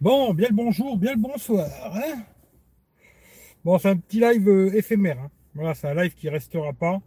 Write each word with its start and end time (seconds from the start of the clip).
Bon, 0.00 0.32
bien 0.32 0.46
le 0.48 0.54
bonjour, 0.54 0.96
bien 0.96 1.14
le 1.14 1.18
bonsoir. 1.18 1.68
Hein 1.92 2.22
bon, 3.64 3.78
c'est 3.78 3.88
un 3.88 3.96
petit 3.96 4.20
live 4.20 4.48
euh, 4.48 4.72
éphémère. 4.76 5.18
Hein. 5.18 5.30
Voilà, 5.54 5.74
c'est 5.74 5.88
un 5.88 5.94
live 5.94 6.14
qui 6.14 6.28
restera 6.28 6.72
pas. 6.72 7.00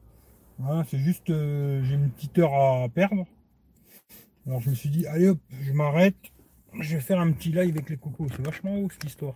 Hein, 0.61 0.83
c'est 0.89 0.99
juste, 0.99 1.29
euh, 1.29 1.81
j'ai 1.85 1.95
une 1.95 2.11
petite 2.11 2.37
heure 2.39 2.53
à 2.53 2.89
perdre. 2.89 3.25
Alors 4.45 4.59
je 4.59 4.71
me 4.71 4.75
suis 4.75 4.89
dit, 4.89 5.07
allez 5.07 5.29
hop, 5.29 5.39
je 5.61 5.71
m'arrête. 5.71 6.17
Je 6.81 6.95
vais 6.95 7.01
faire 7.01 7.21
un 7.21 7.31
petit 7.31 7.49
live 7.49 7.75
avec 7.75 7.89
les 7.89 7.95
cocos. 7.95 8.27
C'est 8.35 8.45
vachement 8.45 8.75
haut 8.75 8.89
cette 8.89 9.05
histoire. 9.05 9.35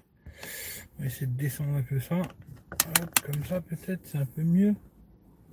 On 0.97 1.03
va 1.03 1.05
essayer 1.07 1.27
de 1.27 1.37
descendre 1.37 1.77
un 1.77 1.83
peu 1.83 2.01
ça. 2.01 2.23
comme 3.23 3.45
ça 3.45 3.61
peut-être, 3.61 4.01
c'est 4.03 4.17
un 4.17 4.25
peu 4.25 4.43
mieux. 4.43 4.75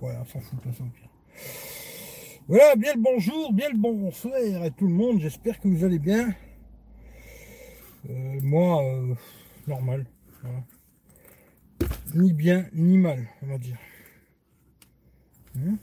Voilà, 0.01 0.23
on 0.23 0.25
s'en 0.25 0.41
fout 0.41 0.59
ça 0.77 0.83
au 0.83 0.87
pire. 0.87 1.09
Voilà, 2.49 2.75
bien 2.75 2.95
le 2.95 3.01
bonjour, 3.01 3.53
bien 3.53 3.69
le 3.69 3.77
bonsoir 3.77 4.33
à 4.61 4.69
tout 4.71 4.87
le 4.87 4.93
monde. 4.93 5.21
J'espère 5.21 5.57
que 5.61 5.69
vous 5.69 5.85
allez 5.85 5.99
bien. 5.99 6.33
Euh, 8.09 8.39
moi, 8.41 8.83
euh, 8.83 9.15
normal. 9.67 10.05
Ni 12.13 12.33
bien, 12.33 12.65
ni 12.73 12.97
mal, 12.97 13.27
on 13.41 13.47
va 13.47 13.57
dire. 13.57 13.77
Hein 15.57 15.77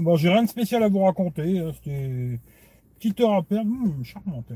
bon, 0.00 0.16
j'ai 0.16 0.28
rien 0.28 0.42
de 0.42 0.48
spécial 0.48 0.82
à 0.82 0.88
vous 0.88 1.00
raconter. 1.00 1.58
Hein, 1.58 1.72
c'était 1.74 2.38
petite 2.96 3.20
heure 3.20 3.34
à 3.34 3.42
perdre. 3.42 3.70
Charmante. 4.02 4.52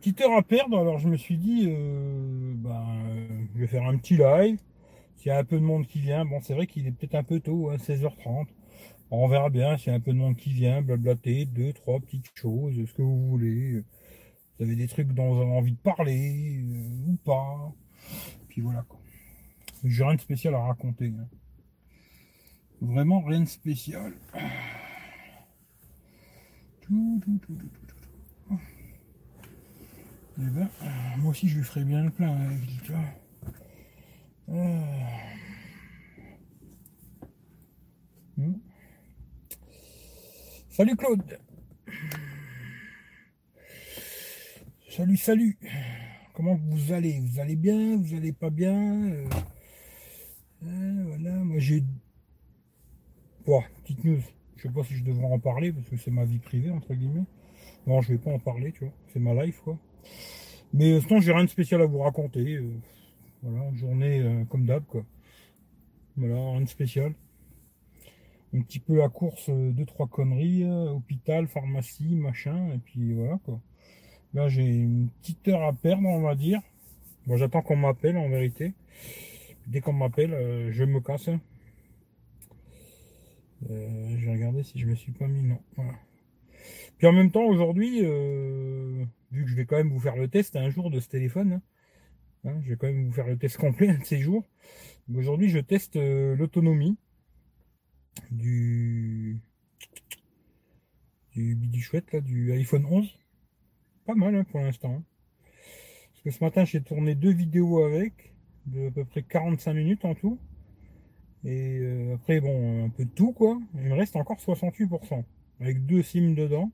Petite 0.00 0.20
heure 0.20 0.36
à 0.36 0.42
perdre. 0.42 0.78
Alors, 0.78 0.98
je 0.98 1.08
me 1.08 1.16
suis 1.16 1.36
dit, 1.36 1.66
euh, 1.68 2.54
ben, 2.56 2.84
je 3.54 3.60
vais 3.60 3.66
faire 3.66 3.84
un 3.84 3.96
petit 3.96 4.16
live. 4.16 4.58
S'il 5.16 5.28
y 5.28 5.30
a 5.30 5.38
un 5.38 5.44
peu 5.44 5.56
de 5.56 5.64
monde 5.64 5.86
qui 5.86 6.00
vient, 6.00 6.24
bon, 6.24 6.40
c'est 6.42 6.54
vrai 6.54 6.66
qu'il 6.66 6.86
est 6.86 6.90
peut-être 6.90 7.14
un 7.14 7.22
peu 7.22 7.40
tôt, 7.40 7.70
16h30. 7.72 8.46
Hein, 9.10 9.16
on 9.16 9.28
verra 9.28 9.50
bien 9.50 9.76
s'il 9.76 9.88
y 9.88 9.90
a 9.90 9.94
un 9.94 10.00
peu 10.00 10.12
de 10.12 10.18
monde 10.18 10.36
qui 10.36 10.52
vient, 10.52 10.82
blablater, 10.82 11.46
deux, 11.46 11.72
trois 11.72 12.00
petites 12.00 12.30
choses, 12.34 12.74
ce 12.74 12.92
que 12.92 13.02
vous 13.02 13.28
voulez. 13.28 13.84
Vous 14.58 14.64
avez 14.64 14.76
des 14.76 14.86
trucs 14.88 15.12
dont 15.12 15.34
vous 15.34 15.42
avez 15.42 15.50
envie 15.50 15.72
de 15.72 15.78
parler, 15.78 16.62
euh, 16.62 17.10
ou 17.10 17.16
pas. 17.24 17.72
Puis 18.48 18.60
voilà 18.60 18.82
quoi. 18.88 19.00
J'ai 19.84 20.04
rien 20.04 20.14
de 20.14 20.20
spécial 20.20 20.54
à 20.54 20.60
raconter. 20.60 21.12
Hein. 21.18 21.28
Vraiment 22.80 23.20
rien 23.22 23.40
de 23.40 23.48
spécial. 23.48 24.12
Eh 30.36 30.42
ben, 30.50 30.68
moi 31.18 31.30
aussi 31.30 31.48
je 31.48 31.58
lui 31.58 31.64
ferai 31.64 31.84
bien 31.84 32.04
le 32.04 32.10
plein 32.10 32.36
avec. 32.36 32.60
Hmm. 38.36 38.54
Salut 40.74 40.96
Claude. 40.96 41.38
Salut, 44.90 45.16
salut. 45.16 45.56
Comment 46.34 46.56
vous 46.56 46.92
allez? 46.92 47.20
Vous 47.20 47.38
allez 47.38 47.54
bien? 47.54 47.96
Vous 47.96 48.16
allez 48.16 48.32
pas 48.32 48.50
bien? 48.50 48.74
Euh, 49.04 49.28
euh, 50.64 51.04
Voilà, 51.06 51.30
moi 51.44 51.60
j'ai... 51.60 51.84
Bon, 53.46 53.62
petite 53.84 54.02
news. 54.02 54.18
Je 54.56 54.62
sais 54.62 54.68
pas 54.68 54.82
si 54.82 54.94
je 54.94 55.04
devrais 55.04 55.26
en 55.26 55.38
parler 55.38 55.72
parce 55.72 55.88
que 55.88 55.96
c'est 55.96 56.10
ma 56.10 56.24
vie 56.24 56.40
privée, 56.40 56.70
entre 56.70 56.92
guillemets. 56.92 57.26
Non, 57.86 58.00
je 58.00 58.08
vais 58.08 58.18
pas 58.18 58.32
en 58.32 58.40
parler, 58.40 58.72
tu 58.72 58.80
vois. 58.80 58.94
C'est 59.12 59.20
ma 59.20 59.44
life, 59.44 59.60
quoi. 59.60 59.78
Mais 60.72 60.94
euh, 60.94 61.00
sinon, 61.00 61.20
j'ai 61.20 61.30
rien 61.32 61.44
de 61.44 61.50
spécial 61.50 61.82
à 61.82 61.86
vous 61.86 62.00
raconter. 62.00 62.60
voilà, 63.42 63.68
une 63.68 63.76
journée 63.76 64.44
comme 64.50 64.66
d'hab, 64.66 64.84
quoi. 64.86 65.04
Voilà, 66.16 66.34
rien 66.34 66.62
de 66.62 66.68
spécial 66.68 67.14
un 68.54 68.62
petit 68.62 68.78
peu 68.78 68.96
la 68.96 69.08
course, 69.08 69.48
euh, 69.48 69.72
deux, 69.72 69.84
trois 69.84 70.06
conneries, 70.06 70.64
euh, 70.64 70.90
hôpital, 70.90 71.48
pharmacie, 71.48 72.14
machin, 72.14 72.70
et 72.72 72.78
puis 72.78 73.12
voilà 73.12 73.38
quoi. 73.44 73.60
Là 74.32 74.48
j'ai 74.48 74.64
une 74.64 75.08
petite 75.20 75.48
heure 75.48 75.62
à 75.62 75.72
perdre, 75.72 76.06
on 76.06 76.20
va 76.20 76.34
dire. 76.34 76.60
Bon, 77.26 77.36
j'attends 77.36 77.62
qu'on 77.62 77.76
m'appelle 77.76 78.16
en 78.16 78.28
vérité. 78.28 78.74
Dès 79.66 79.80
qu'on 79.80 79.92
m'appelle, 79.92 80.34
euh, 80.34 80.70
je 80.72 80.84
me 80.84 81.00
casse. 81.00 81.30
je 83.62 84.26
vais 84.26 84.32
regarder 84.32 84.62
si 84.62 84.78
je 84.78 84.86
me 84.86 84.94
suis 84.94 85.12
pas 85.12 85.26
mis, 85.26 85.42
non. 85.42 85.58
Voilà. 85.76 85.94
Puis 86.98 87.06
en 87.06 87.12
même 87.12 87.30
temps, 87.30 87.44
aujourd'hui, 87.44 88.00
vu 88.00 89.44
que 89.44 89.50
je 89.50 89.56
vais 89.56 89.64
quand 89.64 89.76
même 89.76 89.90
vous 89.90 90.00
faire 90.00 90.16
le 90.16 90.28
test 90.28 90.54
un 90.56 90.70
jour 90.70 90.90
de 90.90 91.00
ce 91.00 91.08
téléphone, 91.08 91.54
hein, 91.54 91.62
hein, 92.44 92.60
je 92.62 92.70
vais 92.70 92.76
quand 92.76 92.86
même 92.86 93.06
vous 93.06 93.12
faire 93.12 93.26
le 93.26 93.36
test 93.36 93.56
complet 93.56 93.96
de 93.98 94.04
ces 94.04 94.20
jours. 94.20 94.44
Aujourd'hui, 95.14 95.48
je 95.48 95.58
teste 95.58 95.96
l'autonomie 95.96 96.96
du 98.30 99.40
du 101.36 101.80
chouette 101.80 102.12
là, 102.12 102.20
du 102.20 102.52
iPhone 102.52 102.86
11. 102.88 103.08
Pas 104.06 104.14
mal 104.14 104.34
hein, 104.34 104.44
pour 104.44 104.60
l'instant. 104.60 105.02
Parce 105.42 106.22
que 106.24 106.30
ce 106.30 106.44
matin 106.44 106.64
j'ai 106.64 106.82
tourné 106.82 107.14
deux 107.14 107.32
vidéos 107.32 107.82
avec, 107.84 108.32
de 108.66 108.88
à 108.88 108.90
peu 108.90 109.04
près 109.04 109.22
45 109.22 109.74
minutes 109.74 110.04
en 110.04 110.14
tout. 110.14 110.38
Et 111.44 111.78
euh, 111.78 112.14
après 112.14 112.40
bon 112.40 112.86
un 112.86 112.88
peu 112.88 113.04
de 113.04 113.10
tout 113.10 113.32
quoi. 113.32 113.58
Il 113.74 113.82
me 113.82 113.94
reste 113.94 114.16
encore 114.16 114.38
68%. 114.38 115.24
Avec 115.60 115.86
deux 115.86 116.02
SIM 116.02 116.34
dedans. 116.34 116.70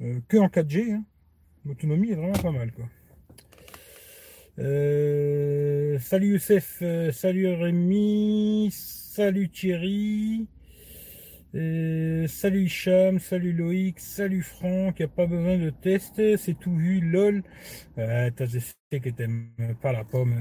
Euh, 0.00 0.20
que 0.28 0.36
en 0.36 0.48
4G. 0.48 0.92
Hein. 0.92 1.04
L'autonomie 1.64 2.10
est 2.10 2.16
vraiment 2.16 2.38
pas 2.38 2.52
mal 2.52 2.72
quoi. 2.72 2.88
Euh, 4.58 5.98
salut 5.98 6.32
Youssef, 6.32 6.82
salut 7.12 7.46
Rémi, 7.46 8.70
Salut 9.16 9.48
Thierry. 9.48 10.46
Euh, 11.54 12.28
salut 12.28 12.64
Hicham, 12.64 13.18
salut 13.18 13.54
Loïc, 13.54 13.98
salut 13.98 14.42
Franck, 14.42 15.00
y 15.00 15.04
a 15.04 15.08
pas 15.08 15.24
besoin 15.24 15.56
de 15.56 15.70
test, 15.70 16.20
c'est 16.36 16.58
tout 16.58 16.76
vu, 16.76 17.00
lol. 17.00 17.42
Euh, 17.96 18.30
je 18.38 18.98
que 18.98 19.08
t'aimes 19.08 19.48
pas 19.80 19.92
la 19.92 20.04
pomme. 20.04 20.34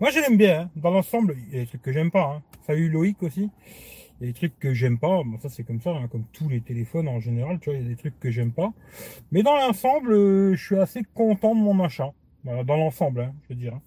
moi 0.00 0.10
je 0.10 0.18
l'aime 0.18 0.36
bien, 0.36 0.62
hein. 0.62 0.70
dans 0.74 0.90
l'ensemble, 0.90 1.36
il 1.46 1.54
y 1.54 1.58
a 1.58 1.60
des 1.60 1.68
trucs 1.68 1.82
que 1.82 1.92
j'aime 1.92 2.10
pas. 2.10 2.34
Hein. 2.34 2.42
Salut 2.66 2.88
Loïc 2.88 3.22
aussi. 3.22 3.48
Il 4.18 4.26
y 4.26 4.28
a 4.28 4.32
des 4.32 4.36
trucs 4.36 4.58
que 4.58 4.74
j'aime 4.74 4.98
pas, 4.98 5.22
bon 5.22 5.38
ça 5.38 5.48
c'est 5.48 5.62
comme 5.62 5.80
ça, 5.80 5.90
hein, 5.90 6.08
comme 6.08 6.24
tous 6.32 6.48
les 6.48 6.62
téléphones 6.62 7.06
en 7.06 7.20
général, 7.20 7.60
tu 7.60 7.70
vois, 7.70 7.78
il 7.78 7.84
y 7.84 7.86
a 7.86 7.88
des 7.88 7.96
trucs 7.96 8.18
que 8.18 8.32
j'aime 8.32 8.50
pas. 8.50 8.72
Mais 9.30 9.44
dans 9.44 9.54
l'ensemble, 9.54 10.14
euh, 10.14 10.56
je 10.56 10.64
suis 10.64 10.80
assez 10.80 11.04
content 11.14 11.54
de 11.54 11.60
mon 11.60 11.78
achat. 11.84 12.12
Voilà, 12.42 12.64
dans 12.64 12.76
l'ensemble, 12.76 13.32
je 13.44 13.54
veux 13.54 13.60
dire. 13.60 13.78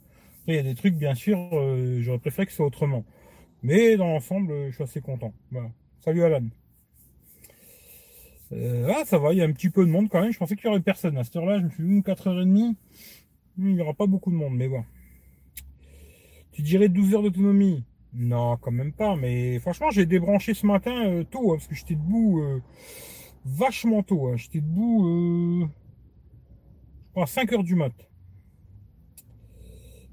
il 0.47 0.55
y 0.55 0.59
a 0.59 0.63
des 0.63 0.75
trucs, 0.75 0.95
bien 0.95 1.13
sûr, 1.13 1.37
euh, 1.51 1.99
j'aurais 1.99 2.19
préféré 2.19 2.45
que 2.45 2.53
ce 2.53 2.57
soit 2.57 2.65
autrement. 2.65 3.03
Mais 3.61 3.97
dans 3.97 4.07
l'ensemble, 4.07 4.67
je 4.67 4.75
suis 4.75 4.83
assez 4.83 5.01
content. 5.01 5.33
Voilà. 5.51 5.69
Salut 6.03 6.23
Alan. 6.23 6.45
Euh, 8.51 8.91
ah, 8.95 9.03
ça 9.05 9.19
va, 9.19 9.33
il 9.33 9.37
y 9.37 9.41
a 9.41 9.45
un 9.45 9.51
petit 9.51 9.69
peu 9.69 9.85
de 9.85 9.91
monde 9.91 10.09
quand 10.09 10.21
même. 10.21 10.31
Je 10.31 10.37
pensais 10.37 10.55
qu'il 10.55 10.65
y 10.65 10.69
aurait 10.69 10.79
personne. 10.79 11.17
À 11.17 11.23
cette 11.23 11.35
heure-là, 11.35 11.59
je 11.59 11.65
me 11.65 11.69
suis 11.69 11.83
dit, 11.83 11.99
4h30, 11.99 12.75
il 13.57 13.75
n'y 13.75 13.81
aura 13.81 13.93
pas 13.93 14.07
beaucoup 14.07 14.31
de 14.31 14.35
monde, 14.35 14.55
mais 14.55 14.67
bon. 14.67 14.83
Tu 16.51 16.61
dirais 16.61 16.89
12 16.89 17.15
heures 17.15 17.23
d'autonomie? 17.23 17.83
Non, 18.13 18.57
quand 18.57 18.71
même 18.71 18.93
pas. 18.93 19.15
Mais 19.15 19.59
franchement, 19.59 19.91
j'ai 19.91 20.05
débranché 20.05 20.53
ce 20.53 20.65
matin 20.65 21.05
euh, 21.05 21.23
tôt, 21.23 21.51
hein, 21.51 21.55
parce 21.57 21.67
que 21.67 21.75
j'étais 21.75 21.95
debout 21.95 22.41
euh, 22.41 22.61
vachement 23.45 24.03
tôt. 24.03 24.27
Hein. 24.27 24.37
J'étais 24.37 24.61
debout 24.61 25.69
à 27.15 27.25
5 27.25 27.51
h 27.51 27.63
du 27.63 27.75
mat. 27.75 27.93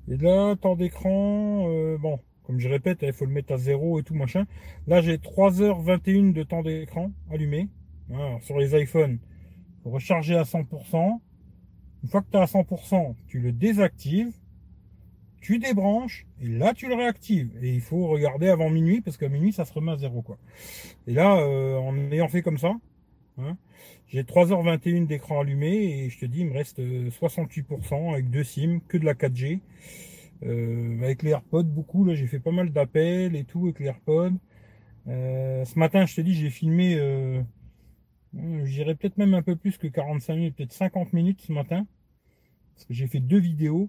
Et 0.08 0.16
là, 0.16 0.54
temps 0.56 0.76
d'écran, 0.76 1.64
bon, 1.98 2.20
comme 2.46 2.60
je 2.60 2.68
répète, 2.68 2.98
il 3.02 3.12
faut 3.12 3.24
le 3.24 3.32
mettre 3.32 3.52
à 3.52 3.58
zéro 3.58 3.98
et 3.98 4.04
tout 4.04 4.14
machin. 4.14 4.46
Là, 4.86 5.00
j'ai 5.00 5.16
3h21 5.16 6.32
de 6.32 6.42
temps 6.44 6.62
d'écran 6.62 7.10
allumé. 7.30 7.68
sur 8.40 8.58
les 8.58 8.80
iPhones, 8.80 9.18
recharger 9.84 10.36
à 10.36 10.44
100%. 10.44 11.20
Une 12.04 12.08
fois 12.08 12.20
que 12.20 12.30
tu 12.30 12.36
es 12.36 12.40
à 12.40 12.44
100%, 12.44 13.16
tu 13.26 13.40
le 13.40 13.50
désactives, 13.50 14.32
tu 15.40 15.58
débranches 15.58 16.26
et 16.40 16.48
là 16.48 16.72
tu 16.74 16.88
le 16.88 16.94
réactives. 16.94 17.50
Et 17.62 17.74
il 17.74 17.80
faut 17.80 18.06
regarder 18.08 18.48
avant 18.48 18.70
minuit 18.70 19.00
parce 19.00 19.16
qu'à 19.16 19.28
minuit 19.28 19.52
ça 19.52 19.64
se 19.64 19.72
remet 19.72 19.92
à 19.92 19.96
zéro 19.96 20.22
quoi. 20.22 20.38
Et 21.06 21.12
là, 21.14 21.36
euh, 21.36 21.76
en 21.76 21.96
ayant 22.10 22.28
fait 22.28 22.42
comme 22.42 22.58
ça, 22.58 22.72
hein, 23.38 23.56
j'ai 24.08 24.22
3h21 24.22 25.06
d'écran 25.06 25.40
allumé 25.40 25.68
et 25.68 26.10
je 26.10 26.18
te 26.18 26.26
dis 26.26 26.40
il 26.40 26.46
me 26.46 26.54
reste 26.54 26.80
68% 26.80 27.62
euh, 27.92 28.12
avec 28.12 28.30
deux 28.30 28.44
SIM, 28.44 28.80
que 28.88 28.98
de 28.98 29.04
la 29.04 29.14
4G. 29.14 29.60
Euh, 30.44 31.02
avec 31.02 31.22
les 31.22 31.30
AirPods, 31.30 31.64
beaucoup. 31.64 32.04
Là, 32.04 32.14
j'ai 32.14 32.26
fait 32.26 32.40
pas 32.40 32.52
mal 32.52 32.70
d'appels 32.70 33.36
et 33.36 33.44
tout 33.44 33.64
avec 33.64 33.80
les 33.80 33.86
AirPods. 33.86 34.34
Euh, 35.08 35.64
ce 35.64 35.78
matin, 35.78 36.04
je 36.06 36.16
te 36.16 36.20
dis, 36.20 36.34
j'ai 36.34 36.50
filmé, 36.50 36.96
euh, 36.96 37.42
j'irais 38.64 38.94
peut-être 38.94 39.18
même 39.18 39.34
un 39.34 39.42
peu 39.42 39.56
plus 39.56 39.78
que 39.78 39.86
45 39.86 40.34
minutes, 40.34 40.56
peut-être 40.56 40.72
50 40.72 41.12
minutes 41.12 41.42
ce 41.42 41.52
matin. 41.52 41.86
Parce 42.74 42.86
que 42.86 42.94
j'ai 42.94 43.06
fait 43.06 43.20
deux 43.20 43.38
vidéos. 43.38 43.88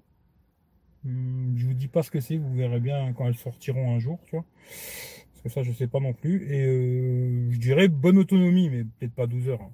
Hum, 1.05 1.53
je 1.55 1.65
vous 1.65 1.73
dis 1.73 1.87
pas 1.87 2.03
ce 2.03 2.11
que 2.11 2.19
c'est, 2.19 2.37
vous 2.37 2.53
verrez 2.53 2.79
bien 2.79 3.13
quand 3.13 3.27
elles 3.27 3.35
sortiront 3.35 3.95
un 3.95 3.99
jour, 3.99 4.19
tu 4.25 4.31
vois. 4.35 4.45
Parce 5.31 5.41
que 5.43 5.49
ça, 5.49 5.63
je 5.63 5.71
sais 5.71 5.87
pas 5.87 5.99
non 5.99 6.13
plus. 6.13 6.51
Et 6.51 6.65
euh, 6.65 7.51
je 7.51 7.57
dirais 7.59 7.87
bonne 7.87 8.17
autonomie, 8.17 8.69
mais 8.69 8.83
peut-être 8.83 9.13
pas 9.13 9.27
12 9.27 9.49
heures. 9.49 9.61
Hein. 9.61 9.71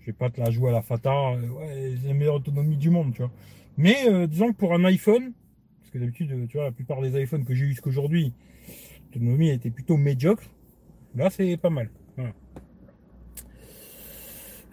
Je 0.00 0.06
vais 0.06 0.12
pas 0.12 0.30
te 0.30 0.40
la 0.40 0.50
jouer 0.50 0.70
à 0.70 0.72
la 0.72 0.82
Fata. 0.82 1.32
Ouais, 1.32 1.94
c'est 2.00 2.08
la 2.08 2.14
meilleure 2.14 2.36
autonomie 2.36 2.76
du 2.76 2.90
monde, 2.90 3.12
tu 3.12 3.22
vois. 3.22 3.30
Mais 3.76 4.08
euh, 4.08 4.26
disons 4.26 4.52
que 4.52 4.56
pour 4.56 4.74
un 4.74 4.84
iPhone, 4.84 5.32
parce 5.80 5.90
que 5.90 5.98
d'habitude, 5.98 6.46
tu 6.48 6.56
vois, 6.56 6.66
la 6.66 6.72
plupart 6.72 7.00
des 7.00 7.20
iPhones 7.22 7.44
que 7.44 7.54
j'ai 7.54 7.64
eu 7.64 7.68
jusqu'aujourd'hui, 7.70 8.32
l'autonomie 9.06 9.50
était 9.50 9.70
plutôt 9.70 9.96
médiocre. 9.96 10.44
Là, 11.14 11.30
c'est 11.30 11.56
pas 11.56 11.70
mal. 11.70 11.90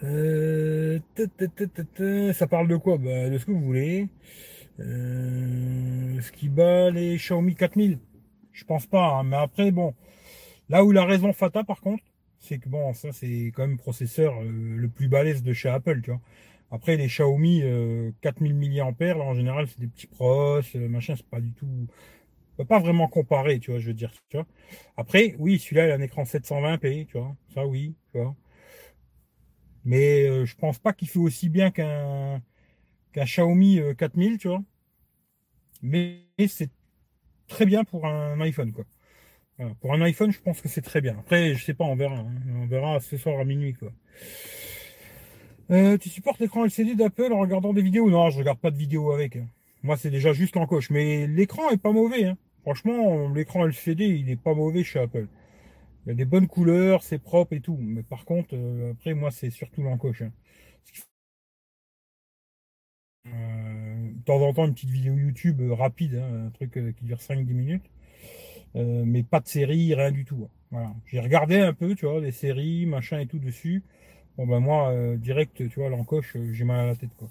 Euh, 0.04 1.00
ça 2.34 2.48
parle 2.48 2.68
de 2.68 2.78
quoi? 2.78 2.98
Bah, 2.98 3.30
De 3.30 3.38
ce 3.38 3.46
que 3.46 3.52
vous 3.52 3.62
voulez. 3.62 4.10
Euh, 4.80 6.22
ce 6.22 6.32
qui 6.32 6.50
bat 6.50 6.92
les 6.92 7.18
Xiaomi 7.18 7.56
4000 7.56 7.98
Je 8.52 8.64
pense 8.64 8.86
pas, 8.86 9.08
hein, 9.08 9.24
mais 9.24 9.38
après, 9.38 9.72
bon. 9.72 9.96
Là 10.70 10.84
où 10.84 10.92
la 10.92 11.06
raison 11.06 11.34
Fata, 11.34 11.64
par 11.64 11.82
contre, 11.82 12.04
c'est 12.40 12.60
que 12.60 12.70
bon, 12.70 12.94
ça 12.94 13.12
c'est 13.12 13.52
quand 13.56 13.64
même 13.64 13.72
le 13.72 13.78
processeur 13.78 14.36
euh, 14.42 14.46
le 14.50 14.88
plus 14.90 15.08
balèze 15.08 15.44
de 15.44 15.54
chez 15.54 15.70
Apple, 15.70 16.02
tu 16.02 16.12
vois. 16.12 16.22
Après 16.72 16.98
les 16.98 17.08
Xiaomi 17.08 17.64
4000 18.22 18.56
mAh, 18.56 19.14
là 19.14 19.24
en 19.24 19.34
général 19.34 19.68
c'est 19.68 19.80
des 19.80 19.88
petits 19.88 20.08
pros, 20.08 20.62
machin, 20.76 21.16
c'est 21.16 21.26
pas 21.28 21.40
du 21.40 21.52
tout, 21.54 21.88
pas 22.66 22.80
vraiment 22.80 23.08
comparer, 23.08 23.60
tu 23.60 23.72
vois, 23.72 23.80
je 23.80 23.88
veux 23.88 23.94
dire, 23.94 24.12
tu 24.30 24.38
vois. 24.38 24.46
Après, 24.98 25.36
oui, 25.40 25.60
celui-là 25.60 25.88
il 25.88 25.92
a 25.92 25.96
un 25.96 26.02
écran 26.02 26.26
720p, 26.26 27.08
tu 27.08 27.18
vois, 27.18 27.36
ça 27.54 27.66
oui, 27.66 27.96
tu 28.12 28.20
vois. 28.20 28.36
Mais 29.86 30.28
euh, 30.28 30.46
je 30.46 30.56
pense 30.56 30.80
pas 30.80 30.94
qu'il 30.94 31.08
fait 31.10 31.20
aussi 31.20 31.50
bien 31.50 31.72
qu'un 31.72 32.42
qu'un 33.14 33.26
Xiaomi 33.26 33.80
4000, 33.98 34.34
euh, 34.34 34.38
tu 34.38 34.48
vois. 34.50 34.64
Mais 35.82 36.26
c'est 36.48 36.70
très 37.48 37.66
bien 37.66 37.84
pour 37.84 38.06
un 38.08 38.40
iPhone, 38.42 38.74
quoi. 38.74 38.86
Pour 39.82 39.94
un 39.94 40.02
iPhone, 40.02 40.32
je 40.32 40.40
pense 40.42 40.62
que 40.62 40.70
c'est 40.70 40.82
très 40.84 41.02
bien. 41.02 41.18
Après, 41.20 41.56
je 41.56 41.64
sais 41.64 41.74
pas, 41.74 41.86
on 41.86 41.96
verra. 41.96 42.18
Hein. 42.18 42.36
On 42.56 42.68
verra 42.68 43.00
ce 43.00 43.18
soir 43.18 43.40
à 43.40 43.46
minuit, 43.46 43.74
quoi. 43.74 43.92
Euh, 45.70 45.98
tu 45.98 46.10
supportes 46.10 46.40
l'écran 46.40 46.64
LCD 46.64 46.96
d'Apple 46.96 47.34
en 47.34 47.40
regardant 47.40 47.74
des 47.74 47.82
vidéos? 47.82 48.10
Non, 48.10 48.30
je 48.30 48.38
regarde 48.40 48.60
pas 48.60 48.72
de 48.72 48.78
vidéos 48.78 49.12
avec. 49.12 49.38
Moi, 49.84 49.98
c'est 49.98 50.10
déjà 50.10 50.34
juste 50.34 50.56
l'encoche. 50.56 50.90
Mais 50.90 51.28
l'écran 51.28 51.70
est 51.70 51.78
pas 51.78 51.92
mauvais. 51.92 52.26
Hein. 52.26 52.38
Franchement, 52.62 53.30
l'écran 53.30 53.66
LCD, 53.66 54.06
il 54.06 54.30
est 54.30 54.42
pas 54.42 54.54
mauvais 54.54 54.84
chez 54.84 55.00
Apple. 55.00 55.28
Il 56.06 56.10
y 56.10 56.12
a 56.12 56.16
des 56.16 56.26
bonnes 56.26 56.48
couleurs, 56.48 57.04
c'est 57.04 57.20
propre 57.20 57.54
et 57.54 57.60
tout. 57.62 57.78
Mais 57.80 58.04
par 58.04 58.26
contre, 58.26 58.50
euh, 58.54 58.92
après, 58.94 59.14
moi, 59.14 59.32
c'est 59.32 59.50
surtout 59.50 59.84
l'encoche. 59.84 60.22
Hein. 60.22 60.32
Euh, 63.28 64.12
de 64.14 64.24
temps 64.24 64.42
en 64.42 64.54
temps, 64.54 64.66
une 64.66 64.74
petite 64.74 64.90
vidéo 64.90 65.16
YouTube 65.18 65.62
rapide, 65.72 66.16
hein, 66.16 66.48
un 66.48 66.50
truc 66.52 66.72
qui 66.96 67.06
dure 67.06 67.20
5-10 67.20 67.54
minutes. 67.54 67.90
mais 68.76 69.24
pas 69.24 69.40
de 69.42 69.48
série, 69.48 69.94
rien 69.96 70.12
du 70.12 70.24
tout. 70.26 70.50
Voilà. 70.72 70.94
J'ai 71.06 71.20
regardé 71.20 71.58
un 71.60 71.74
peu, 71.74 71.96
tu 71.96 72.06
vois, 72.06 72.22
des 72.22 72.32
séries, 72.32 72.86
machin 72.86 73.20
et 73.20 73.28
tout 73.28 73.40
dessus. 73.40 73.84
Bon 74.38 74.46
ben 74.46 74.60
moi, 74.60 74.94
direct, 75.18 75.56
tu 75.56 75.80
vois, 75.80 75.90
l'encoche, 75.90 76.38
j'ai 76.52 76.64
mal 76.64 76.80
à 76.80 76.86
la 76.88 76.96
tête, 76.96 77.10
quoi. 77.18 77.28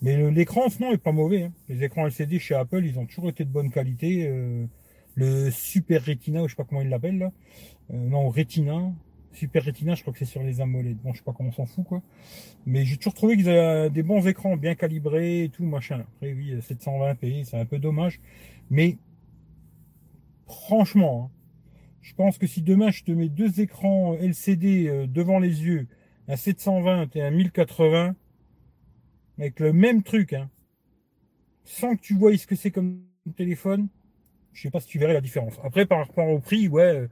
Mais 0.00 0.30
l'écran, 0.32 0.68
sinon, 0.68 0.92
est 0.92 0.98
pas 0.98 1.12
mauvais. 1.12 1.50
Les 1.68 1.84
écrans 1.84 2.06
LCD 2.06 2.40
chez 2.40 2.56
Apple, 2.56 2.84
ils 2.84 2.98
ont 2.98 3.06
toujours 3.06 3.28
été 3.28 3.44
de 3.44 3.50
bonne 3.50 3.70
qualité. 3.70 4.28
le 5.14 5.50
Super 5.50 6.04
Retina, 6.04 6.42
ou 6.42 6.48
je 6.48 6.52
sais 6.52 6.56
pas 6.56 6.64
comment 6.64 6.80
ils 6.80 6.88
l'appellent 6.88 7.18
là. 7.18 7.32
Euh, 7.92 7.96
non, 7.96 8.28
Retina. 8.28 8.92
Super 9.32 9.64
Retina, 9.64 9.94
je 9.94 10.02
crois 10.02 10.12
que 10.12 10.18
c'est 10.18 10.26
sur 10.26 10.42
les 10.42 10.60
AMOLED. 10.60 10.98
Bon, 11.02 11.12
je 11.12 11.18
sais 11.18 11.24
pas 11.24 11.32
comment 11.32 11.48
on 11.48 11.52
s'en 11.52 11.66
fout, 11.66 11.84
quoi. 11.84 12.02
Mais 12.66 12.84
j'ai 12.84 12.96
toujours 12.96 13.14
trouvé 13.14 13.36
qu'ils 13.36 13.48
avaient 13.48 13.88
des 13.88 14.02
bons 14.02 14.26
écrans, 14.26 14.56
bien 14.56 14.74
calibrés 14.74 15.44
et 15.44 15.48
tout, 15.48 15.64
machin. 15.64 16.00
Après, 16.00 16.34
oui, 16.34 16.54
720p, 16.58 17.44
c'est 17.44 17.58
un 17.58 17.64
peu 17.64 17.78
dommage. 17.78 18.20
Mais, 18.70 18.98
franchement, 20.46 21.30
hein, 21.32 21.36
je 22.02 22.14
pense 22.14 22.36
que 22.36 22.46
si 22.46 22.60
demain 22.60 22.90
je 22.90 23.04
te 23.04 23.12
mets 23.12 23.28
deux 23.28 23.60
écrans 23.60 24.14
LCD 24.14 24.88
euh, 24.88 25.06
devant 25.06 25.38
les 25.38 25.62
yeux, 25.64 25.86
un 26.28 26.36
720 26.36 27.16
et 27.16 27.22
un 27.22 27.30
1080, 27.30 28.14
avec 29.38 29.60
le 29.60 29.72
même 29.72 30.02
truc, 30.02 30.32
hein, 30.32 30.50
sans 31.64 31.96
que 31.96 32.00
tu 32.00 32.14
vois 32.14 32.36
ce 32.36 32.46
que 32.46 32.56
c'est 32.56 32.70
comme 32.70 33.02
téléphone, 33.36 33.88
je 34.52 34.62
sais 34.62 34.70
pas 34.70 34.80
si 34.80 34.88
tu 34.88 34.98
verrais 34.98 35.14
la 35.14 35.20
différence. 35.20 35.58
Après, 35.64 35.86
par 35.86 36.06
rapport 36.06 36.28
au 36.28 36.38
prix, 36.38 36.68
ouais, 36.68 37.08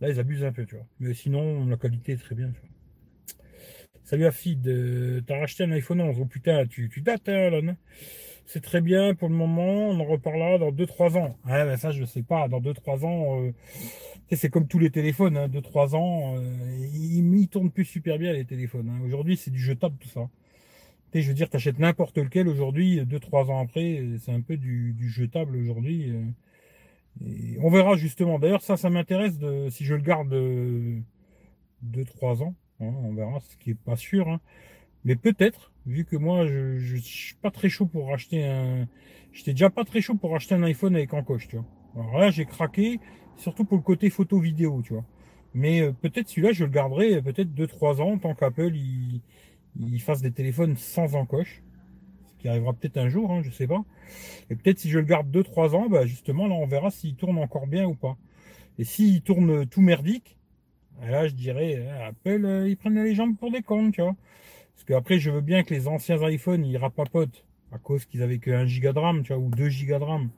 là, 0.00 0.08
ils 0.08 0.18
abusent 0.18 0.44
un 0.44 0.52
peu, 0.52 0.64
tu 0.64 0.76
vois. 0.76 0.86
Mais 1.00 1.14
sinon, 1.14 1.66
la 1.66 1.76
qualité 1.76 2.12
est 2.12 2.16
très 2.16 2.34
bien, 2.34 2.50
tu 2.50 2.60
vois. 2.60 2.68
Salut 4.04 4.24
Afid, 4.24 4.66
euh, 4.66 5.20
t'as 5.26 5.38
racheté 5.38 5.64
un 5.64 5.72
iPhone 5.72 6.00
11. 6.00 6.16
Oh 6.18 6.24
putain, 6.24 6.66
tu, 6.66 6.88
tu 6.88 7.02
dates, 7.02 7.28
hein, 7.28 7.48
Alan. 7.52 7.76
C'est 8.46 8.62
très 8.62 8.80
bien 8.80 9.14
pour 9.14 9.28
le 9.28 9.34
moment, 9.34 9.90
on 9.90 10.00
en 10.00 10.04
reparlera 10.04 10.56
dans 10.56 10.72
2-3 10.72 11.18
ans. 11.18 11.36
Ouais, 11.44 11.64
ben 11.66 11.76
ça, 11.76 11.90
je 11.90 12.02
sais 12.06 12.22
pas. 12.22 12.48
Dans 12.48 12.60
2-3 12.60 13.04
ans, 13.04 13.42
euh, 13.42 13.52
c'est 14.36 14.50
comme 14.50 14.66
tous 14.68 14.78
les 14.78 14.90
téléphones, 14.90 15.36
hein, 15.36 15.48
2-3 15.48 15.94
ans, 15.94 16.36
euh, 16.36 16.86
ils, 16.92 17.34
ils, 17.34 17.48
tournent 17.48 17.70
plus 17.70 17.84
super 17.84 18.18
bien 18.18 18.32
les 18.32 18.44
téléphones. 18.44 18.88
Hein. 18.90 19.00
Aujourd'hui, 19.04 19.36
c'est 19.36 19.50
du 19.50 19.60
jetable 19.60 19.96
tout 19.98 20.08
ça. 20.08 20.28
Je 21.14 21.26
veux 21.26 21.34
dire, 21.34 21.48
t'achètes 21.48 21.78
n'importe 21.78 22.18
lequel 22.18 22.48
aujourd'hui, 22.48 23.00
2-3 23.00 23.50
ans 23.50 23.60
après, 23.60 24.04
c'est 24.20 24.32
un 24.32 24.42
peu 24.42 24.56
du, 24.58 24.92
du 24.92 25.08
jetable 25.08 25.56
aujourd'hui. 25.56 26.10
Euh 26.10 26.22
on 27.60 27.70
verra 27.70 27.96
justement. 27.96 28.38
D'ailleurs, 28.38 28.62
ça, 28.62 28.76
ça 28.76 28.90
m'intéresse 28.90 29.38
de 29.38 29.68
si 29.70 29.84
je 29.84 29.94
le 29.94 30.02
garde 30.02 30.32
2-3 31.84 32.42
ans. 32.42 32.54
Hein, 32.80 32.92
on 33.02 33.12
verra, 33.14 33.40
ce 33.40 33.56
qui 33.56 33.70
est 33.70 33.74
pas 33.78 33.96
sûr. 33.96 34.28
Hein. 34.28 34.40
Mais 35.04 35.16
peut-être, 35.16 35.72
vu 35.86 36.04
que 36.04 36.16
moi, 36.16 36.46
je, 36.46 36.78
je, 36.78 36.96
suis 36.96 37.34
pas 37.34 37.50
très 37.50 37.68
chaud 37.68 37.86
pour 37.86 38.12
acheter 38.12 38.44
un. 38.44 38.88
J'étais 39.32 39.52
déjà 39.52 39.70
pas 39.70 39.84
très 39.84 40.00
chaud 40.00 40.14
pour 40.14 40.34
acheter 40.34 40.54
un 40.54 40.62
iPhone 40.62 40.94
avec 40.94 41.12
encoche, 41.14 41.48
tu 41.48 41.56
vois. 41.56 41.66
Alors 41.96 42.18
là, 42.18 42.30
j'ai 42.30 42.44
craqué, 42.44 43.00
surtout 43.38 43.64
pour 43.64 43.76
le 43.76 43.82
côté 43.82 44.10
photo 44.10 44.38
vidéo, 44.38 44.82
tu 44.84 44.92
vois. 44.92 45.04
Mais 45.54 45.80
euh, 45.80 45.92
peut-être 45.92 46.28
celui-là, 46.28 46.52
je 46.52 46.64
le 46.64 46.70
garderai 46.70 47.22
peut-être 47.22 47.54
2-3 47.54 48.00
ans, 48.00 48.18
tant 48.18 48.34
qu'Apple 48.34 48.74
il, 48.74 49.22
fasse 50.00 50.22
des 50.22 50.32
téléphones 50.32 50.76
sans 50.76 51.14
encoche 51.14 51.62
qui 52.38 52.48
arrivera 52.48 52.72
peut-être 52.72 52.98
un 52.98 53.08
jour, 53.08 53.32
hein, 53.32 53.42
je 53.42 53.50
sais 53.50 53.66
pas. 53.66 53.84
Et 54.50 54.54
peut-être 54.54 54.78
si 54.78 54.90
je 54.90 54.98
le 54.98 55.04
garde 55.04 55.28
2-3 55.30 55.74
ans, 55.74 55.88
bah 55.88 56.06
justement, 56.06 56.46
là, 56.46 56.54
on 56.54 56.66
verra 56.66 56.90
s'il 56.90 57.16
tourne 57.16 57.38
encore 57.38 57.66
bien 57.66 57.86
ou 57.86 57.94
pas. 57.94 58.16
Et 58.78 58.84
s'il 58.84 59.22
tourne 59.22 59.66
tout 59.66 59.80
merdique, 59.80 60.38
bah, 61.00 61.10
là, 61.10 61.26
je 61.28 61.34
dirais, 61.34 61.76
euh, 61.78 62.08
Apple, 62.08 62.44
euh, 62.44 62.68
ils 62.68 62.76
prennent 62.76 63.02
les 63.02 63.14
jambes 63.14 63.36
pour 63.36 63.50
des 63.50 63.62
cons, 63.62 63.90
tu 63.90 64.02
vois. 64.02 64.16
Parce 64.74 64.84
qu'après, 64.84 65.18
je 65.18 65.30
veux 65.30 65.40
bien 65.40 65.64
que 65.64 65.74
les 65.74 65.88
anciens 65.88 66.16
iPhones, 66.28 66.64
ils 66.64 66.76
rapapotent 66.76 67.44
à 67.72 67.78
cause 67.78 68.04
qu'ils 68.04 68.22
avaient 68.22 68.38
que 68.38 68.50
1 68.50 68.66
giga 68.66 68.92
de 68.92 68.98
RAM, 68.98 69.22
tu 69.22 69.32
vois, 69.32 69.42
ou 69.42 69.50
2 69.50 69.68
giga 69.68 69.98
de 69.98 70.04
RAM. 70.04 70.30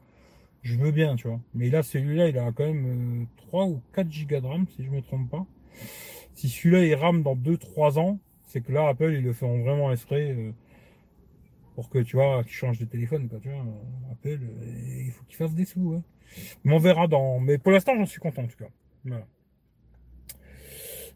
Je 0.62 0.76
veux 0.76 0.90
bien, 0.90 1.16
tu 1.16 1.28
vois. 1.28 1.40
Mais 1.54 1.70
là, 1.70 1.82
celui-là, 1.82 2.28
il 2.28 2.38
a 2.38 2.52
quand 2.52 2.66
même 2.66 3.26
3 3.48 3.64
euh, 3.64 3.68
ou 3.68 3.82
4 3.94 4.10
giga 4.10 4.40
de 4.40 4.46
RAM, 4.46 4.66
si 4.76 4.84
je 4.84 4.90
me 4.90 5.00
trompe 5.00 5.30
pas. 5.30 5.46
Si 6.34 6.48
celui-là, 6.48 6.84
il 6.84 6.94
rame 6.94 7.22
dans 7.22 7.36
2-3 7.36 7.98
ans, 7.98 8.18
c'est 8.46 8.60
que 8.60 8.72
là, 8.72 8.88
Apple, 8.88 9.12
ils 9.12 9.22
le 9.22 9.32
feront 9.32 9.62
vraiment 9.62 9.92
esprit 9.92 10.52
pour 11.74 11.88
que 11.88 11.98
tu 11.98 12.16
vois, 12.16 12.44
tu 12.44 12.52
changes 12.52 12.78
de 12.78 12.84
téléphone, 12.84 13.28
quoi, 13.28 13.38
tu 13.40 13.48
vois, 13.48 13.64
Apple, 14.12 14.38
euh, 14.42 15.02
il 15.06 15.12
faut 15.12 15.24
qu'il 15.24 15.36
fasse 15.36 15.54
des 15.54 15.64
sous. 15.64 15.94
Hein. 15.94 16.02
Mais 16.64 16.74
on 16.74 16.78
verra 16.78 17.06
dans. 17.06 17.40
Mais 17.40 17.58
pour 17.58 17.72
l'instant, 17.72 17.94
j'en 17.96 18.06
suis 18.06 18.20
content 18.20 18.42
en 18.42 18.46
tout 18.46 18.58
cas. 18.58 18.68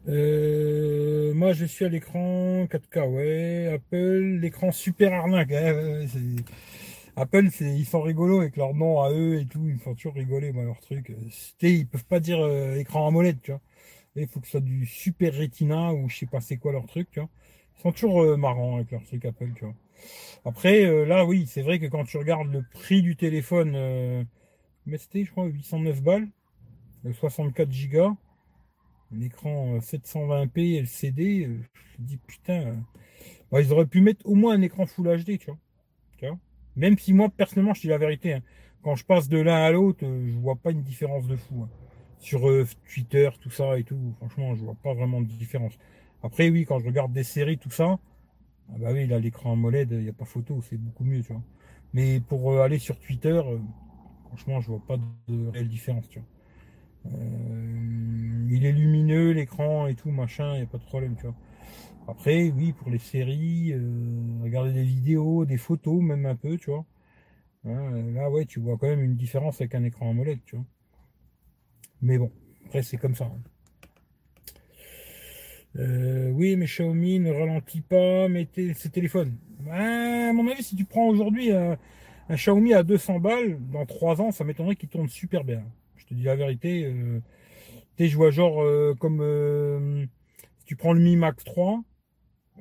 Euh, 0.07 1.33
moi, 1.33 1.53
je 1.53 1.65
suis 1.65 1.85
à 1.85 1.89
l'écran 1.89 2.65
4K, 2.65 3.07
ouais. 3.09 3.73
Apple, 3.75 4.39
l'écran 4.41 4.71
super 4.71 5.13
arnaque. 5.13 5.51
Hein, 5.51 6.05
Apple, 7.15 7.49
ils 7.61 7.85
sont 7.85 8.01
rigolos 8.01 8.41
avec 8.41 8.57
leur 8.57 8.73
nom 8.73 9.01
à 9.01 9.11
eux 9.11 9.39
et 9.39 9.45
tout. 9.45 9.61
Ils 9.67 9.75
me 9.75 9.79
font 9.79 9.95
toujours 9.95 10.15
rigoler, 10.15 10.51
moi, 10.51 10.63
leur 10.63 10.79
truc. 10.81 11.13
Ils 11.61 11.87
peuvent 11.87 12.05
pas 12.05 12.19
dire 12.19 12.39
euh, 12.41 12.75
écran 12.75 13.07
AMOLED, 13.07 13.41
tu 13.41 13.51
vois. 13.51 13.61
Il 14.15 14.27
faut 14.27 14.39
que 14.39 14.47
ce 14.47 14.51
soit 14.51 14.61
du 14.61 14.85
super 14.85 15.33
Retina 15.35 15.93
ou 15.93 16.09
je 16.09 16.17
sais 16.17 16.25
pas 16.25 16.41
c'est 16.41 16.57
quoi 16.57 16.71
leur 16.71 16.85
truc, 16.87 17.09
tu 17.11 17.19
vois. 17.19 17.29
Ils 17.77 17.81
sont 17.81 17.91
toujours 17.91 18.37
marrants 18.37 18.77
avec 18.77 18.91
leur 18.91 19.03
truc 19.03 19.25
Apple, 19.25 19.51
tu 19.55 19.65
vois. 19.65 19.75
Après, 20.45 20.85
euh, 20.85 21.05
là, 21.05 21.25
oui, 21.25 21.47
c'est 21.47 21.61
vrai 21.61 21.79
que 21.79 21.87
quand 21.87 22.03
tu 22.05 22.17
regardes 22.17 22.51
le 22.51 22.63
prix 22.73 23.01
du 23.01 23.15
téléphone, 23.15 23.73
euh, 23.75 24.23
mais 24.85 24.97
c'était, 24.97 25.25
je 25.25 25.31
crois, 25.31 25.45
809 25.45 26.01
balles, 26.01 26.29
64 27.13 27.69
Go, 27.89 28.17
l'écran 29.11 29.79
720p 29.79 30.79
LCD, 30.79 31.45
euh, 31.45 31.59
je 31.97 32.01
me 32.01 32.07
dis 32.07 32.17
putain, 32.17 32.77
bah, 33.51 33.61
ils 33.61 33.71
auraient 33.73 33.85
pu 33.87 34.01
mettre 34.01 34.25
au 34.25 34.35
moins 34.35 34.55
un 34.55 34.61
écran 34.61 34.85
Full 34.85 35.23
HD, 35.23 35.37
tu 35.39 35.47
vois. 35.47 35.57
Même 36.75 36.97
si 36.97 37.13
moi, 37.13 37.29
personnellement, 37.29 37.73
je 37.73 37.81
dis 37.81 37.87
la 37.87 37.97
vérité, 37.97 38.33
hein, 38.33 38.41
quand 38.83 38.95
je 38.95 39.05
passe 39.05 39.29
de 39.29 39.39
l'un 39.39 39.63
à 39.63 39.71
l'autre, 39.71 39.99
je 40.01 40.37
vois 40.37 40.55
pas 40.55 40.71
une 40.71 40.83
différence 40.83 41.27
de 41.27 41.35
fou. 41.35 41.63
Hein. 41.63 41.69
Sur 42.19 42.41
Twitter, 42.91 43.29
tout 43.41 43.49
ça 43.49 43.77
et 43.77 43.83
tout, 43.83 44.13
franchement, 44.17 44.55
je 44.55 44.63
vois 44.63 44.75
pas 44.81 44.93
vraiment 44.93 45.21
de 45.21 45.27
différence. 45.27 45.73
Après, 46.23 46.49
oui, 46.49 46.65
quand 46.65 46.79
je 46.79 46.85
regarde 46.87 47.13
des 47.13 47.23
séries, 47.23 47.57
tout 47.57 47.69
ça, 47.69 47.99
ah 48.73 48.77
bah 48.79 48.89
oui, 48.91 49.05
là, 49.07 49.19
l'écran 49.19 49.53
AMOLED, 49.53 49.91
il 49.91 49.99
n'y 49.99 50.09
a 50.09 50.13
pas 50.13 50.25
photo, 50.25 50.59
c'est 50.61 50.77
beaucoup 50.77 51.03
mieux, 51.03 51.21
tu 51.21 51.33
vois. 51.33 51.41
Mais 51.93 52.19
pour 52.19 52.51
euh, 52.51 52.63
aller 52.63 52.79
sur 52.79 52.99
Twitter, 52.99 53.29
euh, 53.29 53.59
franchement, 54.27 54.59
je 54.59 54.67
vois 54.67 54.81
pas 54.85 54.97
de 55.27 55.47
réelle 55.49 55.69
différence. 55.69 56.09
Euh, 57.05 58.47
il 58.49 58.65
est 58.65 58.71
lumineux, 58.71 59.31
l'écran 59.31 59.87
et 59.87 59.95
tout, 59.95 60.09
machin, 60.09 60.53
il 60.53 60.57
n'y 60.57 60.63
a 60.63 60.67
pas 60.67 60.79
de 60.79 60.83
problème. 60.83 61.15
Après, 62.07 62.51
oui, 62.51 62.73
pour 62.73 62.89
les 62.89 62.99
séries, 62.99 63.73
regarder 64.43 64.73
des 64.73 64.83
vidéos, 64.83 65.45
des 65.45 65.57
photos, 65.57 66.01
même 66.01 66.25
un 66.25 66.35
peu, 66.35 66.57
tu 66.57 66.69
vois. 66.69 66.85
Hein, 67.65 68.11
là, 68.13 68.29
ouais, 68.29 68.45
tu 68.45 68.59
vois 68.59 68.77
quand 68.77 68.87
même 68.87 69.01
une 69.03 69.15
différence 69.15 69.59
avec 69.61 69.73
un 69.75 69.83
écran 69.83 70.11
AMOLED, 70.11 70.39
tu 70.45 70.55
vois. 70.55 70.65
Mais 72.01 72.17
bon, 72.17 72.31
après, 72.65 72.83
c'est 72.83 72.97
comme 72.97 73.15
ça. 73.15 73.25
Hein. 73.25 73.39
Euh, 75.77 76.31
oui, 76.31 76.55
mais 76.55 76.65
Xiaomi 76.65 77.19
ne 77.19 77.31
ralentit 77.31 77.81
pas 77.81 78.29
mais 78.29 78.47
ses 78.55 78.89
téléphones. 78.89 79.35
à 79.69 80.31
mon 80.31 80.47
avis, 80.49 80.63
si 80.63 80.75
tu 80.75 80.85
prends 80.85 81.07
aujourd'hui 81.07 81.51
un, 81.51 81.77
Xiaomi 82.29 82.73
à 82.73 82.83
200 82.83 83.19
balles, 83.19 83.57
dans 83.71 83.85
3 83.85 84.21
ans, 84.21 84.31
ça 84.31 84.43
m'étonnerait 84.43 84.75
qu'il 84.75 84.89
tourne 84.89 85.09
super 85.09 85.43
bien. 85.43 85.63
Je 85.97 86.05
te 86.05 86.13
dis 86.13 86.23
la 86.23 86.35
vérité. 86.35 86.85
Euh, 86.85 87.19
tu 87.97 88.07
vois 88.09 88.31
genre 88.31 88.61
euh, 88.61 88.93
comme 88.99 89.21
tu 90.65 90.75
prends 90.75 90.93
le 90.93 91.01
Mi 91.01 91.15
Max 91.15 91.43
3, 91.43 91.83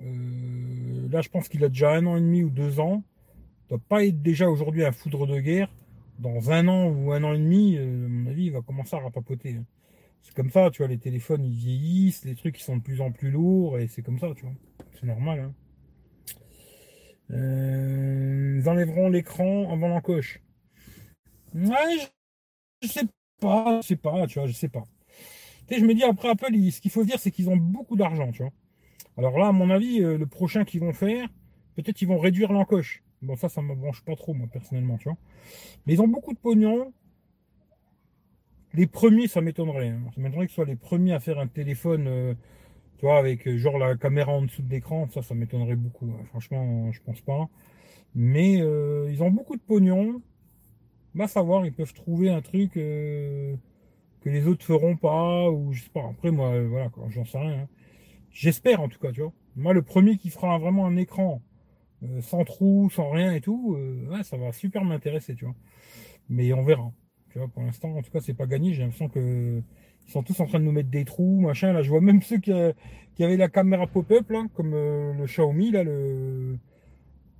Euh, 0.00 1.08
là, 1.10 1.20
je 1.20 1.28
pense 1.28 1.48
qu'il 1.48 1.62
a 1.64 1.68
déjà 1.68 1.92
un 1.92 2.04
an 2.06 2.16
et 2.16 2.20
demi 2.20 2.42
ou 2.42 2.50
deux 2.50 2.80
ans. 2.80 3.04
Il 3.66 3.68
doit 3.70 3.78
pas 3.88 4.04
être 4.04 4.20
déjà 4.22 4.48
aujourd'hui 4.50 4.84
un 4.84 4.92
foudre 4.92 5.26
de 5.26 5.38
guerre. 5.40 5.70
Dans 6.18 6.50
un 6.50 6.66
an 6.68 6.88
ou 6.88 7.12
un 7.12 7.22
an 7.22 7.32
et 7.32 7.38
demi, 7.38 7.76
euh, 7.76 8.06
à 8.06 8.08
mon 8.08 8.26
avis, 8.30 8.46
il 8.46 8.52
va 8.52 8.60
commencer 8.60 8.96
à 8.96 9.00
rapapoter. 9.00 9.56
Hein. 9.56 9.64
C'est 10.22 10.34
comme 10.34 10.50
ça, 10.50 10.70
tu 10.70 10.78
vois, 10.78 10.88
les 10.88 10.98
téléphones, 10.98 11.44
ils 11.44 11.54
vieillissent, 11.54 12.24
les 12.24 12.34
trucs, 12.34 12.58
ils 12.58 12.62
sont 12.62 12.76
de 12.78 12.82
plus 12.82 13.00
en 13.00 13.12
plus 13.12 13.30
lourds, 13.30 13.78
et 13.78 13.88
c'est 13.88 14.02
comme 14.02 14.18
ça, 14.18 14.32
tu 14.34 14.42
vois. 14.46 14.54
C'est 14.94 15.06
normal, 15.06 15.40
hein. 15.40 15.54
Euh, 17.30 18.58
ils 18.60 18.68
enlèveront 18.68 19.08
l'écran 19.08 19.72
avant 19.72 19.88
l'encoche. 19.88 20.42
Ouais, 21.54 22.08
je, 22.82 22.88
sais 22.88 23.06
pas, 23.40 23.80
je 23.80 23.86
sais 23.86 23.96
pas, 23.96 24.26
tu 24.26 24.38
vois, 24.38 24.48
je 24.48 24.52
sais 24.52 24.68
pas. 24.68 24.84
Tu 25.66 25.74
sais, 25.74 25.80
je 25.80 25.86
me 25.86 25.94
dis 25.94 26.02
après 26.02 26.28
Apple, 26.28 26.52
ce 26.70 26.80
qu'il 26.80 26.90
faut 26.90 27.04
dire, 27.04 27.18
c'est 27.18 27.30
qu'ils 27.30 27.48
ont 27.48 27.56
beaucoup 27.56 27.96
d'argent, 27.96 28.30
tu 28.32 28.42
vois. 28.42 28.52
Alors 29.16 29.38
là, 29.38 29.48
à 29.48 29.52
mon 29.52 29.70
avis, 29.70 30.02
euh, 30.02 30.18
le 30.18 30.26
prochain 30.26 30.64
qu'ils 30.64 30.80
vont 30.80 30.92
faire, 30.92 31.28
peut-être 31.76 32.02
ils 32.02 32.08
vont 32.08 32.18
réduire 32.18 32.52
l'encoche. 32.52 33.02
Bon, 33.22 33.36
ça, 33.36 33.48
ça 33.48 33.62
me 33.62 33.74
branche 33.74 34.02
pas 34.04 34.16
trop, 34.16 34.34
moi, 34.34 34.46
personnellement, 34.52 34.98
tu 34.98 35.04
vois. 35.08 35.16
Mais 35.86 35.94
ils 35.94 36.02
ont 36.02 36.08
beaucoup 36.08 36.34
de 36.34 36.38
pognon. 36.38 36.92
Les 38.74 38.86
premiers, 38.86 39.28
ça 39.28 39.40
m'étonnerait. 39.40 39.88
Hein. 39.88 40.02
Ça 40.14 40.20
m'étonnerait 40.20 40.46
que 40.46 40.50
ce 40.50 40.56
soit 40.56 40.64
les 40.66 40.76
premiers 40.76 41.14
à 41.14 41.20
faire 41.20 41.38
un 41.38 41.46
téléphone, 41.46 42.06
euh, 42.08 42.34
tu 42.98 43.06
vois, 43.06 43.18
avec 43.18 43.46
euh, 43.46 43.56
genre 43.56 43.78
la 43.78 43.96
caméra 43.96 44.32
en 44.32 44.42
dessous 44.42 44.62
de 44.62 44.70
l'écran. 44.70 45.08
Ça, 45.08 45.22
ça 45.22 45.34
m'étonnerait 45.34 45.76
beaucoup. 45.76 46.06
Hein. 46.06 46.24
Franchement, 46.26 46.90
je 46.92 47.00
pense 47.00 47.20
pas. 47.20 47.48
Mais 48.14 48.54
ils 48.54 49.22
ont 49.22 49.30
beaucoup 49.30 49.56
de 49.56 49.60
pognon. 49.60 50.22
Va 51.14 51.26
savoir, 51.26 51.66
ils 51.66 51.72
peuvent 51.72 51.94
trouver 51.94 52.30
un 52.30 52.42
truc 52.42 52.76
les 54.30 54.46
autres 54.48 54.64
feront 54.64 54.96
pas, 54.96 55.50
ou 55.50 55.72
je 55.72 55.82
sais 55.82 55.90
pas. 55.90 56.08
Après, 56.10 56.30
moi, 56.30 56.60
voilà, 56.62 56.90
j'en 57.08 57.24
sais 57.24 57.38
rien. 57.38 57.60
Hein. 57.60 57.68
J'espère 58.30 58.80
en 58.80 58.88
tout 58.88 58.98
cas, 58.98 59.12
tu 59.12 59.20
vois. 59.20 59.32
Moi, 59.56 59.72
le 59.72 59.82
premier 59.82 60.16
qui 60.16 60.30
fera 60.30 60.58
vraiment 60.58 60.86
un 60.86 60.96
écran 60.96 61.40
euh, 62.02 62.20
sans 62.20 62.44
trou, 62.44 62.90
sans 62.90 63.10
rien 63.10 63.32
et 63.32 63.40
tout, 63.40 63.76
euh, 63.78 64.22
ça 64.22 64.36
va 64.36 64.52
super 64.52 64.84
m'intéresser, 64.84 65.34
tu 65.34 65.44
vois. 65.44 65.54
Mais 66.28 66.52
on 66.52 66.64
verra. 66.64 66.92
Tu 67.30 67.38
vois, 67.38 67.48
pour 67.48 67.62
l'instant, 67.62 67.94
en 67.96 68.02
tout 68.02 68.10
cas, 68.10 68.20
c'est 68.20 68.34
pas 68.34 68.46
gagné. 68.46 68.74
J'ai 68.74 68.82
l'impression 68.82 69.08
que 69.08 69.62
ils 70.06 70.10
sont 70.10 70.22
tous 70.22 70.38
en 70.40 70.46
train 70.46 70.58
de 70.58 70.64
nous 70.64 70.72
mettre 70.72 70.90
des 70.90 71.04
trous, 71.04 71.40
machin. 71.40 71.72
Là, 71.72 71.82
je 71.82 71.90
vois 71.90 72.00
même 72.00 72.22
ceux 72.22 72.38
qui, 72.38 72.52
euh, 72.52 72.72
avaient 73.20 73.36
la 73.36 73.48
caméra 73.48 73.86
pop-up, 73.86 74.30
là, 74.30 74.44
comme 74.54 74.72
le 74.72 75.24
Xiaomi, 75.26 75.70
là, 75.70 75.84
le, 75.84 76.58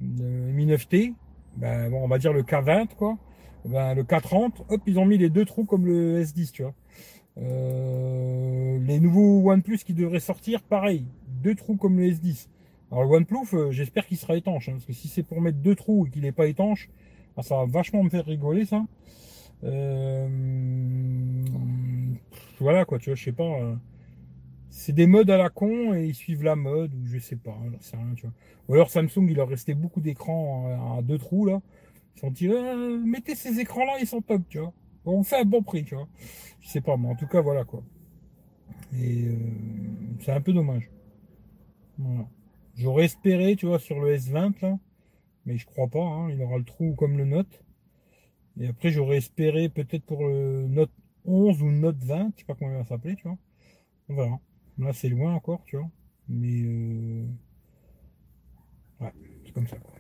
Mi 0.00 0.66
9T. 0.66 1.14
Ben, 1.56 1.92
on 1.92 2.08
va 2.08 2.18
dire 2.18 2.32
le 2.32 2.42
K20, 2.42 2.88
quoi. 2.96 3.18
Ben, 3.64 3.94
le 3.94 4.02
K30, 4.02 4.52
hop, 4.68 4.82
ils 4.86 4.98
ont 4.98 5.06
mis 5.06 5.16
les 5.16 5.30
deux 5.30 5.44
trous 5.44 5.64
comme 5.64 5.86
le 5.86 6.22
S10, 6.22 6.50
tu 6.50 6.62
vois. 6.62 6.74
Euh, 7.38 8.78
les 8.80 9.00
nouveaux 9.00 9.50
OnePlus 9.50 9.78
qui 9.78 9.94
devraient 9.94 10.20
sortir, 10.20 10.62
pareil, 10.62 11.06
deux 11.42 11.54
trous 11.54 11.76
comme 11.76 11.98
le 11.98 12.10
S10. 12.10 12.48
Alors 12.92 13.04
le 13.04 13.10
OnePlus, 13.10 13.54
euh, 13.54 13.70
j'espère 13.72 14.06
qu'il 14.06 14.18
sera 14.18 14.36
étanche, 14.36 14.68
hein, 14.68 14.72
parce 14.72 14.84
que 14.84 14.92
si 14.92 15.08
c'est 15.08 15.22
pour 15.22 15.40
mettre 15.40 15.58
deux 15.58 15.74
trous 15.74 16.06
et 16.06 16.10
qu'il 16.10 16.22
n'est 16.22 16.32
pas 16.32 16.46
étanche, 16.46 16.90
ah, 17.36 17.42
ça 17.42 17.56
va 17.56 17.64
vachement 17.64 18.04
me 18.04 18.10
faire 18.10 18.24
rigoler 18.26 18.66
ça. 18.66 18.84
Euh, 19.64 20.28
voilà 22.60 22.84
quoi, 22.84 22.98
tu 22.98 23.10
vois, 23.10 23.16
je 23.16 23.24
sais 23.24 23.32
pas. 23.32 23.78
c'est 24.68 24.92
des 24.92 25.06
modes 25.06 25.30
à 25.30 25.38
la 25.38 25.48
con 25.48 25.94
et 25.94 26.04
ils 26.06 26.14
suivent 26.14 26.42
la 26.44 26.54
mode 26.54 26.94
ou 26.94 27.06
je 27.06 27.18
sais 27.18 27.36
pas, 27.36 27.56
sais 27.80 27.96
rien, 27.96 28.12
tu 28.14 28.26
vois. 28.26 28.34
Ou 28.68 28.74
alors 28.74 28.90
Samsung, 28.90 29.26
il 29.28 29.36
leur 29.36 29.48
restait 29.48 29.74
beaucoup 29.74 30.00
d'écrans 30.00 30.98
à 30.98 31.02
deux 31.02 31.18
trous 31.18 31.46
là. 31.46 31.60
Ils 32.16 32.20
sont 32.20 32.30
dit, 32.30 32.48
mettez 32.48 33.34
ces 33.34 33.60
écrans 33.60 33.84
là, 33.84 33.98
ils 34.00 34.06
sont 34.06 34.22
top, 34.22 34.42
tu 34.48 34.58
vois. 34.58 34.72
On 35.04 35.22
fait 35.22 35.40
un 35.40 35.44
bon 35.44 35.62
prix, 35.62 35.84
tu 35.84 35.94
vois. 35.94 36.08
Je 36.60 36.68
sais 36.68 36.80
pas, 36.80 36.96
mais 36.96 37.08
en 37.08 37.16
tout 37.16 37.26
cas, 37.26 37.40
voilà 37.40 37.64
quoi. 37.64 37.82
Et 38.92 39.26
euh, 39.26 39.36
c'est 40.20 40.32
un 40.32 40.40
peu 40.40 40.52
dommage. 40.52 40.90
Voilà. 41.98 42.28
J'aurais 42.76 43.04
espéré, 43.04 43.56
tu 43.56 43.66
vois, 43.66 43.78
sur 43.78 44.00
le 44.00 44.16
S20 44.16 44.60
là, 44.62 44.78
mais 45.46 45.58
je 45.58 45.66
crois 45.66 45.88
pas. 45.88 46.02
Hein, 46.02 46.30
il 46.30 46.42
aura 46.42 46.58
le 46.58 46.64
trou 46.64 46.94
comme 46.94 47.18
le 47.18 47.24
Note. 47.24 47.62
Et 48.60 48.68
après, 48.68 48.90
j'aurais 48.90 49.16
espéré 49.18 49.68
peut-être 49.68 50.04
pour 50.04 50.26
le 50.26 50.66
Note 50.68 50.92
11 51.24 51.62
ou 51.62 51.70
Note 51.70 52.02
20, 52.02 52.32
je 52.34 52.40
sais 52.40 52.44
pas 52.46 52.54
comment 52.54 52.70
il 52.70 52.76
va 52.76 52.84
s'appeler, 52.84 53.16
tu 53.16 53.24
vois. 53.24 53.38
On 54.08 54.14
verra. 54.14 54.40
Là, 54.78 54.92
c'est 54.92 55.08
loin 55.08 55.34
encore, 55.34 55.62
tu 55.64 55.76
vois. 55.76 55.90
Mais 56.28 56.62
euh... 56.64 57.26
ouais, 59.00 59.12
c'est 59.44 59.52
comme 59.52 59.66
ça. 59.66 59.76
Quoi. 59.76 59.94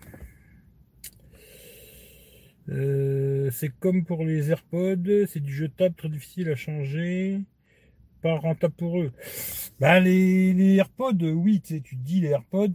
Euh, 2.70 3.50
c'est 3.50 3.70
comme 3.78 4.04
pour 4.04 4.24
les 4.24 4.50
AirPods, 4.50 5.26
c'est 5.28 5.40
du 5.40 5.52
jetable 5.54 5.94
très 5.94 6.08
difficile 6.08 6.48
à 6.48 6.56
changer, 6.56 7.40
pas 8.22 8.36
rentable 8.36 8.74
pour 8.74 9.00
eux. 9.00 9.12
Bah 9.80 10.00
les, 10.00 10.76
AirPods, 10.76 11.22
oui, 11.22 11.60
tu, 11.60 11.74
sais, 11.74 11.80
tu 11.80 11.96
dis 11.96 12.20
les 12.20 12.28
AirPods, 12.28 12.72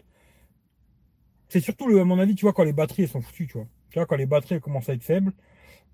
c'est 1.50 1.60
surtout 1.60 1.98
à 1.98 2.06
mon 2.06 2.20
avis, 2.20 2.36
tu 2.36 2.46
vois, 2.46 2.54
quand 2.54 2.64
les 2.64 2.74
batteries 2.74 3.04
elles 3.04 3.10
sont 3.10 3.22
foutues, 3.22 3.48
tu 3.48 3.54
vois. 3.58 3.68
Tu 3.90 3.98
vois, 3.98 4.06
quand 4.06 4.18
les 4.18 4.28
batteries 4.28 4.62
commencent 4.62 4.90
à 4.90 4.94
être 4.94 5.04
faibles. 5.04 5.34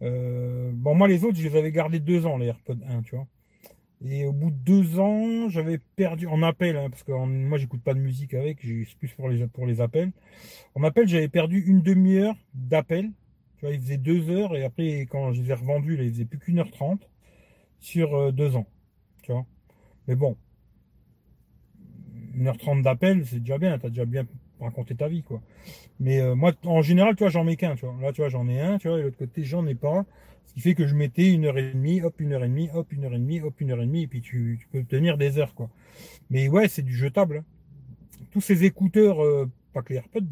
Euh, 0.01 0.71
bon, 0.73 0.95
moi 0.95 1.07
les 1.07 1.23
autres, 1.23 1.37
je 1.37 1.47
les 1.47 1.57
avais 1.57 1.71
gardés 1.71 1.99
deux 1.99 2.25
ans, 2.25 2.37
les 2.37 2.47
AirPods 2.47 2.79
1, 2.87 3.01
tu 3.03 3.15
vois. 3.15 3.27
Et 4.03 4.25
au 4.25 4.33
bout 4.33 4.51
de 4.51 4.57
deux 4.57 4.99
ans, 4.99 5.47
j'avais 5.49 5.79
perdu 5.95 6.27
en 6.27 6.43
appel, 6.43 6.75
hein, 6.75 6.89
parce 6.89 7.03
que 7.03 7.13
moi 7.13 7.57
j'écoute 7.57 7.81
pas 7.81 7.93
de 7.93 7.99
musique 7.99 8.33
avec, 8.33 8.59
c'est 8.61 8.97
plus 8.97 9.13
pour 9.13 9.29
les, 9.29 9.47
pour 9.47 9.65
les 9.65 9.79
appels. 9.79 10.11
En 10.75 10.83
appel, 10.83 11.07
j'avais 11.07 11.29
perdu 11.29 11.61
une 11.61 11.81
demi-heure 11.81 12.35
d'appel 12.53 13.11
il 13.71 13.79
faisait 13.79 13.97
deux 13.97 14.29
heures 14.29 14.55
et 14.55 14.63
après, 14.63 15.01
quand 15.09 15.33
je 15.33 15.41
les 15.41 15.49
ai 15.49 15.53
revendus, 15.53 15.97
il 16.01 16.11
faisait 16.11 16.25
plus 16.25 16.39
qu'une 16.39 16.59
heure 16.59 16.71
trente 16.71 17.09
sur 17.79 18.15
euh, 18.15 18.31
deux 18.31 18.55
ans. 18.55 18.67
Tu 19.23 19.31
vois. 19.31 19.45
Mais 20.07 20.15
bon, 20.15 20.37
une 22.35 22.47
heure 22.47 22.57
trente 22.57 22.81
d'appel, 22.81 23.25
c'est 23.25 23.39
déjà 23.39 23.57
bien. 23.57 23.77
Tu 23.79 23.85
as 23.85 23.89
déjà 23.89 24.05
bien 24.05 24.25
raconté 24.59 24.95
ta 24.95 25.07
vie, 25.07 25.23
quoi. 25.23 25.41
Mais 25.99 26.19
euh, 26.19 26.35
moi, 26.35 26.53
en 26.65 26.81
général, 26.81 27.15
tu 27.15 27.23
vois, 27.23 27.29
j'en 27.29 27.43
mets 27.43 27.55
qu'un, 27.55 27.75
tu 27.75 27.85
vois. 27.85 27.95
Là, 28.01 28.11
tu 28.11 28.21
vois, 28.21 28.29
j'en 28.29 28.47
ai 28.47 28.59
un, 28.59 28.77
tu 28.77 28.87
vois, 28.87 28.99
et 28.99 29.03
l'autre 29.03 29.17
côté, 29.17 29.43
j'en 29.43 29.65
ai 29.67 29.75
pas. 29.75 30.05
Ce 30.45 30.53
qui 30.53 30.59
fait 30.59 30.75
que 30.75 30.87
je 30.87 30.95
mettais 30.95 31.31
une 31.31 31.45
heure 31.45 31.57
et 31.57 31.73
demie, 31.73 32.01
hop, 32.01 32.19
une 32.19 32.33
heure 32.33 32.43
et 32.43 32.47
demie, 32.47 32.69
hop, 32.73 32.91
une 32.91 33.05
heure 33.05 33.13
et 33.13 33.19
demie, 33.19 33.41
hop, 33.41 33.59
une 33.59 33.71
heure 33.71 33.81
et 33.81 33.85
demie, 33.85 34.03
et 34.03 34.07
puis 34.07 34.21
tu, 34.21 34.67
peux 34.71 34.83
tenir 34.83 35.17
des 35.17 35.37
heures, 35.37 35.53
quoi. 35.53 35.69
Mais 36.29 36.47
ouais, 36.47 36.67
c'est 36.67 36.83
du 36.83 36.95
jetable. 36.95 37.37
Hein. 37.37 37.45
Tous 38.31 38.41
ces 38.41 38.63
écouteurs, 38.63 39.23
euh, 39.23 39.49
pas 39.73 39.81
que 39.81 39.93
les 39.93 39.97
AirPods 39.97 40.27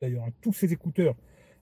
d'ailleurs, 0.00 0.24
hein, 0.24 0.32
tous 0.40 0.52
ces 0.52 0.72
écouteurs 0.72 1.16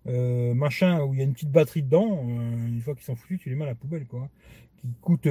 euh, 0.08 0.54
machin 0.54 1.02
où 1.02 1.14
il 1.14 1.18
y 1.18 1.22
a 1.22 1.24
une 1.24 1.32
petite 1.32 1.50
batterie 1.50 1.82
dedans, 1.82 2.24
euh, 2.28 2.66
une 2.68 2.80
fois 2.80 2.94
qu'ils 2.94 3.04
sont 3.04 3.16
foutus, 3.16 3.40
tu 3.40 3.48
les 3.48 3.56
mets 3.56 3.64
à 3.64 3.68
la 3.68 3.74
poubelle, 3.74 4.06
quoi. 4.06 4.28
Qui 4.76 4.88
coûte 5.00 5.26
20 5.26 5.30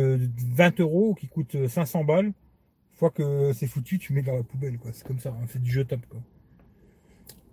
euh, 0.79 0.83
euros, 0.83 1.15
qui 1.15 1.27
coûte 1.27 1.67
500 1.67 2.03
balles. 2.03 2.25
Une 2.25 2.33
fois 2.97 3.09
que 3.09 3.53
c'est 3.53 3.67
foutu, 3.67 3.99
tu 3.99 4.13
mets 4.13 4.21
dans 4.21 4.35
la 4.35 4.43
poubelle, 4.43 4.77
quoi. 4.77 4.91
C'est 4.93 5.05
comme 5.05 5.19
ça, 5.19 5.29
hein, 5.29 5.45
c'est 5.47 5.61
du 5.61 5.71
jetable, 5.71 6.05
quoi. 6.09 6.21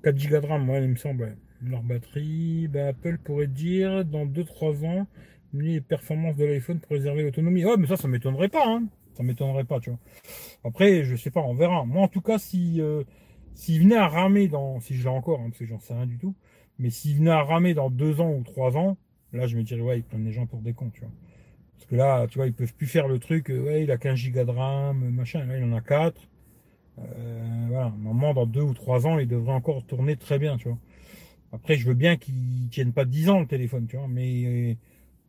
4 0.04 0.28
Go 0.28 0.40
de 0.40 0.46
RAM, 0.46 0.70
il 0.82 0.88
me 0.88 0.96
semble. 0.96 1.36
Leur 1.64 1.82
batterie, 1.82 2.66
bah, 2.66 2.88
Apple 2.88 3.18
pourrait 3.18 3.46
dire 3.46 4.04
dans 4.04 4.26
2-3 4.26 4.84
ans, 4.84 5.06
les 5.52 5.80
performances 5.80 6.36
de 6.36 6.44
l'iPhone 6.44 6.80
pour 6.80 6.90
réserver 6.92 7.22
l'autonomie. 7.22 7.64
Oh, 7.64 7.76
mais 7.78 7.86
ça, 7.86 7.96
ça 7.96 8.08
m'étonnerait 8.08 8.48
pas, 8.48 8.66
hein. 8.66 8.84
Ça 9.14 9.22
m'étonnerait 9.22 9.64
pas, 9.64 9.78
tu 9.78 9.90
vois. 9.90 9.98
Après, 10.64 11.04
je 11.04 11.14
sais 11.14 11.30
pas, 11.30 11.42
on 11.42 11.54
verra. 11.54 11.84
Moi, 11.84 12.02
en 12.02 12.08
tout 12.08 12.22
cas, 12.22 12.38
si, 12.38 12.80
s'il 13.54 13.82
venait 13.82 13.96
à 13.96 14.08
ramer 14.08 14.48
dans, 14.48 14.80
si 14.80 14.94
je 14.94 15.02
l'ai 15.02 15.08
encore, 15.08 15.40
hein, 15.40 15.50
parce 15.50 15.58
que 15.58 15.66
j'en 15.66 15.78
sais 15.78 15.94
rien 15.94 16.06
du 16.06 16.18
tout, 16.18 16.34
mais 16.78 16.90
s'il 16.90 17.16
venait 17.16 17.30
à 17.30 17.42
ramer 17.42 17.74
dans 17.74 17.90
deux 17.90 18.20
ans 18.20 18.32
ou 18.32 18.42
trois 18.42 18.76
ans, 18.76 18.96
là, 19.32 19.46
je 19.46 19.56
me 19.56 19.62
dirais, 19.62 19.80
ouais, 19.80 19.98
ils 19.98 20.04
prennent 20.04 20.24
les 20.24 20.32
gens 20.32 20.46
pour 20.46 20.60
des 20.60 20.72
cons, 20.72 20.90
tu 20.90 21.00
vois. 21.00 21.10
Parce 21.76 21.86
que 21.86 21.96
là, 21.96 22.26
tu 22.28 22.38
vois, 22.38 22.46
ils 22.46 22.52
peuvent 22.54 22.74
plus 22.74 22.86
faire 22.86 23.08
le 23.08 23.18
truc, 23.18 23.50
euh, 23.50 23.60
ouais, 23.62 23.82
il 23.84 23.90
a 23.90 23.98
15 23.98 24.16
gigas 24.16 24.44
de 24.44 24.50
RAM, 24.50 25.10
machin, 25.10 25.44
là, 25.44 25.58
il 25.58 25.64
en 25.64 25.72
a 25.72 25.80
4. 25.80 26.20
Euh, 26.98 27.66
voilà, 27.68 27.92
normalement, 27.98 28.34
dans 28.34 28.46
deux 28.46 28.62
ou 28.62 28.74
trois 28.74 29.06
ans, 29.06 29.18
il 29.18 29.28
devrait 29.28 29.54
encore 29.54 29.84
tourner 29.84 30.16
très 30.16 30.38
bien, 30.38 30.56
tu 30.56 30.68
vois. 30.68 30.78
Après, 31.52 31.76
je 31.76 31.86
veux 31.86 31.94
bien 31.94 32.16
qu'il 32.16 32.68
tienne 32.70 32.92
pas 32.92 33.04
10 33.04 33.28
ans 33.30 33.40
le 33.40 33.46
téléphone, 33.46 33.86
tu 33.86 33.96
vois, 33.96 34.08
mais 34.08 34.76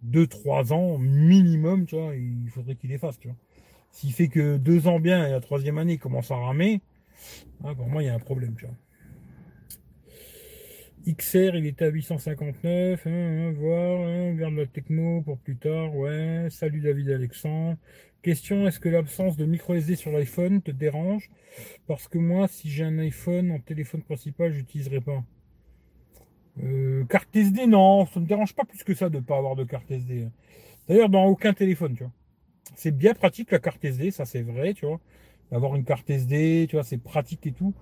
deux, 0.03 0.27
trois 0.27 0.73
ans 0.73 0.97
minimum, 0.97 1.85
tu 1.85 1.95
vois, 1.95 2.15
il 2.15 2.49
faudrait 2.49 2.75
qu'il 2.75 2.89
les 2.91 2.97
fasse, 2.97 3.19
tu 3.19 3.27
vois. 3.27 3.37
S'il 3.91 4.13
fait 4.13 4.27
que 4.27 4.57
deux 4.57 4.87
ans 4.87 4.99
bien 4.99 5.27
et 5.27 5.31
la 5.31 5.39
troisième 5.41 5.77
année, 5.77 5.93
il 5.93 5.99
commence 5.99 6.31
à 6.31 6.35
ramer, 6.35 6.81
ah, 7.63 7.75
pour 7.75 7.87
moi, 7.87 8.03
il 8.03 8.07
y 8.07 8.09
a 8.09 8.15
un 8.15 8.19
problème, 8.19 8.55
tu 8.57 8.65
vois. 8.65 8.75
XR, 11.05 11.55
il 11.55 11.65
était 11.65 11.85
à 11.85 11.89
859. 11.89 13.07
Hein, 13.07 13.11
hein, 13.11 13.51
voir, 13.51 14.07
hein, 14.07 14.33
garde 14.35 14.55
la 14.55 14.65
techno 14.65 15.21
pour 15.21 15.37
plus 15.37 15.57
tard. 15.57 15.93
Ouais. 15.95 16.47
Salut 16.49 16.79
David 16.79 17.09
Alexandre. 17.09 17.77
Question 18.21 18.65
est-ce 18.67 18.79
que 18.79 18.87
l'absence 18.87 19.35
de 19.35 19.45
micro 19.45 19.73
SD 19.73 19.97
sur 19.97 20.11
l'iPhone 20.11 20.61
te 20.61 20.71
dérange? 20.71 21.29
Parce 21.87 22.07
que 22.07 22.17
moi, 22.17 22.47
si 22.47 22.69
j'ai 22.69 22.85
un 22.85 22.97
iPhone 22.99 23.51
en 23.51 23.59
téléphone 23.59 24.01
principal, 24.01 24.53
j'utiliserai 24.53 25.01
pas. 25.01 25.23
Euh, 26.63 27.03
carte 27.05 27.35
SD, 27.35 27.67
non, 27.67 28.05
ça 28.05 28.19
ne 28.19 28.23
me 28.23 28.29
dérange 28.29 28.53
pas 28.53 28.63
plus 28.63 28.81
que 28.83 28.93
ça 28.93 29.09
de 29.09 29.17
ne 29.17 29.21
pas 29.21 29.37
avoir 29.37 29.55
de 29.57 29.65
carte 29.65 29.91
SD. 29.91 30.29
D'ailleurs, 30.87 31.09
dans 31.09 31.25
aucun 31.25 31.53
téléphone, 31.53 31.95
tu 31.95 32.03
vois. 32.03 32.13
C'est 32.75 32.95
bien 32.95 33.13
pratique 33.13 33.51
la 33.51 33.59
carte 33.59 33.83
SD, 33.83 34.11
ça 34.11 34.23
c'est 34.23 34.41
vrai, 34.41 34.73
tu 34.73 34.85
vois. 34.85 35.01
D'avoir 35.51 35.75
une 35.75 35.83
carte 35.83 36.09
SD, 36.09 36.67
tu 36.69 36.77
vois, 36.77 36.83
c'est 36.83 36.97
pratique 36.97 37.45
et 37.45 37.51
tout. 37.51 37.73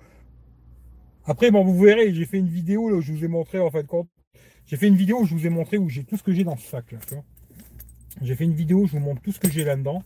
Après, 1.26 1.52
bon, 1.52 1.64
vous 1.64 1.80
verrez, 1.80 2.14
j'ai 2.14 2.26
fait 2.26 2.38
une 2.38 2.50
vidéo 2.50 2.90
là 2.90 2.96
où 2.96 3.02
je 3.02 3.12
vous 3.12 3.24
ai 3.24 3.28
montré 3.28 3.60
en 3.60 3.70
fait 3.70 3.86
quand 3.86 4.08
j'ai 4.66 4.78
fait 4.78 4.88
une 4.88 4.96
vidéo 4.96 5.22
où 5.22 5.26
je 5.26 5.36
vous 5.36 5.46
ai 5.46 5.50
montré 5.50 5.78
où 5.78 5.90
j'ai 5.90 6.04
tout 6.04 6.18
ce 6.18 6.24
que 6.24 6.32
j'ai 6.32 6.44
dans 6.44 6.58
ce 6.58 6.68
sac 6.68 6.92
là. 6.92 7.00
J'ai 8.22 8.36
fait 8.36 8.44
une 8.44 8.54
vidéo 8.54 8.82
où 8.82 8.88
je 8.88 8.94
vous 8.94 9.00
montre 9.00 9.22
tout 9.22 9.32
ce 9.32 9.40
que 9.40 9.50
j'ai 9.50 9.64
là-dedans. 9.64 10.04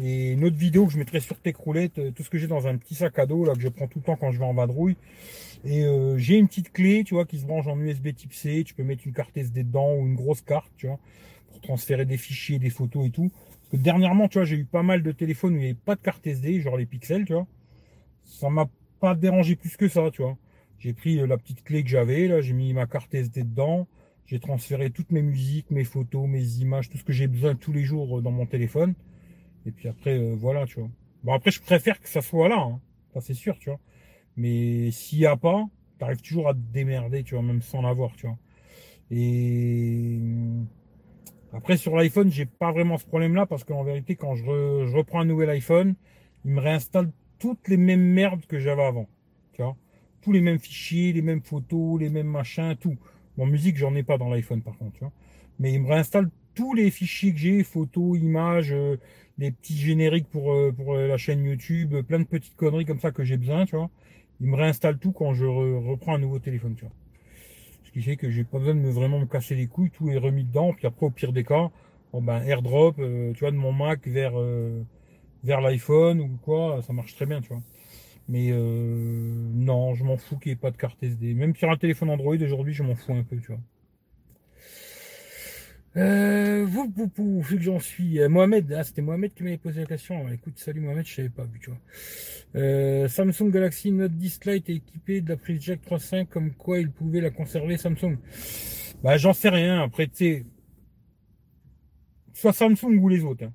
Et 0.00 0.32
une 0.32 0.44
autre 0.44 0.56
vidéo 0.56 0.86
que 0.86 0.92
je 0.92 0.98
mettrai 0.98 1.20
sur 1.20 1.36
Techroulette, 1.40 1.98
euh, 1.98 2.10
tout 2.12 2.22
ce 2.22 2.30
que 2.30 2.38
j'ai 2.38 2.46
dans 2.46 2.66
un 2.66 2.76
petit 2.76 2.94
sac 2.94 3.18
à 3.18 3.26
dos, 3.26 3.44
là, 3.44 3.54
que 3.54 3.60
je 3.60 3.68
prends 3.68 3.88
tout 3.88 3.98
le 3.98 4.04
temps 4.04 4.16
quand 4.16 4.30
je 4.30 4.38
vais 4.38 4.44
en 4.44 4.54
vadrouille. 4.54 4.96
Et 5.64 5.84
euh, 5.84 6.16
j'ai 6.18 6.36
une 6.36 6.46
petite 6.46 6.72
clé, 6.72 7.02
tu 7.04 7.14
vois, 7.14 7.24
qui 7.24 7.38
se 7.38 7.46
branche 7.46 7.66
en 7.66 7.78
USB 7.80 8.14
type 8.14 8.32
C. 8.32 8.62
Tu 8.64 8.74
peux 8.74 8.84
mettre 8.84 9.06
une 9.06 9.12
carte 9.12 9.36
SD 9.36 9.64
dedans 9.64 9.92
ou 9.94 10.06
une 10.06 10.14
grosse 10.14 10.42
carte, 10.42 10.70
tu 10.76 10.86
vois, 10.86 10.98
pour 11.48 11.60
transférer 11.60 12.04
des 12.04 12.16
fichiers, 12.16 12.58
des 12.58 12.70
photos 12.70 13.06
et 13.06 13.10
tout. 13.10 13.30
Dernièrement, 13.72 14.28
tu 14.28 14.38
vois, 14.38 14.44
j'ai 14.44 14.56
eu 14.56 14.64
pas 14.64 14.82
mal 14.82 15.02
de 15.02 15.10
téléphones 15.10 15.54
où 15.54 15.56
il 15.56 15.60
n'y 15.60 15.66
avait 15.66 15.74
pas 15.74 15.96
de 15.96 16.00
carte 16.00 16.24
SD, 16.26 16.60
genre 16.60 16.76
les 16.76 16.86
pixels, 16.86 17.24
tu 17.24 17.32
vois. 17.32 17.46
Ça 18.24 18.50
m'a 18.50 18.68
pas 19.00 19.14
dérangé 19.14 19.56
plus 19.56 19.76
que 19.76 19.88
ça, 19.88 20.10
tu 20.10 20.22
vois. 20.22 20.36
J'ai 20.78 20.92
pris 20.92 21.18
euh, 21.18 21.26
la 21.26 21.38
petite 21.38 21.64
clé 21.64 21.82
que 21.82 21.88
j'avais, 21.88 22.28
là, 22.28 22.40
j'ai 22.40 22.52
mis 22.52 22.72
ma 22.72 22.86
carte 22.86 23.14
SD 23.14 23.44
dedans. 23.44 23.88
J'ai 24.26 24.40
transféré 24.40 24.90
toutes 24.90 25.10
mes 25.10 25.22
musiques, 25.22 25.70
mes 25.70 25.84
photos, 25.84 26.28
mes 26.28 26.44
images, 26.58 26.90
tout 26.90 26.98
ce 26.98 27.04
que 27.04 27.12
j'ai 27.12 27.28
besoin 27.28 27.54
tous 27.54 27.72
les 27.72 27.84
jours 27.84 28.20
dans 28.20 28.30
mon 28.30 28.46
téléphone. 28.46 28.94
Et 29.66 29.70
puis 29.70 29.88
après, 29.88 30.18
euh, 30.18 30.34
voilà, 30.36 30.66
tu 30.66 30.80
vois. 30.80 30.90
Bon, 31.24 31.32
après, 31.32 31.50
je 31.50 31.60
préfère 31.60 32.00
que 32.00 32.08
ça 32.08 32.20
soit 32.20 32.48
là, 32.48 32.58
hein. 32.58 32.80
ça 33.14 33.20
c'est 33.20 33.34
sûr, 33.34 33.58
tu 33.58 33.70
vois. 33.70 33.80
Mais 34.36 34.90
s'il 34.90 35.18
n'y 35.18 35.26
a 35.26 35.36
pas, 35.36 35.64
tu 35.98 36.04
arrives 36.04 36.20
toujours 36.22 36.48
à 36.48 36.54
te 36.54 36.58
démerder, 36.58 37.24
tu 37.24 37.34
vois, 37.34 37.42
même 37.42 37.62
sans 37.62 37.82
l'avoir, 37.82 38.14
tu 38.16 38.26
vois. 38.26 38.38
Et 39.10 40.18
après, 41.52 41.76
sur 41.76 41.96
l'iPhone, 41.96 42.30
j'ai 42.30 42.46
pas 42.46 42.72
vraiment 42.72 42.98
ce 42.98 43.06
problème-là 43.06 43.46
parce 43.46 43.64
qu'en 43.64 43.82
vérité, 43.82 44.16
quand 44.16 44.34
je, 44.34 44.94
reprends 44.94 45.20
un 45.20 45.24
nouvel 45.24 45.50
iPhone, 45.50 45.94
il 46.44 46.52
me 46.52 46.60
réinstalle 46.60 47.10
toutes 47.38 47.68
les 47.68 47.76
mêmes 47.76 48.02
merdes 48.02 48.44
que 48.46 48.58
j'avais 48.58 48.84
avant, 48.84 49.08
tu. 49.52 49.62
Tous 50.20 50.32
les 50.32 50.40
mêmes 50.40 50.58
fichiers, 50.58 51.12
les 51.12 51.22
mêmes 51.22 51.42
photos, 51.42 52.00
les 52.00 52.10
mêmes 52.10 52.26
machins, 52.26 52.76
tout. 52.78 52.96
Bon, 53.36 53.46
musique, 53.46 53.76
j'en 53.76 53.94
ai 53.94 54.02
pas 54.02 54.18
dans 54.18 54.28
l'iPhone 54.28 54.62
par 54.62 54.76
contre. 54.76 54.98
Mais 55.58 55.72
il 55.72 55.82
me 55.82 55.88
réinstalle 55.88 56.28
tous 56.58 56.74
les 56.74 56.90
fichiers 56.90 57.32
que 57.32 57.38
j'ai, 57.38 57.62
photos, 57.62 58.18
images, 58.18 58.72
euh, 58.72 58.96
des 59.38 59.52
petits 59.52 59.76
génériques 59.76 60.28
pour, 60.28 60.52
euh, 60.52 60.72
euh, 60.88 61.06
la 61.06 61.16
chaîne 61.16 61.44
YouTube, 61.44 61.94
plein 62.02 62.18
de 62.18 62.24
petites 62.24 62.56
conneries 62.56 62.84
comme 62.84 62.98
ça 62.98 63.12
que 63.12 63.22
j'ai 63.22 63.36
besoin, 63.36 63.64
tu 63.64 63.76
vois. 63.76 63.90
Il 64.40 64.48
me 64.48 64.56
réinstalle 64.56 64.98
tout 64.98 65.12
quand 65.12 65.34
je 65.34 65.44
reprends 65.46 66.16
un 66.16 66.18
nouveau 66.18 66.40
téléphone. 66.40 66.74
Ce 67.84 67.92
qui 67.92 68.02
fait 68.02 68.16
que 68.16 68.28
j'ai 68.28 68.42
pas 68.42 68.58
besoin 68.58 68.74
de 68.74 68.80
me 68.80 68.90
vraiment 68.90 69.20
me 69.20 69.26
casser 69.26 69.54
les 69.54 69.68
couilles, 69.68 69.90
tout 69.90 70.10
est 70.10 70.18
remis 70.18 70.42
dedans, 70.42 70.72
puis 70.72 70.88
après 70.88 71.06
au 71.06 71.10
pire 71.10 71.32
des 71.32 71.44
cas, 71.44 71.70
bon 72.12 72.22
ben 72.22 72.42
airdrop, 72.42 72.96
tu 72.96 73.38
vois, 73.40 73.52
de 73.52 73.56
mon 73.56 73.72
Mac 73.72 74.06
vers 74.06 74.34
vers 75.44 75.60
l'iPhone 75.60 76.20
ou 76.20 76.38
quoi, 76.42 76.82
ça 76.82 76.92
marche 76.92 77.14
très 77.14 77.26
bien, 77.26 77.40
tu 77.40 77.48
vois. 77.48 77.62
Mais 78.28 78.50
non, 78.52 79.94
je 79.94 80.04
m'en 80.04 80.18
fous 80.18 80.36
qu'il 80.38 80.50
n'y 80.50 80.54
ait 80.54 80.60
pas 80.60 80.70
de 80.70 80.76
carte 80.76 81.02
SD. 81.02 81.34
Même 81.34 81.56
sur 81.56 81.70
un 81.70 81.76
téléphone 81.76 82.10
Android 82.10 82.36
aujourd'hui, 82.36 82.74
je 82.74 82.82
m'en 82.82 82.94
fous 82.94 83.14
un 83.14 83.22
peu, 83.22 83.38
tu 83.38 83.48
vois. 83.48 83.60
Euh, 85.98 86.64
vous, 86.64 86.92
vous, 86.94 87.10
vous, 87.16 87.40
vu 87.40 87.56
que 87.56 87.62
j'en 87.62 87.80
suis. 87.80 88.20
Euh, 88.20 88.28
Mohamed, 88.28 88.72
ah, 88.72 88.84
c'était 88.84 89.02
Mohamed 89.02 89.34
qui 89.34 89.42
m'avait 89.42 89.58
posé 89.58 89.80
la 89.80 89.86
question. 89.86 90.28
Écoute, 90.28 90.58
salut 90.58 90.80
Mohamed, 90.80 91.06
je 91.06 91.14
savais 91.14 91.28
pas 91.28 91.44
vu, 91.44 91.58
tu 91.58 91.70
vois. 91.70 91.80
Euh, 92.56 93.08
Samsung 93.08 93.50
Galaxy 93.50 93.90
Note 93.90 94.12
10 94.12 94.40
Lite 94.44 94.68
est 94.68 94.74
équipé 94.74 95.20
de 95.22 95.30
la 95.30 95.36
prise 95.36 95.60
jack 95.62 95.80
3.5, 95.84 96.26
comme 96.26 96.52
quoi 96.52 96.78
il 96.78 96.90
pouvait 96.90 97.20
la 97.20 97.30
conserver 97.30 97.78
Samsung. 97.78 98.16
Bah, 99.02 99.16
j'en 99.16 99.32
sais 99.32 99.48
rien. 99.48 99.82
Après, 99.82 100.06
tu 100.06 100.14
sais, 100.14 100.46
soit 102.32 102.52
Samsung 102.52 102.96
ou 102.98 103.08
les 103.08 103.24
autres. 103.24 103.44
Hein. 103.44 103.52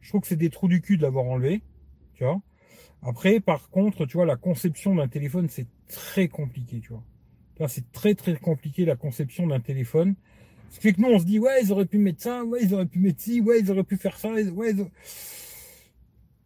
Je 0.00 0.08
trouve 0.08 0.22
que 0.22 0.26
c'est 0.26 0.36
des 0.36 0.50
trous 0.50 0.68
du 0.68 0.80
cul 0.80 0.96
de 0.96 1.02
l'avoir 1.02 1.24
enlevé, 1.26 1.62
tu. 2.14 2.24
Après, 3.02 3.40
par 3.40 3.70
contre, 3.70 4.06
tu 4.06 4.16
vois, 4.16 4.26
la 4.26 4.36
conception 4.36 4.94
d'un 4.94 5.08
téléphone, 5.08 5.48
c'est 5.48 5.66
très 5.88 6.28
compliqué, 6.28 6.80
tu 6.80 6.90
vois. 6.90 7.68
C'est 7.68 7.92
très 7.92 8.14
très 8.14 8.36
compliqué 8.36 8.84
la 8.84 8.96
conception 8.96 9.46
d'un 9.46 9.60
téléphone. 9.60 10.14
Ce 10.70 10.76
qui 10.76 10.88
fait 10.88 10.92
que 10.94 11.00
nous, 11.00 11.08
on 11.08 11.18
se 11.18 11.24
dit, 11.24 11.38
ouais, 11.38 11.62
ils 11.62 11.72
auraient 11.72 11.86
pu 11.86 11.98
mettre 11.98 12.22
ça, 12.22 12.44
ouais, 12.44 12.60
ils 12.62 12.72
auraient 12.74 12.86
pu 12.86 13.00
mettre 13.00 13.20
ci, 13.20 13.40
ouais, 13.40 13.60
ils 13.60 13.70
auraient 13.70 13.84
pu 13.84 13.96
faire 13.96 14.16
ça, 14.16 14.30
ouais, 14.32 14.74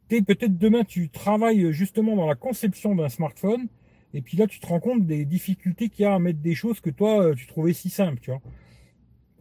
peut-être 0.09 0.59
demain, 0.59 0.85
tu 0.85 1.09
travailles 1.09 1.73
justement 1.73 2.17
dans 2.17 2.27
la 2.27 2.35
conception 2.35 2.95
d'un 2.95 3.09
smartphone, 3.09 3.69
et 4.13 4.23
puis 4.23 4.37
là, 4.37 4.47
tu 4.47 4.61
te 4.61 4.67
rends 4.67 4.81
compte 4.81 5.07
des 5.07 5.25
difficultés 5.25 5.89
qu'il 5.89 6.05
y 6.05 6.07
a 6.07 6.15
à 6.15 6.19
mettre 6.19 6.39
des 6.39 6.55
choses 6.55 6.81
que 6.81 6.91
toi, 6.91 7.23
euh, 7.23 7.35
tu 7.35 7.47
trouvais 7.47 7.73
si 7.73 7.91
simples, 7.91 8.21
tu 8.21 8.31
vois. 8.31 8.41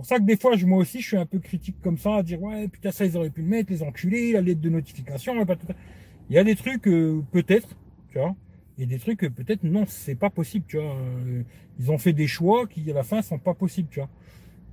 C'est 0.04 0.10
pour 0.10 0.18
ça 0.18 0.20
que 0.20 0.26
des 0.26 0.36
fois, 0.36 0.58
moi 0.66 0.80
aussi, 0.80 1.00
je 1.00 1.08
suis 1.08 1.18
un 1.18 1.26
peu 1.26 1.40
critique 1.40 1.78
comme 1.82 1.98
ça, 1.98 2.18
à 2.18 2.24
dire, 2.24 2.42
ouais, 2.42 2.68
putain, 2.68 2.92
ça, 2.92 3.06
ils 3.06 3.16
auraient 3.16 3.30
pu 3.30 3.42
le 3.42 3.48
mettre, 3.48 3.72
les 3.72 3.84
enculés, 3.84 4.34
la 4.34 4.42
lettre 4.42 4.60
de 4.60 4.70
notification, 4.70 5.34
il 6.30 6.36
y 6.36 6.38
a 6.38 6.44
des 6.44 6.56
trucs, 6.56 6.88
euh, 6.90 7.24
peut-être, 7.32 7.70
tu 8.12 8.20
vois, 8.20 8.36
et 8.78 8.86
des 8.86 9.00
trucs, 9.00 9.20
peut-être, 9.20 9.64
non, 9.64 9.86
c'est 9.88 10.16
pas 10.16 10.30
possible, 10.30 10.66
tu 10.68 10.76
vois. 10.76 10.94
Euh, 10.94 11.44
ils 11.80 11.90
ont 11.90 11.98
fait 11.98 12.12
des 12.12 12.28
choix 12.28 12.68
qui, 12.68 12.90
à 12.92 12.94
la 12.94 13.04
fin, 13.04 13.22
sont 13.22 13.40
pas 13.40 13.54
possibles, 13.54 13.88
tu 13.92 14.00
vois. 14.00 14.10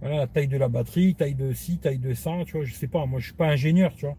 Voilà, 0.00 0.16
la 0.16 0.26
taille 0.26 0.48
de 0.48 0.56
la 0.56 0.68
batterie, 0.68 1.14
taille 1.14 1.34
de 1.34 1.52
ci, 1.52 1.78
taille 1.78 1.98
de 1.98 2.12
ça, 2.12 2.32
tu 2.44 2.56
vois, 2.56 2.64
je 2.64 2.74
sais 2.74 2.88
pas, 2.88 3.06
moi 3.06 3.20
je 3.20 3.26
suis 3.26 3.34
pas 3.34 3.46
ingénieur, 3.46 3.94
tu 3.94 4.06
vois. 4.06 4.16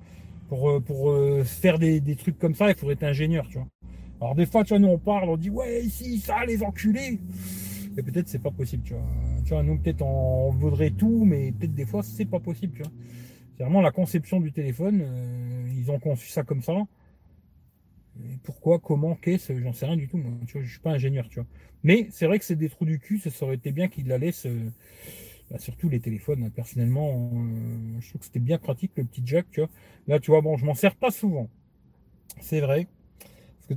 Pour, 0.48 0.70
euh, 0.70 0.80
pour 0.80 1.10
euh, 1.10 1.44
faire 1.44 1.78
des, 1.78 2.16
trucs 2.16 2.40
comme 2.40 2.56
ça, 2.56 2.70
il 2.70 2.76
faudrait 2.76 2.94
être 2.94 3.04
ingénieur, 3.04 3.48
tu 3.50 3.58
vois. 3.58 3.68
Alors 4.22 4.36
des 4.36 4.46
fois, 4.46 4.64
tu 4.64 4.70
vois, 4.70 4.80
nous 4.80 4.88
on 4.88 5.00
parle, 5.00 5.28
on 5.28 5.36
dit 5.38 5.50
ouais, 5.50 5.84
ici, 5.84 6.20
ça, 6.20 6.46
les 6.46 6.64
enculés. 6.64 7.20
Et 7.98 8.04
peut-être 8.04 8.28
c'est 8.28 8.42
pas 8.42 8.52
possible, 8.52 8.84
tu 8.84 8.94
vois. 8.94 9.04
Tu 9.44 9.50
vois, 9.54 9.64
nous 9.64 9.78
peut-être 9.78 10.02
on 10.02 10.52
vaudrait 10.52 10.92
tout, 10.92 11.26
mais 11.26 11.52
peut-être 11.52 11.74
des 11.74 11.86
fois 11.86 12.04
c'est 12.04 12.26
pas 12.26 12.40
possible, 12.40 12.74
tu 12.74 12.84
vois. 12.84 12.92
C'est 13.58 13.64
vraiment 13.64 13.82
la 13.82 13.92
conception 13.92 14.40
du 14.40 14.52
téléphone, 14.52 15.02
euh, 15.04 15.70
ils 15.76 15.92
ont 15.92 16.00
conçu 16.00 16.28
ça 16.30 16.44
comme 16.44 16.62
ça. 16.62 16.74
Pourquoi, 18.44 18.80
comment, 18.80 19.16
qu'est-ce, 19.16 19.58
j'en 19.62 19.74
sais 19.74 19.86
rien 19.86 19.98
du 19.98 20.08
tout, 20.08 20.18
moi. 20.18 20.32
Tu 20.48 20.64
je 20.64 20.70
suis 20.70 20.80
pas 20.80 20.92
ingénieur, 20.92 21.28
tu 21.30 21.40
vois. 21.40 21.48
Mais 21.84 22.08
c'est 22.12 22.28
vrai 22.28 22.40
que 22.40 22.46
c'est 22.46 22.56
des 22.56 22.70
trous 22.70 22.86
du 22.86 23.00
cul, 23.00 23.20
ça 23.20 23.46
aurait 23.46 23.56
été 23.56 23.72
bien 23.72 23.88
qu'ils 23.88 24.08
la 24.08 24.18
laissent. 24.18 24.48
Bah, 25.52 25.60
surtout 25.60 25.90
les 25.90 26.00
téléphones, 26.00 26.44
hein. 26.44 26.50
personnellement, 26.56 27.10
euh, 27.34 28.00
je 28.00 28.08
trouve 28.08 28.20
que 28.20 28.26
c'était 28.26 28.40
bien 28.40 28.58
pratique 28.58 28.94
le 28.96 29.04
petit 29.04 29.22
jack, 29.26 29.48
tu 29.52 29.60
vois. 29.60 29.70
Là, 30.08 30.20
tu 30.20 30.32
vois, 30.32 30.40
bon, 30.40 30.56
je 30.56 30.66
m'en 30.66 30.76
sers 30.76 30.96
pas 30.96 31.12
souvent. 31.12 31.50
C'est 32.40 32.62
vrai. 32.62 32.88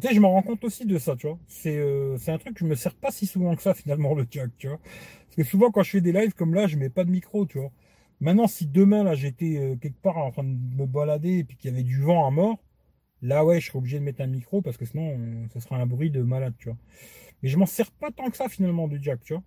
Tu 0.01 0.09
sais, 0.09 0.15
je 0.15 0.21
me 0.21 0.27
rends 0.27 0.43
compte 0.43 0.65
aussi 0.65 0.87
de 0.87 0.99
ça, 0.99 1.15
tu 1.15 1.29
vois. 1.29 1.39
C'est 1.47 1.77
euh, 1.77 2.17
un 2.27 2.39
truc 2.39 2.55
que 2.55 2.61
je 2.61 2.65
me 2.65 2.75
sers 2.75 2.95
pas 2.95 3.11
si 3.13 3.27
souvent 3.27 3.55
que 3.55 3.63
ça, 3.63 3.75
finalement, 3.75 4.15
le 4.15 4.27
jack, 4.29 4.51
tu 4.59 4.67
vois. 4.69 4.79
Parce 4.79 5.37
que 5.37 5.45
souvent, 5.45 5.71
quand 5.71 5.83
je 5.85 5.91
fais 5.91 6.01
des 6.01 6.13
lives 6.13 6.35
comme 6.35 6.55
là, 6.55 6.67
je 6.67 6.77
mets 6.77 6.91
pas 6.91 7.05
de 7.05 7.11
micro, 7.11 7.47
tu 7.47 7.59
vois. 7.59 7.71
Maintenant, 8.21 8.49
si 8.49 8.67
demain, 8.67 9.05
là, 9.05 9.15
j'étais 9.15 9.57
euh, 9.57 9.77
quelque 9.77 10.01
part 10.01 10.17
en 10.19 10.31
train 10.33 10.45
de 10.45 10.49
me 10.49 10.87
balader 10.87 11.39
et 11.39 11.45
puis 11.45 11.57
qu'il 11.57 11.71
y 11.71 11.75
avait 11.75 11.85
du 11.85 12.01
vent 12.01 12.27
à 12.27 12.31
mort, 12.31 12.59
là, 13.23 13.45
ouais, 13.45 13.61
je 13.61 13.69
serais 13.69 13.79
obligé 13.79 13.99
de 14.01 14.05
mettre 14.05 14.21
un 14.21 14.27
micro 14.27 14.63
parce 14.63 14.77
que 14.77 14.85
sinon, 14.85 15.49
ça 15.53 15.61
sera 15.61 15.77
un 15.77 15.87
bruit 15.87 16.11
de 16.11 16.23
malade, 16.23 16.55
tu 16.59 16.71
vois. 16.71 16.79
Mais 17.43 17.49
je 17.49 17.57
m'en 17.57 17.67
sers 17.67 17.91
pas 17.93 18.11
tant 18.11 18.31
que 18.31 18.37
ça, 18.37 18.49
finalement, 18.49 18.89
du 18.89 19.01
jack, 19.03 19.23
tu 19.23 19.35
vois. 19.35 19.43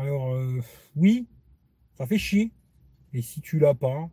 Alors, 0.00 0.36
oui, 0.96 1.26
ça 1.96 2.06
fait 2.06 2.18
chier. 2.18 2.50
Et 3.12 3.22
si 3.22 3.40
tu 3.40 3.58
l'as 3.58 3.74
pas, 3.74 4.10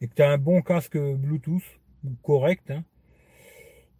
et 0.00 0.08
que 0.08 0.14
tu 0.14 0.22
as 0.22 0.30
un 0.30 0.38
bon 0.38 0.62
casque 0.62 0.96
Bluetooth, 0.96 1.62
correct, 2.22 2.70
hein, 2.70 2.84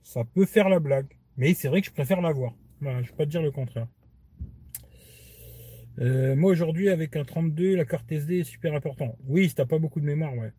ça 0.02 0.24
peut 0.24 0.46
faire 0.46 0.68
la 0.68 0.80
blague. 0.80 1.08
Mais 1.36 1.54
c'est 1.54 1.68
vrai 1.68 1.80
que 1.80 1.86
je 1.86 1.92
préfère 1.92 2.20
l'avoir. 2.20 2.54
Je 2.80 2.88
ne 2.88 3.02
vais 3.02 3.08
pas 3.16 3.24
te 3.24 3.30
dire 3.30 3.42
le 3.42 3.50
contraire. 3.50 3.86
Euh, 5.98 6.34
moi 6.34 6.52
aujourd'hui 6.52 6.88
avec 6.88 7.16
un 7.16 7.24
32, 7.24 7.76
la 7.76 7.84
carte 7.84 8.10
SD 8.10 8.40
est 8.40 8.44
super 8.44 8.74
important. 8.74 9.16
Oui, 9.26 9.48
si 9.48 9.54
t'as 9.54 9.66
pas 9.66 9.78
beaucoup 9.78 10.00
de 10.00 10.06
mémoire, 10.06 10.34
ouais. 10.34 10.52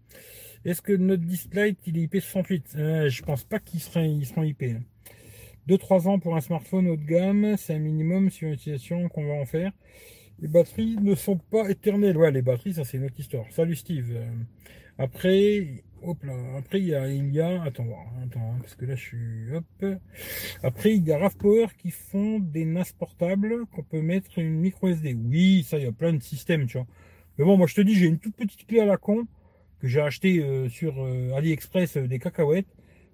Est-ce 0.65 0.82
que 0.82 0.93
notre 0.93 1.23
display 1.23 1.75
il 1.88 1.97
est 1.97 2.13
IP68 2.13 2.77
euh, 2.77 3.10
Je 3.10 3.23
pense 3.23 3.43
pas 3.43 3.60
qu'ils 3.60 3.82
ils 3.95 4.25
seront 4.25 4.43
IP. 4.43 4.63
2-3 5.67 6.08
ans 6.08 6.19
pour 6.19 6.36
un 6.36 6.41
smartphone 6.41 6.88
haut 6.88 6.97
de 6.97 7.06
gamme, 7.06 7.56
c'est 7.58 7.73
un 7.73 7.80
minimum 7.80 8.30
sur 8.30 8.47
une 8.47 8.56
utilisation 8.56 9.10
qu'on 9.10 9.25
va 9.25 9.34
en 9.34 9.45
faire. 9.45 9.71
Les 10.39 10.47
batteries 10.47 10.97
ne 10.97 11.15
sont 11.15 11.38
pas 11.38 11.69
éternelles. 11.69 12.17
Ouais, 12.17 12.32
les 12.32 12.41
batteries, 12.41 12.73
ça 12.73 12.84
c'est 12.84 12.97
une 12.97 13.06
autre 13.06 13.19
histoire. 13.19 13.45
Salut 13.51 13.75
Steve. 13.75 14.12
Euh, 14.12 14.25
après, 14.97 15.84
hop 16.03 16.23
là, 16.23 16.33
après 16.57 16.79
il 16.79 16.87
y 16.87 16.95
a, 16.95 17.07
il 17.07 17.33
y 17.33 17.39
a, 17.39 17.61
attends, 17.63 17.87
attends, 18.23 18.53
hein, 18.53 18.57
parce 18.61 18.75
que 18.75 18.85
là 18.85 18.95
je 18.95 19.01
suis, 19.01 19.53
hop. 19.53 19.85
Après 20.63 20.95
il 20.95 21.07
y 21.07 21.11
a 21.11 21.17
RAV 21.17 21.35
Power 21.37 21.67
qui 21.77 21.91
font 21.91 22.39
des 22.39 22.65
NAS 22.65 22.93
portables 22.97 23.65
qu'on 23.67 23.83
peut 23.83 24.01
mettre 24.01 24.39
une 24.39 24.59
micro 24.59 24.87
SD. 24.87 25.13
Oui, 25.13 25.65
ça 25.67 25.77
il 25.77 25.83
y 25.83 25.87
a 25.87 25.91
plein 25.91 26.13
de 26.13 26.21
systèmes, 26.21 26.67
tu 26.67 26.77
vois. 26.77 26.87
Mais 27.37 27.45
bon, 27.45 27.57
moi 27.57 27.67
je 27.67 27.75
te 27.75 27.81
dis, 27.81 27.95
j'ai 27.95 28.07
une 28.07 28.19
toute 28.19 28.35
petite 28.35 28.67
clé 28.67 28.79
à 28.79 28.85
la 28.85 28.97
con 28.97 29.27
que 29.79 29.87
j'ai 29.87 30.01
acheté 30.01 30.39
euh, 30.39 30.69
sur 30.69 31.03
euh, 31.03 31.33
AliExpress 31.33 31.97
des 31.97 32.19
cacahuètes. 32.19 32.67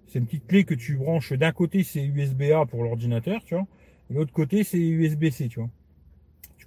C'est 0.06 0.18
une 0.18 0.26
petite 0.26 0.46
clé 0.46 0.64
que 0.64 0.74
tu 0.74 0.96
branches 0.96 1.32
d'un 1.32 1.52
côté, 1.52 1.82
c'est 1.82 2.04
USB-A 2.04 2.66
pour 2.66 2.82
l'ordinateur, 2.82 3.44
tu 3.44 3.54
vois. 3.54 3.66
L'autre 4.10 4.32
côté, 4.32 4.64
c'est 4.64 4.78
USB-C, 4.78 5.48
tu 5.48 5.60
vois 5.60 5.70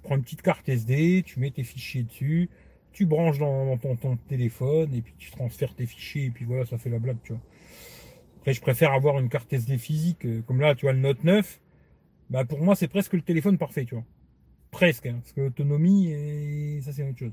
prends 0.02 0.16
une 0.16 0.22
petite 0.22 0.42
carte 0.42 0.68
SD, 0.68 1.22
tu 1.24 1.40
mets 1.40 1.50
tes 1.50 1.62
fichiers 1.62 2.02
dessus, 2.02 2.50
tu 2.92 3.06
branches 3.06 3.38
dans, 3.38 3.76
ton, 3.78 4.16
téléphone 4.28 4.94
et 4.94 5.02
puis 5.02 5.14
tu 5.18 5.30
transfères 5.30 5.74
tes 5.74 5.86
fichiers 5.86 6.26
et 6.26 6.30
puis 6.30 6.44
voilà, 6.44 6.66
ça 6.66 6.78
fait 6.78 6.90
la 6.90 6.98
blague, 6.98 7.18
tu 7.24 7.32
vois. 7.32 7.42
Après, 8.38 8.52
je 8.54 8.60
préfère 8.60 8.92
avoir 8.92 9.18
une 9.18 9.28
carte 9.28 9.52
SD 9.52 9.78
physique, 9.78 10.26
euh, 10.26 10.42
comme 10.42 10.60
là, 10.60 10.74
tu 10.74 10.86
vois, 10.86 10.92
le 10.92 10.98
Note 10.98 11.22
9. 11.24 11.60
Bah, 12.30 12.44
pour 12.44 12.60
moi, 12.60 12.74
c'est 12.74 12.88
presque 12.88 13.12
le 13.12 13.22
téléphone 13.22 13.58
parfait, 13.58 13.84
tu 13.84 13.94
vois. 13.94 14.04
Presque, 14.70 15.06
hein, 15.06 15.18
parce 15.22 15.32
que 15.32 15.42
l'autonomie, 15.42 16.12
ça, 16.82 16.92
c'est 16.92 17.08
autre 17.08 17.18
chose. 17.18 17.32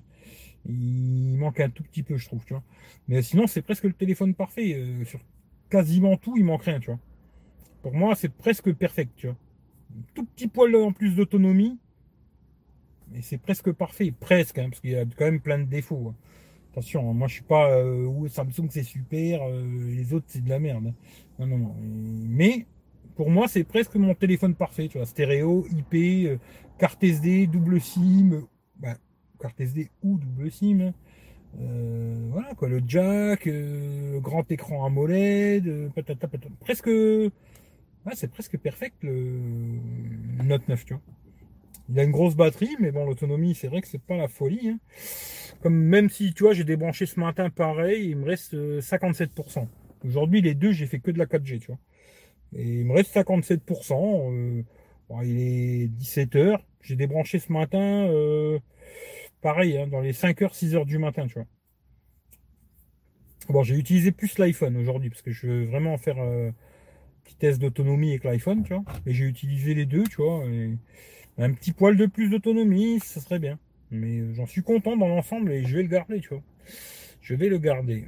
Il 0.66 1.38
manque 1.38 1.60
un 1.60 1.70
tout 1.70 1.84
petit 1.84 2.04
peu, 2.04 2.18
je 2.18 2.26
trouve, 2.26 2.44
tu 2.46 2.54
vois. 2.54 2.64
Mais 3.08 3.22
sinon, 3.22 3.48
c'est 3.48 3.62
presque 3.62 3.86
le 3.86 3.94
téléphone 3.94 4.34
parfait. 4.36 4.74
Euh, 4.76 5.06
sur 5.06 5.20
quasiment 5.70 6.18
tout, 6.18 6.36
il 6.38 6.44
manque 6.44 6.64
rien, 6.64 6.80
tu 6.80 6.88
vois. 6.88 7.00
Pour 7.82 7.94
moi, 7.94 8.16
c'est 8.16 8.30
presque 8.30 8.74
perfect, 8.74 9.14
tu 9.16 9.28
vois. 9.28 9.38
tout 10.14 10.26
petit 10.26 10.48
poil 10.48 10.76
en 10.76 10.92
plus 10.92 11.16
d'autonomie, 11.16 11.80
mais 13.12 13.22
c'est 13.22 13.38
presque 13.38 13.72
parfait, 13.72 14.12
presque, 14.12 14.58
hein, 14.58 14.70
parce 14.70 14.82
qu'il 14.82 14.92
y 14.92 14.96
a 14.96 15.06
quand 15.06 15.26
même 15.26 15.42
plein 15.42 15.60
de 15.60 15.66
défauts. 15.66 16.10
Hein. 16.10 16.16
Attention, 16.72 17.10
hein, 17.10 17.14
moi 17.14 17.28
je 17.28 17.34
suis 17.34 17.44
pas 17.44 17.72
euh, 17.72 18.28
Samsung 18.28 18.68
c'est 18.70 18.84
super, 18.84 19.42
euh, 19.42 19.64
les 19.90 20.14
autres 20.14 20.28
c'est 20.28 20.44
de 20.44 20.50
la 20.50 20.60
merde. 20.60 20.94
Non, 21.40 21.48
non, 21.48 21.58
non. 21.58 21.76
Mais 21.82 22.68
pour 23.16 23.30
moi 23.32 23.48
c'est 23.48 23.64
presque 23.64 23.96
mon 23.96 24.14
téléphone 24.14 24.54
parfait, 24.54 24.88
tu 24.88 24.98
vois, 24.98 25.08
stéréo, 25.08 25.66
IP, 25.72 26.28
euh, 26.28 26.38
carte 26.78 27.04
SD, 27.04 27.48
double 27.48 27.82
SIM, 27.82 28.44
bah, 28.78 28.98
carte 29.40 29.60
SD 29.60 29.90
ou 30.04 30.20
double 30.20 30.52
SIM. 30.52 30.94
voilà 31.56 32.54
quoi, 32.54 32.70
le 32.70 32.82
jack, 32.86 33.50
grand 34.22 34.50
écran 34.52 34.86
AMOLED, 34.86 35.92
patata, 35.96 36.28
patata. 36.28 36.54
presque, 36.60 36.90
c'est 38.14 38.32
presque 38.32 38.58
perfect 38.58 39.04
le 39.04 39.40
Note 40.44 40.68
9, 40.68 40.86
tu 40.86 40.94
vois. 40.94 41.02
Il 41.90 42.00
a 42.00 42.04
une 42.04 42.12
grosse 42.12 42.36
batterie, 42.36 42.76
mais 42.80 42.92
bon, 42.92 43.06
l'autonomie, 43.06 43.56
c'est 43.56 43.68
vrai 43.68 43.82
que 43.82 43.88
c'est 43.88 44.02
pas 44.02 44.16
la 44.16 44.28
folie. 44.28 44.70
Hein. 44.70 44.80
Comme 45.62 45.76
même 45.76 46.10
si, 46.10 46.34
tu 46.34 46.44
vois, 46.44 46.54
j'ai 46.54 46.64
débranché 46.64 47.06
ce 47.06 47.20
matin 47.20 47.50
pareil, 47.50 48.10
il 48.10 48.18
me 48.18 48.26
reste 48.26 48.54
57%. 48.54 49.60
Euh, 49.60 50.08
Aujourd'hui, 50.08 50.42
les 50.42 50.54
deux, 50.54 50.72
j'ai 50.72 50.86
fait 50.86 51.00
que 51.00 51.12
de 51.12 51.18
la 51.18 51.26
4G, 51.26 51.60
tu 51.60 51.68
vois. 51.68 51.80
Et 52.56 52.80
il 52.80 52.86
me 52.86 52.94
reste 52.94 53.14
57%. 53.14 54.32
Euh, 54.32 54.64
il 55.24 55.40
est 55.40 55.88
17h. 55.88 56.60
J'ai 56.82 56.96
débranché 56.96 57.40
ce 57.40 57.52
matin, 57.52 58.08
euh, 58.08 58.60
pareil, 59.42 59.78
hein, 59.78 59.88
dans 59.88 60.00
les 60.00 60.14
5h, 60.14 60.54
6h 60.54 60.86
du 60.86 61.00
matin, 61.00 61.28
tu 61.28 61.34
vois. 61.34 61.48
Bon, 63.50 63.64
j'ai 63.64 63.76
utilisé 63.76 64.12
plus 64.12 64.38
l'iPhone 64.38 64.78
aujourd'hui, 64.78 65.10
parce 65.10 65.24
que 65.24 65.32
je 65.32 65.48
veux 65.48 65.66
vraiment 65.66 65.98
faire 65.98 66.20
un 66.20 66.54
petit 67.24 67.36
test 67.36 67.60
d'autonomie 67.60 68.12
avec 68.12 68.24
l'iPhone, 68.24 68.64
tu 68.64 68.74
vois. 68.74 68.84
Et 69.08 69.14
j'ai 69.14 69.26
utilisé 69.26 69.74
les 69.74 69.86
deux, 69.86 70.04
tu 70.04 70.18
vois. 70.22 70.46
Un 71.40 71.54
petit 71.54 71.72
poil 71.72 71.96
de 71.96 72.06
plus 72.06 72.30
d'autonomie, 72.30 73.00
ça 73.00 73.22
serait 73.22 73.40
bien. 73.40 73.58
Mais 73.92 74.20
euh, 74.20 74.34
j'en 74.34 74.46
suis 74.46 74.62
content 74.62 74.98
dans 74.98 75.08
l'ensemble 75.08 75.52
et 75.52 75.64
je 75.66 75.76
vais 75.76 75.84
le 75.84 75.88
garder, 75.88 76.20
tu 76.20 76.30
vois. 76.30 76.44
Je 77.22 77.34
vais 77.34 77.50
le 77.50 77.58
garder. 77.58 78.06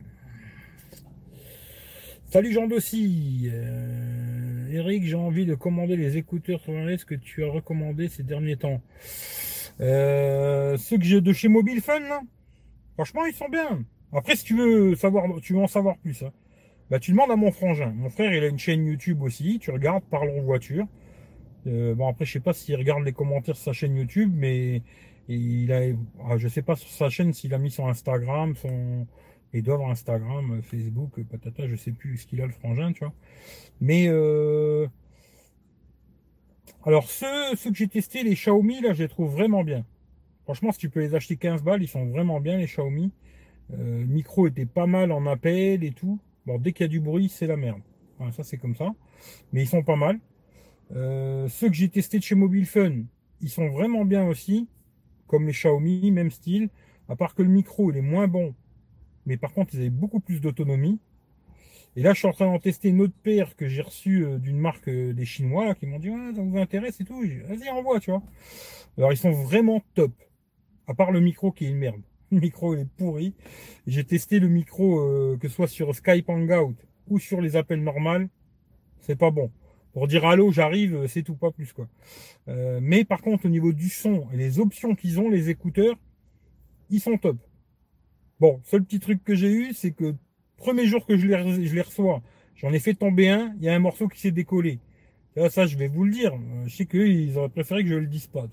Salut 2.30 2.52
Jean 2.52 2.68
Dossy. 2.68 3.50
Euh, 3.52 4.70
Eric, 4.72 5.06
j'ai 5.06 5.16
envie 5.16 5.46
de 5.46 5.56
commander 5.56 5.96
les 5.96 6.18
écouteurs 6.18 6.60
sur 6.60 6.74
ce 6.74 7.06
que 7.06 7.16
tu 7.16 7.44
as 7.44 7.48
recommandé 7.48 8.10
ces 8.10 8.24
derniers 8.24 8.58
temps. 8.58 8.82
Euh, 9.80 10.78
ceux 10.78 10.98
que 10.98 11.04
j'ai 11.04 11.22
de 11.22 11.34
chez 11.34 11.48
Mobile 11.48 11.82
Fun, 11.82 12.02
franchement, 12.94 13.26
ils 13.26 13.34
sont 13.34 13.50
bien. 13.50 13.84
Après, 14.14 14.36
si 14.36 14.44
tu 14.44 14.56
veux 14.56 14.96
savoir, 14.96 15.26
tu 15.42 15.54
veux 15.54 15.60
en 15.60 15.68
savoir 15.68 15.98
plus, 15.98 16.22
hein, 16.24 16.32
bah, 16.90 17.00
tu 17.00 17.12
demandes 17.12 17.32
à 17.32 17.36
mon 17.38 17.52
frangin. 17.52 17.92
Mon 17.96 18.10
frère, 18.10 18.34
il 18.34 18.44
a 18.44 18.48
une 18.48 18.60
chaîne 18.60 18.86
YouTube 18.86 19.22
aussi. 19.22 19.60
Tu 19.60 19.72
regardes, 19.72 20.04
parle 20.04 20.30
en 20.30 20.42
voiture. 20.42 20.86
Euh, 21.68 21.94
bon 21.94 22.08
après 22.08 22.26
je 22.26 22.34
sais 22.34 22.40
pas 22.40 22.54
s'il 22.54 22.76
regarde 22.76 23.04
les 23.04 23.14
commentaires 23.14 23.56
sur 23.56 23.66
sa 23.66 23.74
chaîne 23.74 23.96
YouTube, 23.96 24.32
mais 24.34 24.82
il 25.28 25.72
a, 25.72 25.82
ah, 26.28 26.38
je 26.38 26.48
sais 26.48 26.62
pas 26.62 26.76
sur 26.76 26.90
sa 26.90 27.10
chaîne 27.10 27.34
s'il 27.34 27.54
a 27.54 27.58
mis 27.58 27.72
son 27.72 27.88
Instagram, 27.88 28.56
son, 28.56 29.08
il 29.54 29.64
doit 29.64 29.86
Instagram, 29.90 30.62
Facebook, 30.64 31.22
patata, 31.30 31.68
je 31.68 31.76
sais 31.76 31.92
plus 31.92 32.18
ce 32.18 32.28
qu'il 32.28 32.42
a 32.42 32.46
le 32.46 32.52
frangin, 32.52 32.94
tu 32.94 33.00
vois. 33.00 33.14
Mais 33.80 34.08
euh... 34.08 34.88
alors 36.86 37.10
ceux, 37.10 37.56
ceux 37.56 37.72
que 37.72 37.78
j'ai 37.78 37.88
testés, 37.88 38.24
les 38.24 38.34
Xiaomi 38.34 38.82
là, 38.82 38.94
je 38.94 39.04
les 39.04 39.10
trouve 39.10 39.32
vraiment 39.32 39.64
bien. 39.64 39.86
Franchement, 40.44 40.72
si 40.72 40.80
tu 40.80 40.90
peux 40.90 41.02
les 41.02 41.16
acheter 41.16 41.38
15 41.38 41.64
balles, 41.64 41.84
ils 41.84 41.88
sont 41.88 42.06
vraiment 42.08 42.40
bien 42.40 42.58
les 42.58 42.66
Xiaomi. 42.66 43.12
Euh, 43.74 44.06
micro 44.06 44.48
était 44.48 44.66
pas 44.66 44.88
mal 44.88 45.12
en 45.12 45.26
appel 45.28 45.84
et 45.84 45.92
tout. 45.92 46.20
Bon, 46.46 46.58
dès 46.58 46.74
qu'il 46.74 46.84
y 46.84 46.86
a 46.86 46.90
du 46.90 47.00
bruit, 47.00 47.30
c'est 47.30 47.48
la 47.48 47.58
merde. 47.58 47.82
ça 48.32 48.44
c'est 48.44 48.58
comme 48.58 48.76
ça. 48.76 48.94
Mais 49.54 49.64
ils 49.64 49.68
sont 49.68 49.84
pas 49.84 49.96
mal. 49.96 50.20
Euh, 50.96 51.48
ceux 51.48 51.70
que 51.70 51.76
j'ai 51.76 51.90
testés 51.90 52.20
de 52.20 52.24
chez 52.24 52.36
Mobile 52.36 52.66
Fun, 52.66 53.04
ils 53.42 53.50
sont 53.50 53.70
vraiment 53.70 54.06
bien 54.06 54.28
aussi, 54.28 54.68
comme 55.28 55.46
les 55.46 55.54
Xiaomi, 55.54 56.12
même 56.12 56.32
style, 56.32 56.70
à 57.08 57.16
part 57.16 57.34
que 57.34 57.44
le 57.44 57.50
micro 57.50 57.92
il 57.92 57.98
est 57.98 58.02
moins 58.02 58.28
bon, 58.28 58.54
mais 59.26 59.38
par 59.38 59.54
contre 59.54 59.74
ils 59.74 59.82
avaient 59.82 59.90
beaucoup 59.90 60.20
plus 60.20 60.42
d'autonomie. 60.42 61.00
Et 61.96 62.04
là 62.04 62.14
je 62.14 62.20
suis 62.20 62.28
en 62.28 62.34
train 62.34 62.46
d'en 62.46 62.60
tester 62.60 62.90
une 62.90 63.02
autre 63.02 63.14
paire 63.24 63.56
que 63.56 63.68
j'ai 63.68 63.82
reçue 63.82 64.26
euh, 64.26 64.38
d'une 64.38 64.58
marque 64.58 64.88
euh, 64.88 65.14
des 65.14 65.26
Chinois 65.26 65.76
qui 65.76 65.86
m'ont 65.86 66.00
dit 66.00 66.10
ah, 66.10 66.32
ça 66.36 66.42
vous 66.42 66.58
intéresse 66.58 67.00
et 67.02 67.06
tout. 67.06 67.22
Vas-y 67.22 67.70
envoie 67.70 68.00
tu 68.00 68.12
vois. 68.12 68.24
Alors 68.98 69.12
ils 69.12 69.18
sont 69.18 69.32
vraiment 69.32 69.82
top. 69.94 70.12
À 70.88 70.94
part 70.94 71.12
le 71.12 71.20
micro 71.20 71.52
qui 71.52 71.66
est 71.66 71.70
une 71.70 71.78
merde. 71.78 72.02
Le 72.32 72.40
micro 72.40 72.76
est 72.76 72.88
pourri. 72.96 73.34
J'ai 73.88 74.06
testé 74.06 74.40
le 74.40 74.48
micro 74.48 75.06
que 75.38 75.50
ce 75.50 75.54
soit 75.54 75.68
sur 75.68 75.94
Skype 75.94 76.30
Hangout 76.30 76.78
ou 77.10 77.20
sur 77.20 77.42
les 77.42 77.58
appels 77.58 77.84
normaux. 77.84 78.30
C'est 79.02 79.18
pas 79.18 79.32
bon 79.32 79.52
pour 79.94 80.08
dire 80.08 80.26
allô, 80.26 80.52
j'arrive, 80.52 80.96
euh, 80.96 81.08
c'est 81.08 81.24
tout, 81.24 81.36
pas 81.36 81.52
plus 81.52 81.74
quoi. 81.74 81.88
Euh, 82.48 82.80
mais 82.82 83.04
par 83.04 83.22
contre, 83.22 83.46
au 83.46 83.50
niveau 83.50 83.74
du 83.74 83.90
son 83.90 84.28
et 84.34 84.38
les 84.38 84.60
options 84.60 84.96
qu'ils 84.96 85.20
ont, 85.20 85.30
les 85.30 85.50
écouteurs, 85.50 85.96
ils 86.90 87.02
sont 87.02 87.18
top. 87.18 87.38
Bon, 88.40 88.60
seul 88.64 88.84
petit 88.84 89.00
truc 89.00 89.24
que 89.24 89.36
j'ai 89.36 89.52
eu, 89.52 89.74
c'est 89.74 89.92
que 89.92 90.16
premier 90.58 90.86
jour 90.86 91.06
que 91.06 91.18
je 91.18 91.28
les, 91.28 91.82
reçois, 91.82 92.22
j'en 92.56 92.72
ai 92.72 92.80
fait 92.80 92.94
tomber 92.94 93.30
un, 93.30 93.54
il 93.58 93.64
y 93.64 93.70
a 93.70 93.76
un 93.76 93.80
morceau 93.80 94.08
qui 94.08 94.20
s'est 94.20 94.32
décollé. 94.32 94.80
ça, 95.50 95.66
je 95.66 95.78
vais 95.78 95.88
vous 95.88 96.06
le 96.06 96.12
dire. 96.12 96.34
Euh, 96.34 96.68
je 96.68 96.76
sais 96.76 96.86
qu'eux, 96.86 97.08
ils 97.08 97.38
auraient 97.38 97.50
préféré 97.50 97.84
que 97.84 97.90
je 97.90 97.96
le 97.96 98.08
dise 98.08 98.28
pas. 98.28 98.48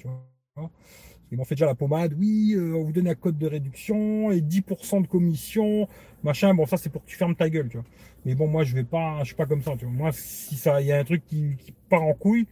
Ils 1.30 1.36
m'ont 1.36 1.44
fait 1.44 1.54
déjà 1.54 1.66
la 1.66 1.74
pommade, 1.74 2.14
oui, 2.18 2.56
on 2.56 2.84
vous 2.84 2.92
donne 2.92 3.08
un 3.08 3.14
code 3.14 3.36
de 3.36 3.46
réduction 3.46 4.30
et 4.30 4.40
10% 4.40 5.02
de 5.02 5.06
commission, 5.06 5.86
machin. 6.22 6.54
Bon, 6.54 6.64
ça 6.64 6.76
c'est 6.76 6.90
pour 6.90 7.04
que 7.04 7.10
tu 7.10 7.16
fermes 7.16 7.36
ta 7.36 7.50
gueule, 7.50 7.68
tu 7.68 7.76
vois. 7.76 7.86
Mais 8.24 8.34
bon, 8.34 8.46
moi, 8.46 8.64
je 8.64 8.74
vais 8.74 8.84
pas, 8.84 9.18
je 9.20 9.26
suis 9.26 9.34
pas 9.34 9.46
comme 9.46 9.62
ça, 9.62 9.76
tu 9.78 9.84
vois. 9.84 9.94
Moi, 9.94 10.10
si 10.12 10.56
ça, 10.56 10.80
il 10.80 10.86
y 10.86 10.92
a 10.92 10.98
un 10.98 11.04
truc 11.04 11.24
qui, 11.26 11.56
part 11.88 12.02
en 12.02 12.14
couille, 12.14 12.46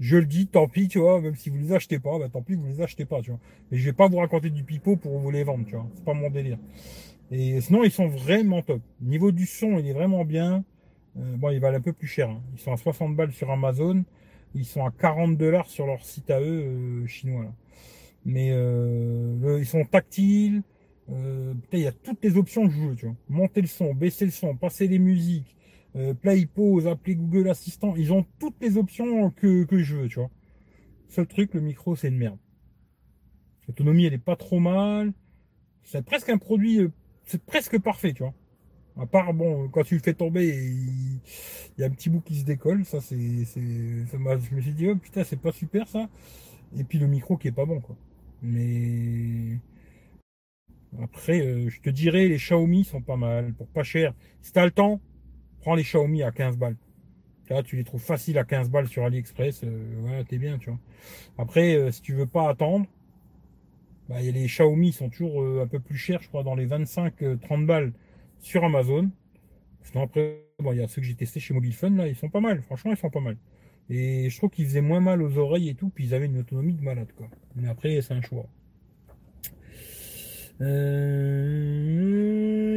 je 0.00 0.16
le 0.16 0.26
dis, 0.26 0.46
tant 0.46 0.68
pis, 0.68 0.88
tu 0.88 0.98
vois, 0.98 1.20
même 1.20 1.36
si 1.36 1.50
vous 1.50 1.58
les 1.58 1.72
achetez 1.72 1.98
pas, 1.98 2.18
bah, 2.18 2.28
tant 2.30 2.42
pis, 2.42 2.54
vous 2.54 2.66
les 2.66 2.80
achetez 2.80 3.04
pas, 3.04 3.20
tu 3.22 3.30
vois. 3.30 3.40
Mais 3.70 3.78
je 3.78 3.84
vais 3.84 3.92
pas 3.92 4.08
vous 4.08 4.18
raconter 4.18 4.50
du 4.50 4.64
pipeau 4.64 4.96
pour 4.96 5.18
vous 5.18 5.30
les 5.30 5.44
vendre, 5.44 5.64
tu 5.66 5.74
vois. 5.74 5.86
C'est 5.94 6.04
pas 6.04 6.14
mon 6.14 6.30
délire. 6.30 6.58
Et 7.30 7.60
sinon, 7.60 7.84
ils 7.84 7.90
sont 7.90 8.08
vraiment 8.08 8.62
top. 8.62 8.82
Niveau 9.00 9.32
du 9.32 9.46
son, 9.46 9.78
il 9.78 9.88
est 9.88 9.92
vraiment 9.92 10.24
bien. 10.24 10.64
Euh, 11.18 11.36
bon, 11.36 11.50
ils 11.50 11.60
valent 11.60 11.78
un 11.78 11.82
peu 11.82 11.92
plus 11.92 12.08
cher. 12.08 12.30
Hein. 12.30 12.40
Ils 12.54 12.60
sont 12.60 12.72
à 12.72 12.76
60 12.76 13.16
balles 13.16 13.32
sur 13.32 13.50
Amazon. 13.50 14.04
Ils 14.54 14.66
sont 14.66 14.84
à 14.84 14.90
40 14.90 15.36
dollars 15.36 15.66
sur 15.66 15.86
leur 15.86 16.04
site 16.04 16.30
à 16.30 16.40
eux, 16.40 16.64
euh, 17.04 17.06
chinois, 17.06 17.44
là. 17.44 17.52
Mais 18.24 18.50
euh, 18.52 19.58
ils 19.58 19.66
sont 19.66 19.84
tactiles. 19.84 20.62
Euh, 21.10 21.54
il 21.72 21.80
y 21.80 21.86
a 21.86 21.92
toutes 21.92 22.22
les 22.22 22.36
options 22.36 22.66
que 22.66 22.72
je 22.72 22.80
veux, 22.80 22.94
tu 22.94 23.06
vois. 23.06 23.16
Monter 23.28 23.60
le 23.60 23.66
son, 23.66 23.94
baisser 23.94 24.24
le 24.24 24.30
son, 24.30 24.56
passer 24.56 24.86
les 24.86 24.98
musiques, 24.98 25.56
euh, 25.96 26.14
play, 26.14 26.46
pause, 26.46 26.86
appeler 26.86 27.16
Google 27.16 27.48
Assistant. 27.48 27.94
Ils 27.96 28.12
ont 28.12 28.24
toutes 28.38 28.60
les 28.60 28.76
options 28.76 29.30
que, 29.30 29.64
que 29.64 29.82
je 29.82 29.96
veux, 29.96 30.08
tu 30.08 30.18
vois. 30.20 30.30
Seul 31.08 31.26
truc, 31.26 31.54
le 31.54 31.60
micro, 31.60 31.96
c'est 31.96 32.08
une 32.08 32.16
merde. 32.16 32.38
L'autonomie, 33.68 34.06
elle 34.06 34.14
est 34.14 34.18
pas 34.18 34.36
trop 34.36 34.60
mal. 34.60 35.12
C'est 35.84 36.04
presque 36.04 36.28
un 36.28 36.38
produit, 36.38 36.80
euh, 36.80 36.92
c'est 37.24 37.42
presque 37.44 37.78
parfait, 37.80 38.12
tu 38.12 38.22
vois. 38.22 38.34
À 38.98 39.06
part, 39.06 39.32
bon, 39.34 39.68
quand 39.68 39.84
tu 39.84 39.94
le 39.94 40.02
fais 40.02 40.14
tomber, 40.14 40.48
il, 40.48 41.20
y 41.78 41.82
a 41.82 41.86
un 41.86 41.90
petit 41.90 42.10
bout 42.10 42.20
qui 42.20 42.38
se 42.38 42.44
décolle. 42.44 42.84
Ça, 42.84 43.00
c'est, 43.00 43.16
je 43.16 44.54
me 44.54 44.60
suis 44.60 44.72
dit, 44.72 44.88
oh 44.88 44.96
putain, 44.96 45.24
c'est 45.24 45.40
pas 45.40 45.52
super 45.52 45.88
ça. 45.88 46.08
Et 46.78 46.84
puis 46.84 46.98
le 46.98 47.06
micro 47.06 47.36
qui 47.36 47.48
est 47.48 47.52
pas 47.52 47.64
bon, 47.64 47.80
quoi. 47.80 47.96
Mais 48.42 49.58
après, 51.00 51.40
euh, 51.40 51.70
je 51.70 51.80
te 51.80 51.90
dirais, 51.90 52.28
les 52.28 52.36
Xiaomi 52.36 52.84
sont 52.84 53.00
pas 53.00 53.16
mal, 53.16 53.54
pour 53.54 53.68
pas 53.68 53.82
cher. 53.82 54.12
Si 54.42 54.52
t'as 54.52 54.64
le 54.64 54.70
temps, 54.70 55.00
prends 55.60 55.74
les 55.74 55.82
Xiaomi 55.84 56.22
à 56.22 56.32
15 56.32 56.58
balles. 56.58 56.76
Là, 57.48 57.62
tu 57.62 57.76
les 57.76 57.84
trouves 57.84 58.02
faciles 58.02 58.38
à 58.38 58.44
15 58.44 58.70
balles 58.70 58.88
sur 58.88 59.04
AliExpress. 59.04 59.62
Euh, 59.64 59.94
voilà, 60.00 60.24
t'es 60.24 60.38
bien, 60.38 60.58
tu 60.58 60.70
vois. 60.70 60.78
Après, 61.38 61.76
euh, 61.76 61.90
si 61.90 62.00
tu 62.02 62.14
veux 62.14 62.26
pas 62.26 62.48
attendre, 62.48 62.86
bah, 64.08 64.20
les 64.20 64.46
Xiaomi 64.46 64.92
sont 64.92 65.08
toujours 65.08 65.60
un 65.60 65.66
peu 65.66 65.78
plus 65.80 65.96
chers, 65.96 66.22
je 66.22 66.28
crois, 66.28 66.42
dans 66.42 66.54
les 66.54 66.66
25-30 66.66 67.66
balles 67.66 67.92
sur 68.40 68.64
Amazon. 68.64 69.10
Sinon, 69.82 70.04
après, 70.04 70.44
bon, 70.58 70.72
il 70.72 70.78
y 70.78 70.82
a 70.82 70.88
ceux 70.88 71.00
que 71.00 71.06
j'ai 71.06 71.14
testés 71.14 71.40
chez 71.40 71.54
Mobile 71.54 71.74
Fun, 71.74 71.90
là, 71.90 72.08
ils 72.08 72.16
sont 72.16 72.28
pas 72.28 72.40
mal. 72.40 72.62
Franchement, 72.62 72.92
ils 72.92 72.96
sont 72.96 73.10
pas 73.10 73.20
mal. 73.20 73.36
Et 73.94 74.30
je 74.30 74.36
trouve 74.38 74.48
qu'ils 74.48 74.64
faisaient 74.64 74.80
moins 74.80 75.00
mal 75.00 75.20
aux 75.20 75.36
oreilles 75.36 75.68
et 75.68 75.74
tout, 75.74 75.90
puis 75.90 76.06
ils 76.06 76.14
avaient 76.14 76.24
une 76.24 76.38
autonomie 76.38 76.72
de 76.72 76.80
malade, 76.80 77.12
quoi. 77.14 77.28
Mais 77.56 77.68
après, 77.68 78.00
c'est 78.00 78.14
un 78.14 78.22
choix. 78.22 78.46
Euh, 80.62 81.18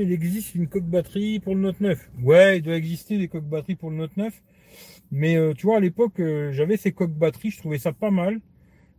il 0.03 0.11
existe 0.11 0.55
une 0.55 0.67
coque 0.67 0.83
batterie 0.83 1.39
pour 1.39 1.55
le 1.55 1.61
Note 1.61 1.79
9. 1.79 2.11
Ouais, 2.21 2.57
il 2.57 2.63
doit 2.63 2.75
exister 2.75 3.17
des 3.17 3.29
coques 3.29 3.47
batteries 3.47 3.75
pour 3.75 3.91
le 3.91 3.95
Note 3.95 4.17
9. 4.17 4.43
Mais 5.11 5.37
euh, 5.37 5.53
tu 5.53 5.67
vois, 5.67 5.77
à 5.77 5.79
l'époque, 5.79 6.19
euh, 6.19 6.51
j'avais 6.51 6.75
ces 6.75 6.91
coques 6.91 7.15
batteries, 7.15 7.51
je 7.51 7.59
trouvais 7.59 7.77
ça 7.77 7.93
pas 7.93 8.11
mal. 8.11 8.41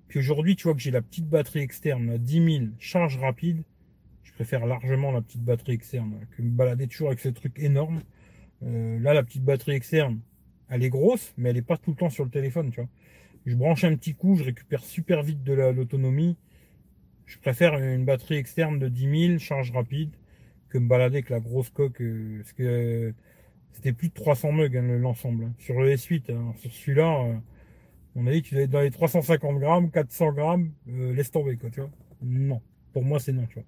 Puis 0.09 0.18
aujourd'hui, 0.18 0.57
tu 0.57 0.62
vois 0.62 0.74
que 0.74 0.81
j'ai 0.81 0.92
la 0.92 1.02
petite 1.02 1.29
batterie 1.29 1.61
externe, 1.61 2.09
à 2.09 2.16
10 2.16 2.59
000, 2.61 2.64
charge 2.79 3.18
rapide. 3.18 3.62
Je 4.22 4.33
préfère 4.33 4.64
largement 4.64 5.12
la 5.12 5.20
petite 5.20 5.44
batterie 5.44 5.74
externe 5.74 6.14
que 6.35 6.40
me 6.40 6.48
balader 6.48 6.87
toujours 6.87 7.09
avec 7.09 7.20
ce 7.20 7.29
truc 7.29 7.59
énorme. 7.59 8.00
là, 8.62 9.12
la 9.12 9.22
petite 9.22 9.44
batterie 9.44 9.72
externe, 9.72 10.20
elle 10.68 10.83
est 10.83 10.90
grosse, 10.90 11.33
mais 11.37 11.50
elle 11.50 11.57
est 11.57 11.62
pas 11.62 11.76
tout 11.76 11.90
le 11.90 11.96
temps 11.96 12.11
sur 12.11 12.24
le 12.24 12.31
téléphone, 12.31 12.70
tu 12.70 12.81
vois. 12.81 12.88
Je 13.46 13.55
branche 13.55 13.85
un 13.85 13.94
petit 13.96 14.14
coup, 14.14 14.37
je 14.37 14.44
récupère 14.44 14.83
super 14.83 15.22
vite 15.22 15.44
de 15.44 15.52
l'autonomie. 15.52 16.37
Je 17.26 17.38
préfère 17.38 17.79
une 17.79 18.05
batterie 18.05 18.37
externe 18.37 18.79
de 18.79 18.88
10 18.88 19.29
000, 19.29 19.38
charge 19.38 19.70
rapide, 19.70 20.11
que 20.68 20.79
me 20.79 20.88
balader 20.88 21.18
avec 21.18 21.31
la 21.31 21.40
grosse 21.40 21.70
coque. 21.70 22.00
Euh, 22.00 22.38
parce 22.38 22.52
que 22.52 23.14
c'était 23.72 23.92
plus 23.92 24.09
de 24.09 24.14
300 24.14 24.52
mugs 24.52 24.76
hein, 24.76 24.98
l'ensemble. 24.98 25.44
Hein. 25.44 25.55
Sur 25.59 25.81
le 25.81 25.94
S8, 25.94 26.33
hein. 26.33 26.55
sur 26.59 26.72
celui-là, 26.72 27.24
euh, 27.24 27.35
on 28.16 28.26
a 28.26 28.33
dit 28.33 28.42
que 28.42 28.48
tu 28.48 28.59
être 28.59 28.70
dans 28.70 28.81
les 28.81 28.90
350 28.90 29.59
grammes, 29.61 29.90
400 29.90 30.33
grammes, 30.33 30.72
euh, 30.88 31.12
laisse 31.12 31.31
tomber 31.31 31.57
quoi, 31.57 31.70
tu 31.70 31.81
vois. 31.81 31.90
Non, 32.22 32.62
pour 32.92 33.05
moi 33.05 33.20
c'est 33.20 33.33
non, 33.33 33.46
tu 33.46 33.55
vois. 33.55 33.64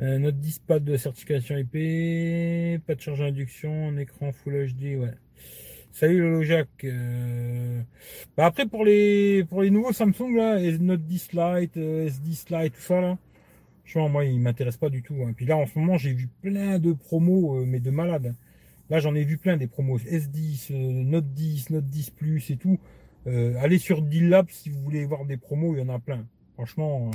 Euh, 0.00 0.18
Note 0.18 0.40
10, 0.40 0.60
pas 0.60 0.78
de 0.78 0.96
certification 0.96 1.56
IP, 1.58 2.82
pas 2.86 2.94
de 2.94 3.00
charge 3.00 3.20
à 3.20 3.26
induction, 3.26 3.88
un 3.88 3.98
écran 3.98 4.32
Full 4.32 4.72
HD, 4.72 4.96
ouais. 4.96 5.12
Salut 5.92 6.20
Lolo 6.20 6.42
Jacques. 6.42 6.84
Euh, 6.84 7.82
bah 8.36 8.46
après 8.46 8.66
pour 8.66 8.84
les 8.84 9.44
pour 9.44 9.62
les 9.62 9.70
nouveaux 9.70 9.92
Samsung 9.92 10.34
là, 10.36 10.58
Note 10.78 11.02
10 11.02 11.32
Lite, 11.32 11.76
S10 11.76 12.62
Lite, 12.62 12.74
tout 12.74 12.80
ça 12.80 13.00
là, 13.00 13.18
franchement 13.84 14.08
moi 14.08 14.24
il 14.24 14.40
m'intéresse 14.40 14.78
pas 14.78 14.88
du 14.88 15.02
tout. 15.02 15.16
Hein. 15.22 15.32
Puis 15.36 15.46
là 15.46 15.56
en 15.56 15.66
ce 15.66 15.78
moment 15.78 15.98
j'ai 15.98 16.12
vu 16.12 16.28
plein 16.40 16.78
de 16.78 16.92
promos, 16.92 17.58
euh, 17.58 17.64
mais 17.66 17.78
de 17.78 17.90
malades. 17.90 18.34
Là 18.90 19.00
j'en 19.00 19.14
ai 19.14 19.24
vu 19.24 19.36
plein 19.36 19.56
des 19.56 19.66
promos 19.66 19.98
S10, 19.98 20.72
Note 21.04 21.32
10, 21.32 21.70
Note 21.70 21.86
10 21.86 22.10
Plus 22.10 22.50
et 22.50 22.56
tout. 22.56 22.78
allez 23.26 23.78
sur 23.78 24.02
D-Lab 24.02 24.46
si 24.50 24.70
vous 24.70 24.80
voulez 24.80 25.04
voir 25.04 25.24
des 25.24 25.36
promos, 25.36 25.74
il 25.74 25.80
y 25.80 25.82
en 25.82 25.88
a 25.88 25.98
plein. 25.98 26.26
Franchement, 26.54 27.10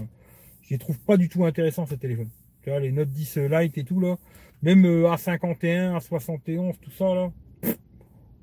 je 0.61 0.69
les 0.69 0.77
trouve 0.77 0.99
pas 0.99 1.17
du 1.17 1.29
tout 1.29 1.45
intéressants 1.45 1.85
ces 1.85 1.97
téléphones 1.97 2.29
les 2.75 2.91
Note 2.91 3.09
10 3.09 3.37
Lite 3.37 3.77
et 3.77 3.83
tout 3.83 3.99
là. 3.99 4.17
Même 4.61 4.85
A51, 4.85 5.97
A71, 5.97 6.73
tout 6.81 6.91
ça 6.91 7.13
là. 7.13 7.31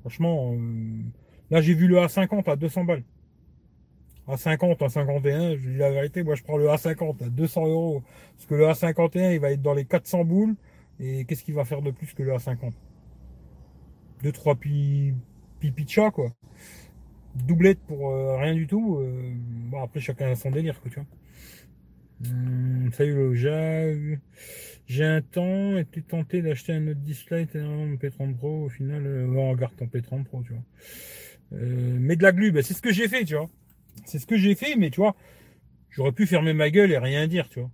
Franchement, 0.05 0.53
euh, 0.53 1.01
là 1.49 1.61
j'ai 1.61 1.73
vu 1.73 1.87
le 1.87 1.97
A50 1.97 2.47
à 2.47 2.55
200 2.55 2.85
balles. 2.85 3.03
A50, 4.27 4.77
A51, 4.77 5.57
je 5.57 5.69
dis 5.69 5.77
la 5.77 5.89
vérité, 5.89 6.21
moi 6.23 6.35
je 6.35 6.43
prends 6.43 6.57
le 6.57 6.67
A50 6.67 7.23
à 7.23 7.29
200 7.29 7.67
euros. 7.67 8.03
Parce 8.35 8.45
que 8.45 8.53
le 8.53 8.65
A51 8.65 9.33
il 9.33 9.39
va 9.39 9.51
être 9.51 9.63
dans 9.63 9.73
les 9.73 9.85
400 9.85 10.23
boules. 10.23 10.55
Et 10.99 11.25
qu'est-ce 11.25 11.43
qu'il 11.43 11.55
va 11.55 11.65
faire 11.65 11.81
de 11.81 11.89
plus 11.89 12.13
que 12.13 12.21
le 12.21 12.33
A50 12.33 12.71
Deux, 14.21 14.31
trois 14.31 14.55
pipi 14.55 15.15
de 15.61 15.89
chat 15.89 16.11
quoi. 16.11 16.31
Doublette 17.33 17.79
pour 17.87 18.11
euh, 18.11 18.37
rien 18.37 18.53
du 18.53 18.67
tout. 18.67 18.99
Euh, 18.99 19.33
bon 19.35 19.81
après 19.81 19.99
chacun 19.99 20.29
a 20.29 20.35
son 20.35 20.51
délire 20.51 20.79
quoi 20.81 20.91
tu 20.91 20.99
vois. 20.99 21.07
Hum, 22.25 22.91
salut 22.93 23.15
le 23.15 24.19
J'ai 24.87 25.03
un 25.03 25.21
temps 25.21 25.77
été 25.77 26.01
tenté 26.01 26.41
d'acheter 26.41 26.73
un 26.73 26.87
autre 26.87 26.99
10 26.99 27.25
Lite 27.31 27.55
et 27.55 27.59
un 27.59 27.95
P30 27.95 28.35
Pro. 28.35 28.65
Au 28.65 28.69
final, 28.69 29.05
euh, 29.05 29.27
on 29.27 29.51
regarde 29.51 29.75
ton 29.75 29.85
P30 29.85 30.23
Pro, 30.25 30.43
tu 30.43 30.53
vois. 30.53 30.63
Euh, 31.53 31.97
mais 31.99 32.15
de 32.15 32.23
la 32.23 32.31
glu, 32.31 32.51
bah, 32.51 32.61
c'est 32.61 32.73
ce 32.73 32.81
que 32.81 32.91
j'ai 32.91 33.07
fait, 33.07 33.25
tu 33.25 33.35
vois. 33.35 33.49
C'est 34.05 34.19
ce 34.19 34.27
que 34.27 34.37
j'ai 34.37 34.55
fait, 34.55 34.75
mais 34.75 34.89
tu 34.89 34.99
vois, 34.99 35.15
j'aurais 35.89 36.11
pu 36.11 36.27
fermer 36.27 36.53
ma 36.53 36.69
gueule 36.69 36.91
et 36.91 36.97
rien 36.97 37.27
dire, 37.27 37.49
tu 37.49 37.59
vois. 37.59 37.71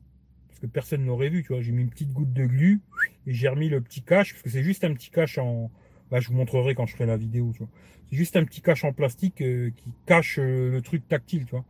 Parce 0.47 0.59
que 0.59 0.67
personne 0.67 1.05
n'aurait 1.05 1.29
vu, 1.29 1.43
tu 1.43 1.49
vois. 1.49 1.61
J'ai 1.61 1.71
mis 1.71 1.81
une 1.81 1.89
petite 1.89 2.13
goutte 2.13 2.31
de 2.31 2.45
glu 2.45 2.81
et 3.27 3.33
j'ai 3.33 3.49
remis 3.49 3.69
le 3.69 3.81
petit 3.81 4.01
cache, 4.01 4.33
parce 4.33 4.43
que 4.43 4.49
c'est 4.49 4.63
juste 4.63 4.83
un 4.83 4.93
petit 4.93 5.09
cache 5.09 5.37
en. 5.37 5.69
Bah, 6.11 6.19
je 6.19 6.27
vous 6.27 6.35
montrerai 6.35 6.75
quand 6.75 6.85
je 6.85 6.93
ferai 6.93 7.05
la 7.05 7.17
vidéo, 7.17 7.51
tu 7.53 7.59
vois. 7.59 7.69
C'est 8.09 8.17
juste 8.17 8.35
un 8.35 8.43
petit 8.43 8.61
cache 8.61 8.83
en 8.83 8.93
plastique 8.93 9.41
euh, 9.41 9.71
qui 9.71 9.93
cache 10.05 10.37
le 10.37 10.79
truc 10.81 11.07
tactile, 11.07 11.45
tu 11.45 11.51
vois. 11.51 11.65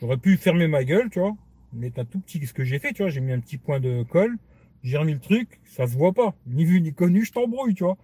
J'aurais 0.00 0.18
pu 0.18 0.36
fermer 0.36 0.68
ma 0.68 0.84
gueule, 0.84 1.10
tu 1.10 1.18
vois 1.18 1.36
mais 1.72 1.92
un 1.98 2.04
tout 2.04 2.20
petit, 2.20 2.44
ce 2.46 2.52
que 2.52 2.64
j'ai 2.64 2.78
fait, 2.78 2.92
tu 2.92 3.02
vois, 3.02 3.10
j'ai 3.10 3.20
mis 3.20 3.32
un 3.32 3.40
petit 3.40 3.58
point 3.58 3.80
de 3.80 4.02
colle, 4.02 4.36
j'ai 4.82 4.96
remis 4.96 5.14
le 5.14 5.20
truc, 5.20 5.60
ça 5.64 5.86
se 5.86 5.96
voit 5.96 6.12
pas. 6.12 6.34
Ni 6.46 6.64
vu 6.64 6.80
ni 6.80 6.92
connu, 6.92 7.24
je 7.24 7.32
t'embrouille, 7.32 7.74
tu 7.74 7.84
vois. 7.84 7.96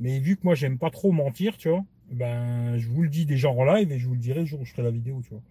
Mais 0.00 0.18
vu 0.18 0.36
que 0.36 0.42
moi, 0.44 0.54
j'aime 0.54 0.78
pas 0.78 0.90
trop 0.90 1.12
mentir, 1.12 1.56
tu 1.56 1.68
vois, 1.68 1.84
ben, 2.10 2.76
je 2.78 2.88
vous 2.88 3.02
le 3.02 3.08
dis 3.08 3.26
déjà 3.26 3.50
en 3.50 3.64
live 3.64 3.90
et 3.92 3.98
je 3.98 4.06
vous 4.06 4.14
le 4.14 4.20
dirai 4.20 4.40
le 4.40 4.46
jour 4.46 4.60
où 4.60 4.64
je 4.64 4.72
ferai 4.72 4.82
la 4.82 4.90
vidéo, 4.90 5.20
tu 5.22 5.30
vois. 5.30 5.42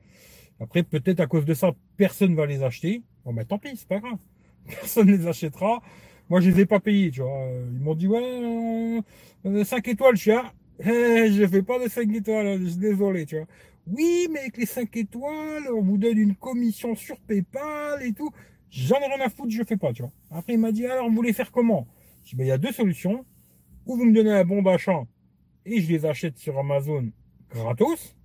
Après, 0.60 0.84
peut-être 0.84 1.20
à 1.20 1.28
cause 1.28 1.46
de 1.46 1.54
ça, 1.54 1.74
personne 1.98 2.36
va 2.36 2.46
les 2.46 2.64
acheter. 2.64 3.04
Bon, 3.26 3.34
ben, 3.34 3.46
tant 3.46 3.58
pis, 3.58 3.76
c'est 3.76 3.88
pas 3.88 4.00
grave. 4.00 4.20
Personne 4.66 5.12
les 5.12 5.28
achètera. 5.28 5.82
Moi, 6.30 6.40
je 6.40 6.50
les 6.50 6.62
ai 6.62 6.66
pas 6.66 6.80
payés, 6.80 7.12
tu 7.12 7.22
vois. 7.22 7.48
Ils 7.74 7.82
m'ont 7.82 7.96
dit, 7.96 8.08
ouais, 8.08 9.02
5 9.44 9.88
euh, 9.88 9.92
étoiles, 9.92 10.16
je 10.16 10.22
suis 10.22 10.32
là. 10.32 10.54
je 10.80 11.48
fais 11.48 11.64
pas 11.64 11.84
de 11.84 11.90
5 11.90 12.14
étoiles, 12.16 12.60
je 12.62 12.68
suis 12.68 12.78
désolé, 12.78 13.26
tu 13.26 13.38
vois. 13.38 13.48
Oui, 13.88 14.28
mais 14.32 14.40
avec 14.40 14.58
les 14.58 14.66
5 14.66 14.96
étoiles, 14.96 15.68
on 15.74 15.82
vous 15.82 15.98
donne 15.98 16.18
une 16.18 16.36
commission 16.36 16.96
sur 16.96 17.20
PayPal 17.20 18.02
et 18.04 18.14
tout. 18.14 18.32
J'en 18.76 19.00
ai 19.02 19.06
rien 19.06 19.24
à 19.24 19.30
foutre, 19.30 19.52
je 19.52 19.64
fais 19.64 19.78
pas, 19.78 19.94
tu 19.94 20.02
vois. 20.02 20.12
Après, 20.32 20.54
il 20.54 20.60
m'a 20.60 20.72
dit, 20.72 20.86
alors, 20.88 21.08
vous 21.08 21.16
voulez 21.16 21.32
faire 21.32 21.52
comment? 21.52 21.88
Je 22.24 22.32
dis, 22.32 22.36
ben, 22.36 22.46
il 22.46 22.48
y 22.48 22.52
a 22.52 22.58
deux 22.58 22.72
solutions. 22.72 23.24
Ou 23.86 23.98
vous 23.98 24.06
me 24.06 24.14
donnez 24.14 24.32
un 24.32 24.46
bon 24.46 24.62
d'achat 24.62 25.04
et 25.66 25.82
je 25.82 25.90
les 25.90 26.06
achète 26.06 26.38
sur 26.38 26.58
Amazon 26.58 27.12
gratos. 27.52 28.16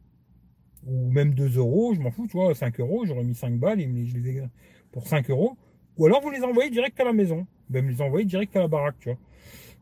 Ou 0.87 1.11
même 1.11 1.35
2 1.35 1.59
euros, 1.59 1.93
je 1.95 2.01
m'en 2.01 2.11
fous, 2.11 2.27
tu 2.27 2.37
vois, 2.37 2.55
5 2.55 2.81
euros, 2.81 3.05
j'aurais 3.05 3.25
mis 3.25 3.35
5 3.35 3.59
balles 3.59 3.81
et 3.81 4.07
je 4.07 4.17
les 4.17 4.39
ai 4.39 4.43
pour 4.91 5.07
5 5.07 5.29
euros. 5.29 5.59
Ou 5.99 6.07
alors 6.07 6.23
vous 6.23 6.31
les 6.31 6.43
envoyez 6.45 6.71
direct 6.71 6.99
à 7.01 7.05
la 7.05 7.13
maison. 7.13 7.47
Ben, 7.69 7.85
me 7.85 7.91
les 7.91 8.01
envoyez 8.01 8.25
direct 8.25 8.57
à 8.57 8.61
la 8.61 8.69
baraque, 8.69 8.97
tu 9.01 9.11
vois. 9.11 9.19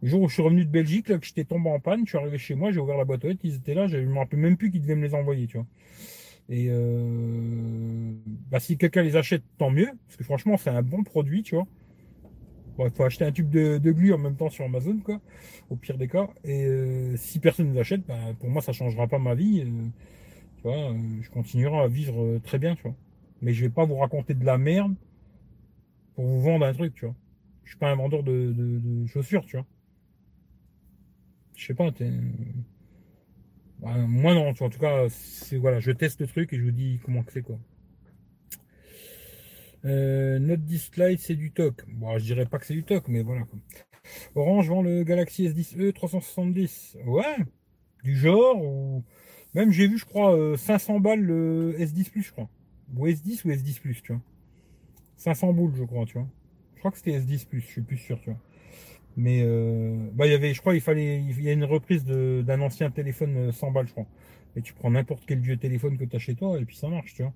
Le 0.03 0.09
jour 0.09 0.23
où 0.23 0.29
je 0.29 0.35
suis 0.35 0.43
revenu 0.43 0.65
de 0.65 0.71
Belgique, 0.71 1.09
là, 1.09 1.19
que 1.19 1.27
j'étais 1.27 1.45
tombé 1.45 1.71
en 1.71 1.79
panne, 1.79 2.01
je 2.05 2.11
suis 2.11 2.19
arrivé 2.19 2.39
chez 2.39 2.55
moi, 2.55 2.73
j'ai 2.73 2.81
ouvert 2.81 2.97
la 2.97 3.05
boîte 3.05 3.25
aux 3.25 3.29
lettres, 3.29 3.41
ils 3.45 3.55
étaient 3.55 3.75
là, 3.75 3.87
je 3.87 3.99
ne 3.99 4.07
me 4.07 4.19
rappelle 4.19 4.41
même 4.41 4.57
plus 4.57 4.71
qu'ils 4.71 4.83
devaient 4.83 4.97
me 4.97 5.07
les 5.07 5.15
envoyer, 5.15 5.47
tu 5.47 5.59
vois. 5.59 5.67
Et 6.49 6.69
euh, 6.71 8.13
bah, 8.51 8.61
si 8.61 8.79
quelqu'un 8.79 9.03
les 9.03 9.17
achète, 9.17 9.43
tant 9.59 9.71
mieux, 9.71 9.91
parce 10.07 10.17
que 10.17 10.25
franchement, 10.25 10.57
c'est 10.57 10.71
un 10.71 10.83
bon 10.83 11.03
produit, 11.03 11.43
tu 11.43 11.57
vois. 11.57 11.67
il 12.79 12.91
faut 12.91 13.05
acheter 13.05 13.25
un 13.25 13.33
tube 13.33 13.51
de, 13.51 13.79
de, 13.79 13.93
glu 13.93 14.13
en 14.13 14.19
même 14.19 14.37
temps 14.37 14.51
sur 14.51 14.65
Amazon, 14.65 14.99
quoi, 14.99 15.21
au 15.71 15.77
pire 15.77 15.99
des 15.99 16.09
cas. 16.09 16.29
Et 16.45 16.65
euh, 16.67 17.17
si 17.17 17.41
personne 17.41 17.69
ne 17.69 17.75
les 17.75 17.81
achète, 17.81 18.07
bah, 18.07 18.15
pour 18.39 18.49
moi, 18.49 18.63
ça 18.63 18.73
ne 18.73 18.77
changera 18.77 19.09
pas 19.09 19.19
ma 19.19 19.35
vie. 19.35 19.63
Euh, 19.63 19.89
tu 20.57 20.63
vois, 20.63 20.95
je 21.21 21.31
continuerai 21.31 21.79
à 21.79 21.89
vivre 21.89 22.39
très 22.45 22.59
bien, 22.59 22.77
tu 22.77 22.83
vois. 22.83 22.95
Mais 23.43 23.53
je 23.53 23.63
vais 23.63 23.71
pas 23.71 23.85
vous 23.85 23.97
raconter 23.97 24.35
de 24.35 24.45
la 24.45 24.59
merde 24.59 24.95
pour 26.15 26.25
vous 26.25 26.41
vendre 26.41 26.65
un 26.65 26.73
truc, 26.73 26.95
tu 26.95 27.07
vois. 27.07 27.15
Je 27.65 27.71
suis 27.71 27.79
pas 27.79 27.91
un 27.91 27.97
vendeur 27.97 28.23
de, 28.23 28.53
de 28.57 29.07
chaussures, 29.07 29.45
tu 29.45 29.57
vois 29.57 29.67
je 31.57 31.67
sais 31.67 31.75
pas, 31.75 31.91
bah, 33.81 33.97
moi 33.97 34.35
non, 34.35 34.49
en 34.49 34.55
tout 34.55 34.79
cas, 34.79 35.09
c'est 35.09 35.57
voilà, 35.57 35.81
je 35.81 35.91
teste 35.93 36.21
le 36.21 36.27
truc 36.27 36.53
et 36.53 36.59
je 36.59 36.63
vous 36.63 36.71
dis 36.71 37.01
comment 37.05 37.23
c'est 37.29 37.43
quoi. 37.43 37.59
Euh, 39.85 40.39
Note 40.39 40.65
10 40.65 40.91
Lite, 40.97 41.21
c'est 41.21 41.37
du 41.37 41.53
TOC. 41.53 41.85
Bon, 41.89 42.19
je 42.19 42.25
dirais 42.25 42.47
pas 42.47 42.59
que 42.59 42.67
c'est 42.67 42.75
du 42.75 42.83
TOC, 42.85 43.09
mais 43.09 43.23
voilà. 43.23 43.43
Orange 44.35 44.69
vend 44.69 44.83
le 44.83 45.05
Galaxy 45.05 45.47
S10e 45.49 45.93
370. 45.93 46.97
Ouais, 47.07 47.37
du 48.03 48.17
genre, 48.17 48.63
ou 48.63 49.05
même 49.55 49.71
j'ai 49.71 49.87
vu, 49.87 49.99
je 49.99 50.05
crois, 50.05 50.57
500 50.57 50.97
euh, 50.97 50.99
balles 51.01 51.21
le 51.21 51.77
S10 51.79 52.11
Plus, 52.11 52.23
je 52.23 52.33
crois. 52.33 52.49
Ou 52.97 53.07
S10 53.07 53.47
ou 53.47 53.51
S10 53.51 53.81
Plus, 53.81 54.03
tu 54.03 54.13
vois. 54.13 54.23
500 55.17 55.53
boules, 55.53 55.75
je 55.77 55.85
crois, 55.85 56.05
tu 56.05 56.19
vois. 56.19 56.29
Je 56.75 56.81
crois 56.81 56.91
que 56.91 56.99
c'était 56.99 57.19
S10 57.19 57.47
Plus, 57.47 57.61
je 57.61 57.67
suis 57.67 57.83
plus 57.83 57.97
sûr, 57.97 58.21
tu 58.21 58.31
vois. 58.31 58.41
Mais 59.17 59.41
euh, 59.43 60.11
bah, 60.13 60.27
il 60.27 60.33
y 60.33 60.35
avait, 60.35 60.53
je 60.53 60.61
crois, 60.61 60.75
il 60.75 60.81
fallait, 60.81 61.21
il 61.23 61.43
y 61.43 61.49
a 61.49 61.53
une 61.53 61.65
reprise 61.65 62.05
d'un 62.05 62.61
ancien 62.61 62.91
téléphone 62.91 63.51
100 63.51 63.69
euh, 63.69 63.71
balles, 63.71 63.87
je 63.89 63.93
crois. 63.93 64.07
Et 64.57 64.63
tu 64.63 64.75
prends 64.75 64.91
n'importe 64.91 65.25
quel 65.27 65.41
vieux 65.41 65.57
téléphone 65.57 65.97
que 65.99 66.05
tu 66.05 66.17
as 66.17 66.19
chez 66.19 66.35
toi 66.35 66.59
et 66.59 66.65
puis 66.65 66.77
ça 66.77 66.89
marche, 66.89 67.15
tu 67.15 67.23
vois. 67.23 67.33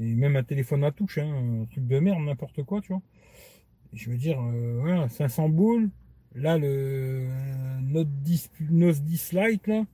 Et 0.00 0.14
même 0.14 0.36
un 0.36 0.42
téléphone 0.42 0.84
à 0.84 0.92
touche, 0.92 1.18
hein, 1.18 1.62
un 1.62 1.64
truc 1.66 1.86
de 1.86 1.98
merde, 2.00 2.20
n'importe 2.22 2.62
quoi, 2.64 2.82
tu 2.82 2.92
vois. 2.92 3.02
je 3.94 4.10
veux 4.10 4.16
dire, 4.16 4.38
euh, 4.40 4.78
voilà, 4.80 5.08
500 5.08 5.48
boules. 5.48 5.90
Là, 6.34 6.58
le 6.58 7.28
Note 7.80 8.08
10, 8.22 8.50
Note 8.70 8.96
10 8.96 9.32
Lite, 9.32 9.66
là, 9.68 9.86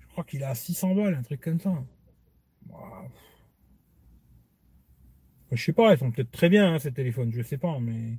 je 0.00 0.06
crois 0.08 0.24
qu'il 0.24 0.44
a 0.44 0.50
à 0.50 0.54
600 0.54 0.94
balles, 0.94 1.14
un 1.14 1.22
truc 1.22 1.40
comme 1.40 1.60
ça. 1.60 1.72
Je 5.50 5.62
sais 5.62 5.72
pas, 5.72 5.92
ils 5.92 5.98
sont 5.98 6.10
peut-être 6.10 6.30
très 6.30 6.48
bien, 6.48 6.74
hein, 6.74 6.78
ces 6.78 6.92
téléphones, 6.92 7.32
je 7.32 7.42
sais 7.42 7.58
pas, 7.58 7.78
mais 7.80 8.18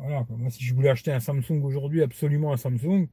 voilà, 0.00 0.26
moi, 0.30 0.50
si 0.50 0.64
je 0.64 0.74
voulais 0.74 0.88
acheter 0.88 1.12
un 1.12 1.20
Samsung 1.20 1.62
aujourd'hui, 1.62 2.02
absolument 2.02 2.52
un 2.52 2.56
Samsung, 2.56 3.08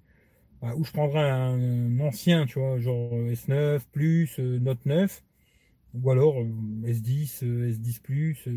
bah, 0.62 0.73
ou 0.78 0.86
je 0.86 0.91
prendrais 0.91 1.30
un, 1.30 1.99
ancien, 1.99 2.45
tu 2.45 2.60
vois, 2.60 2.80
genre 2.80 3.13
euh, 3.13 3.34
S9 3.34 3.82
Plus, 3.91 4.39
euh, 4.39 4.60
Note 4.60 4.86
9, 4.86 5.23
ou 5.95 6.12
alors 6.12 6.36
S10, 6.84 7.43
S10 7.43 8.02
Plus, 8.02 8.47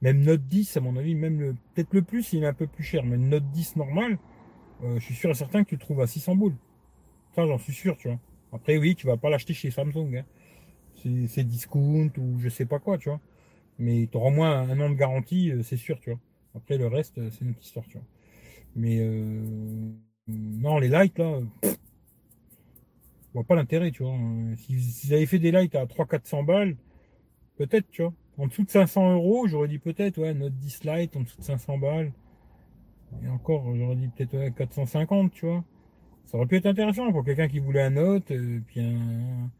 même 0.00 0.20
Note 0.22 0.46
10, 0.46 0.76
à 0.76 0.80
mon 0.80 0.96
avis, 0.96 1.14
même 1.14 1.56
peut-être 1.74 1.92
le 1.92 2.02
Plus, 2.02 2.32
il 2.32 2.44
est 2.44 2.46
un 2.46 2.54
peu 2.54 2.66
plus 2.66 2.84
cher, 2.84 3.04
mais 3.04 3.18
Note 3.18 3.50
10 3.50 3.76
normal, 3.76 4.18
euh, 4.82 4.98
je 4.98 5.04
suis 5.04 5.14
sûr 5.14 5.30
et 5.30 5.34
certain 5.34 5.64
que 5.64 5.68
tu 5.68 5.74
le 5.74 5.80
trouves 5.80 6.00
à 6.00 6.06
600 6.06 6.36
boules. 6.36 6.56
Ça, 7.34 7.46
j'en 7.46 7.58
suis 7.58 7.74
sûr, 7.74 7.96
tu 7.98 8.08
vois. 8.08 8.18
Après, 8.52 8.78
oui, 8.78 8.94
tu 8.94 9.06
vas 9.06 9.16
pas 9.16 9.30
l'acheter 9.30 9.52
chez 9.52 9.70
Samsung. 9.70 10.16
Hein. 10.16 10.24
C'est 11.28 11.44
discount 11.44 12.10
ou 12.18 12.38
je 12.38 12.48
sais 12.48 12.66
pas 12.66 12.78
quoi, 12.78 12.98
tu 12.98 13.08
vois. 13.10 13.20
Mais 13.78 14.08
tu 14.10 14.16
auras 14.16 14.28
au 14.28 14.32
moins 14.32 14.68
un 14.68 14.80
an 14.80 14.90
de 14.90 14.94
garantie, 14.94 15.52
c'est 15.62 15.76
sûr, 15.76 16.00
tu 16.00 16.10
vois. 16.10 16.20
Après, 16.54 16.78
le 16.78 16.86
reste, 16.86 17.18
euh, 17.18 17.30
c'est 17.30 17.44
une 17.44 17.54
petite 17.54 17.74
vois. 17.74 18.02
Mais 18.76 18.98
euh, 19.00 19.92
non, 20.28 20.78
les 20.78 20.88
lights, 20.88 21.18
là, 21.18 21.40
je 21.62 21.68
vois 23.34 23.44
pas 23.44 23.54
l'intérêt, 23.54 23.90
tu 23.90 24.02
vois. 24.02 24.16
S'ils 24.56 25.14
avaient 25.14 25.26
fait 25.26 25.38
des 25.38 25.50
lights 25.50 25.74
à 25.74 25.86
300-400 25.86 26.44
balles, 26.44 26.76
peut-être, 27.56 27.88
tu 27.90 28.02
vois. 28.02 28.12
En 28.38 28.46
dessous 28.46 28.64
de 28.64 28.70
500 28.70 29.14
euros, 29.14 29.46
j'aurais 29.48 29.68
dit 29.68 29.78
peut-être, 29.78 30.18
ouais, 30.18 30.34
Note 30.34 30.54
10 30.54 30.84
Lite 30.84 31.16
en 31.16 31.20
dessous 31.20 31.38
de 31.38 31.44
500 31.44 31.78
balles. 31.78 32.12
Et 33.24 33.28
encore, 33.28 33.64
j'aurais 33.76 33.96
dit 33.96 34.08
peut-être 34.08 34.34
ouais, 34.36 34.52
450, 34.56 35.32
tu 35.32 35.46
vois. 35.46 35.64
Ça 36.26 36.38
aurait 36.38 36.46
pu 36.46 36.56
être 36.56 36.66
intéressant 36.66 37.10
pour 37.12 37.24
quelqu'un 37.24 37.48
qui 37.48 37.58
voulait 37.58 37.82
un 37.82 37.90
Note, 37.90 38.30
euh, 38.30 38.60
puis 38.66 38.80
un, 38.80 39.50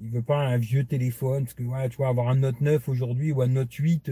il 0.00 0.10
veut 0.10 0.22
pas 0.22 0.38
un 0.38 0.58
vieux 0.58 0.84
téléphone, 0.84 1.44
parce 1.44 1.54
que 1.54 1.64
ouais, 1.64 1.88
tu 1.88 1.96
vois, 1.96 2.08
avoir 2.08 2.28
un 2.28 2.36
Note 2.36 2.60
9 2.60 2.88
aujourd'hui 2.88 3.32
ou 3.32 3.42
un 3.42 3.48
Note 3.48 3.72
8, 3.72 4.10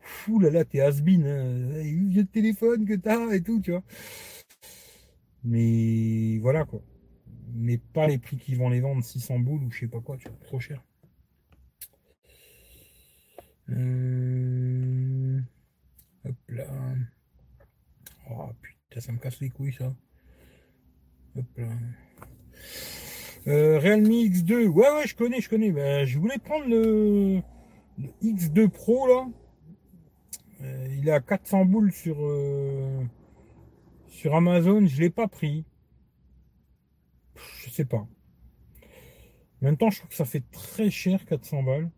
fou 0.00 0.38
là 0.38 0.50
là, 0.50 0.64
t'es 0.64 0.80
has-been, 0.80 1.26
hein. 1.26 1.82
vieux 2.08 2.26
téléphone 2.26 2.86
que 2.86 2.94
t'as 2.94 3.32
et 3.34 3.42
tout, 3.42 3.60
tu 3.60 3.70
vois. 3.72 3.82
Mais 5.44 6.38
voilà 6.38 6.64
quoi. 6.64 6.82
Mais 7.54 7.78
pas 7.78 8.06
les 8.06 8.18
prix 8.18 8.36
qu'ils 8.36 8.56
vont 8.58 8.68
les 8.68 8.80
vendre 8.80 9.02
600 9.04 9.40
boules 9.40 9.64
ou 9.64 9.70
je 9.70 9.80
sais 9.80 9.88
pas 9.88 10.00
quoi, 10.00 10.16
tu 10.16 10.28
vois, 10.28 10.38
trop 10.44 10.60
cher. 10.60 10.82
Hop 16.24 16.36
là. 16.48 16.66
Oh 18.30 18.48
putain, 18.60 19.00
ça 19.00 19.12
me 19.12 19.18
casse 19.18 19.40
les 19.40 19.50
couilles 19.50 19.72
ça. 19.72 19.94
Hop 21.36 21.46
là. 21.56 21.68
Euh, 23.46 23.78
Realme 23.78 24.04
X2. 24.04 24.66
Ouais, 24.66 24.90
ouais, 24.90 25.06
je 25.06 25.14
connais, 25.14 25.40
je 25.40 25.48
connais. 25.48 25.70
Ben, 25.70 26.04
je 26.04 26.18
voulais 26.18 26.38
prendre 26.38 26.66
le, 26.66 27.40
X2 28.22 28.68
Pro 28.68 29.06
là. 29.06 29.26
Euh, 30.62 30.88
il 30.98 31.08
est 31.08 31.12
à 31.12 31.20
400 31.20 31.64
boules 31.64 31.92
sur, 31.92 32.16
euh, 32.20 33.02
sur 34.08 34.34
Amazon. 34.34 34.86
Je 34.86 35.00
l'ai 35.00 35.10
pas 35.10 35.28
pris. 35.28 35.64
Je 37.64 37.70
sais 37.70 37.84
pas. 37.84 38.06
En 39.62 39.66
même 39.66 39.76
temps, 39.76 39.90
je 39.90 39.98
trouve 39.98 40.10
que 40.10 40.16
ça 40.16 40.24
fait 40.24 40.44
très 40.50 40.90
cher, 40.90 41.24
400 41.24 41.62
balles. 41.62 41.90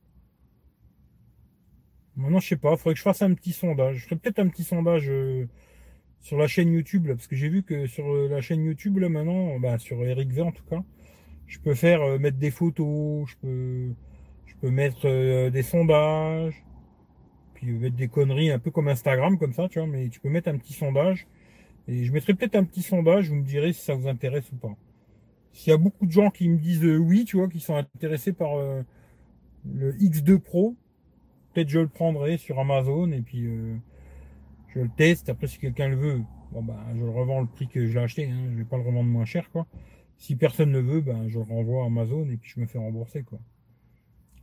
Maintenant, 2.16 2.40
je 2.40 2.48
sais 2.48 2.57
pas, 2.57 2.72
il 2.72 2.77
faudrait 2.77 2.94
que 2.94 2.98
je 2.98 3.05
fasse 3.05 3.22
un 3.22 3.35
petit 3.35 3.53
sondage. 3.53 3.96
Je 3.96 4.05
ferai 4.05 4.16
peut-être 4.16 4.38
un 4.38 4.48
petit 4.48 4.64
sondage 4.64 5.09
euh, 5.09 5.48
sur 6.20 6.37
la 6.37 6.46
chaîne 6.46 6.72
YouTube, 6.72 7.07
parce 7.09 7.27
que 7.27 7.35
j'ai 7.37 7.48
vu 7.48 7.62
que 7.62 7.87
sur 7.87 8.07
la 8.29 8.40
chaîne 8.40 8.64
YouTube, 8.64 8.98
là, 8.98 9.09
maintenant, 9.09 9.59
bah, 9.59 9.79
sur 9.79 10.05
Eric 10.05 10.31
V 10.31 10.42
en 10.42 10.53
tout 10.53 10.64
cas, 10.64 10.85
je 11.46 11.59
peux 11.59 11.75
faire 11.75 12.18
mettre 12.20 12.37
des 12.37 12.51
photos, 12.51 13.29
je 13.31 13.37
peux, 13.37 13.94
je 14.46 14.55
peux 14.57 14.70
mettre 14.70 15.48
des 15.48 15.62
sondages, 15.62 16.62
puis 17.66 17.72
mettre 17.72 17.96
des 17.96 18.09
conneries 18.09 18.51
un 18.51 18.59
peu 18.59 18.70
comme 18.70 18.88
Instagram, 18.88 19.38
comme 19.38 19.53
ça, 19.53 19.68
tu 19.68 19.79
vois, 19.79 19.88
mais 19.88 20.09
tu 20.09 20.20
peux 20.20 20.29
mettre 20.29 20.48
un 20.48 20.59
petit 20.59 20.72
sondage. 20.72 21.27
Et 21.88 22.05
je 22.05 22.12
mettrai 22.12 22.35
peut-être 22.35 22.55
un 22.57 22.64
petit 22.64 22.83
sondage, 22.83 23.29
vous 23.29 23.37
me 23.37 23.44
direz 23.44 23.72
si 23.72 23.83
ça 23.83 23.94
vous 23.94 24.09
intéresse 24.09 24.51
ou 24.53 24.57
pas. 24.57 24.77
S'il 25.53 25.70
y 25.70 25.75
a 25.75 25.79
beaucoup 25.79 26.07
de 26.07 26.12
gens 26.12 26.31
qui 26.31 26.48
me 26.48 26.59
disent 26.59 26.85
oui, 26.85 27.25
tu 27.25 27.37
vois, 27.37 27.48
qui 27.48 27.61
sont 27.61 27.77
intéressés 27.77 28.33
par 28.33 28.57
le 29.64 29.92
X2 29.94 30.38
Pro, 30.38 30.77
Peut-être 31.53 31.68
je 31.68 31.81
le 31.81 31.88
prendrai 31.88 32.38
sur 32.38 32.59
Amazon 32.59 33.12
et 33.12 33.20
puis 33.20 33.46
euh, 33.46 33.77
je 34.68 34.81
le 34.81 34.88
teste. 34.88 35.29
Après, 35.29 35.46
si 35.46 35.59
quelqu'un 35.59 35.88
le 35.88 35.96
veut, 35.96 36.22
bon 36.51 36.62
bah, 36.62 36.79
je 36.94 37.05
le 37.05 37.11
revends 37.11 37.40
le 37.40 37.46
prix 37.46 37.68
que 37.68 37.87
je 37.87 37.92
l'ai 37.92 38.05
acheté. 38.05 38.31
Hein. 38.31 38.48
Je 38.53 38.57
vais 38.57 38.64
pas 38.64 38.79
le 38.79 38.83
revendre 38.83 39.11
moins 39.11 39.27
cher, 39.27 39.51
quoi. 39.51 39.66
Si 40.16 40.37
personne 40.37 40.70
ne 40.70 40.79
veut, 40.79 41.01
ben, 41.01 41.29
je 41.29 41.38
le 41.38 41.44
renvoie 41.44 41.83
à 41.83 41.87
Amazon 41.87 42.29
et 42.31 42.37
puis 42.37 42.53
je 42.55 42.61
me 42.61 42.66
fais 42.66 42.79
rembourser, 42.79 43.22
quoi. 43.22 43.38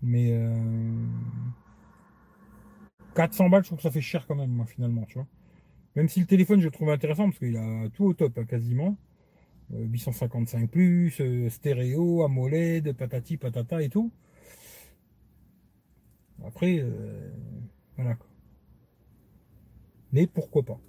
Mais 0.04 0.32
euh, 0.32 0.54
400 3.16 3.50
balles, 3.50 3.64
je 3.64 3.70
trouve 3.70 3.78
que 3.78 3.84
ça 3.84 3.92
fait 3.92 4.02
cher 4.02 4.26
quand 4.28 4.36
même, 4.36 4.52
moi, 4.52 4.66
finalement, 4.66 5.04
tu 5.06 5.16
vois. 5.16 5.28
Même 5.96 6.10
si 6.10 6.20
le 6.20 6.26
téléphone, 6.26 6.60
je 6.60 6.66
le 6.66 6.72
trouve 6.72 6.90
intéressant 6.90 7.26
parce 7.26 7.40
qu'il 7.40 7.58
a 7.58 7.90
tout 7.90 8.06
au 8.06 8.14
top, 8.14 8.38
hein, 8.38 8.46
quasiment. 8.46 8.98
855 9.72 10.64
euh, 10.64 10.68
plus, 10.68 11.22
euh, 11.22 11.50
stéréo, 11.50 12.24
AMOLED, 12.24 12.94
patati 12.94 13.38
patata 13.38 13.82
et 13.82 13.90
tout. 13.90 14.12
Après, 16.46 16.80
euh, 16.80 17.32
voilà. 17.98 18.18
Mais 20.12 20.26
pourquoi 20.26 20.64
pas? 20.64 20.80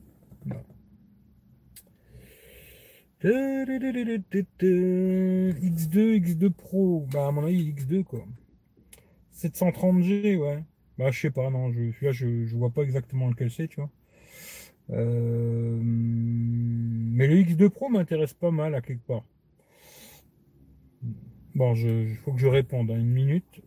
X2, 5.62 6.18
X2 6.20 6.50
Pro, 6.50 7.06
bah 7.12 7.26
à 7.26 7.30
mon 7.30 7.44
avis 7.44 7.72
X2 7.72 8.04
quoi. 8.04 8.24
730G, 9.34 10.36
ouais. 10.38 10.64
Bah 11.00 11.10
je 11.10 11.18
sais 11.18 11.30
pas, 11.30 11.48
non, 11.48 11.72
je, 11.72 12.04
là 12.04 12.12
je, 12.12 12.54
vois 12.54 12.68
pas 12.68 12.82
exactement 12.82 13.28
lequel 13.28 13.50
c'est, 13.50 13.68
tu 13.68 13.76
vois. 13.76 13.88
Euh, 14.90 15.80
mais 15.82 17.26
le 17.26 17.36
X2 17.36 17.70
Pro 17.70 17.88
m'intéresse 17.88 18.34
pas 18.34 18.50
mal 18.50 18.74
à 18.74 18.82
quelque 18.82 19.06
part. 19.06 19.24
Bon, 21.54 21.74
il 21.74 22.16
faut 22.16 22.32
que 22.34 22.38
je 22.38 22.46
réponde 22.46 22.88
dans 22.88 22.96
une 22.96 23.08
minute. 23.08 23.62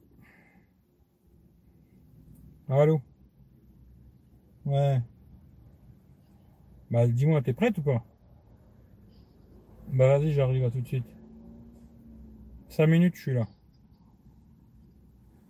Allô? 2.69 3.01
Ouais. 4.65 5.01
Bah 6.91 7.07
dis-moi, 7.07 7.41
t'es 7.41 7.53
prête 7.53 7.79
ou 7.79 7.81
pas? 7.81 8.05
Bah 9.87 10.19
vas-y, 10.19 10.33
j'arrive 10.33 10.65
à 10.65 10.69
tout 10.69 10.81
de 10.81 10.87
suite. 10.87 11.15
5 12.69 12.85
minutes, 12.85 13.15
je 13.15 13.21
suis 13.21 13.33
là. 13.33 13.47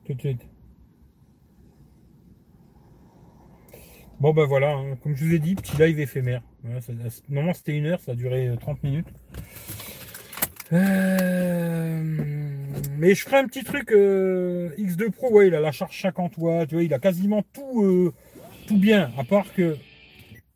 Tout 0.06 0.14
de 0.14 0.20
suite. 0.22 0.53
Bon 4.24 4.32
ben 4.32 4.46
voilà, 4.46 4.72
hein. 4.72 4.96
comme 5.04 5.18
je 5.18 5.26
vous 5.26 5.34
ai 5.34 5.40
dit, 5.40 5.54
petit 5.54 5.76
live 5.76 6.00
éphémère. 6.00 6.42
normalement 7.28 7.54
c'était 7.54 7.76
une 7.76 7.88
heure, 7.88 8.00
ça 8.00 8.14
a 8.14 8.16
duré 8.16 8.56
30 8.58 8.78
euh, 8.78 8.88
minutes. 8.88 9.08
Euh 10.72 12.02
mais 12.98 13.16
je 13.16 13.26
ferai 13.26 13.40
un 13.40 13.48
petit 13.48 13.66
truc 13.66 13.92
euh, 13.92 14.70
X2 14.78 15.12
Pro, 15.12 15.30
ouais, 15.30 15.48
il 15.48 15.56
a 15.56 15.60
la 15.60 15.74
charge 15.74 16.02
50 16.02 16.38
watts, 16.38 16.70
tu 16.70 16.76
vois, 16.76 16.86
il 16.86 16.94
a 16.94 17.00
quasiment 17.00 17.44
tout, 17.52 18.14
bien, 18.72 19.12
à 19.18 19.26
part 19.26 19.54
que, 19.54 19.76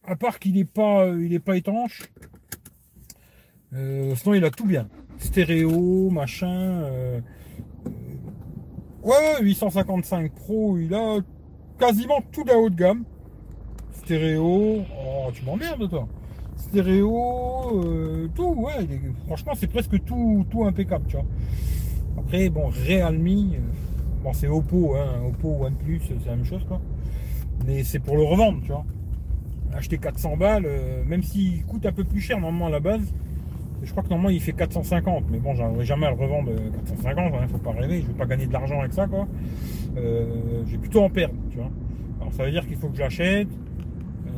à 0.06 0.16
part 0.16 0.40
qu'il 0.40 0.54
n'est 0.54 0.64
pas, 0.64 1.06
il 1.06 1.38
pas 1.42 1.58
étanche. 1.58 2.04
sinon, 3.74 4.34
il 4.34 4.46
a 4.46 4.50
tout 4.50 4.66
bien. 4.66 4.88
Stéréo, 5.18 6.10
machin. 6.10 6.84
ouais, 9.04 9.42
855 9.42 10.32
Pro, 10.36 10.78
il 10.78 10.94
a 10.94 11.18
quasiment 11.78 12.22
tout 12.32 12.46
de 12.46 12.52
la 12.52 12.58
haut 12.60 12.70
de 12.70 12.76
gamme. 12.78 13.04
Stéréo, 14.08 14.86
oh, 15.06 15.30
tu 15.34 15.44
m'emmerdes 15.44 15.90
toi. 15.90 16.08
Stéréo, 16.56 18.30
tout, 18.34 18.56
ouais, 18.56 18.88
franchement, 19.26 19.52
c'est 19.54 19.68
presque 19.68 20.02
tout, 20.06 20.46
tout 20.50 20.64
impeccable, 20.64 21.04
tu 21.10 21.18
vois. 21.18 21.26
Après, 22.18 22.48
bon, 22.48 22.70
Realme, 22.70 23.28
euh, 23.28 23.60
bon, 24.24 24.32
c'est 24.32 24.48
Oppo, 24.48 24.96
hein, 24.96 25.28
Oppo, 25.28 25.66
OnePlus, 25.66 26.00
c'est 26.08 26.26
la 26.26 26.38
même 26.38 26.46
chose, 26.46 26.64
quoi. 26.66 26.80
Mais 27.66 27.84
c'est 27.84 28.00
pour 28.00 28.16
le 28.16 28.24
revendre, 28.24 28.62
tu 28.62 28.70
vois. 28.70 28.86
Acheter 29.74 29.98
400 29.98 30.38
balles, 30.38 30.64
euh, 30.66 31.04
même 31.04 31.22
s'il 31.22 31.66
coûte 31.66 31.86
un 31.86 31.92
peu 31.92 32.06
plus 32.06 32.22
cher 32.22 32.40
normalement 32.40 32.68
à 32.68 32.72
la 32.72 32.80
base, 32.80 33.14
je 33.84 33.92
crois 33.92 34.04
que 34.04 34.10
normalement 34.10 34.30
il 34.30 34.40
fait 34.40 34.54
450, 34.54 35.26
mais 35.30 35.40
bon, 35.40 35.54
j'arriverai 35.54 35.84
jamais 35.84 36.06
à 36.06 36.12
le 36.12 36.16
revendre 36.16 36.52
450, 36.86 37.34
hein, 37.34 37.48
faut 37.52 37.58
pas 37.58 37.72
rêver, 37.72 38.04
je 38.04 38.08
vais 38.08 38.18
pas 38.18 38.26
gagner 38.26 38.48
de 38.48 38.54
l'argent 38.54 38.80
avec 38.80 38.94
ça, 38.94 39.06
quoi. 39.06 39.28
Euh, 39.98 40.64
j'ai 40.66 40.78
plutôt 40.78 41.04
en 41.04 41.10
perdre, 41.10 41.36
tu 41.52 41.58
vois. 41.58 41.70
Alors 42.22 42.32
ça 42.32 42.46
veut 42.46 42.52
dire 42.52 42.66
qu'il 42.66 42.78
faut 42.78 42.88
que 42.88 42.96
je 42.96 43.04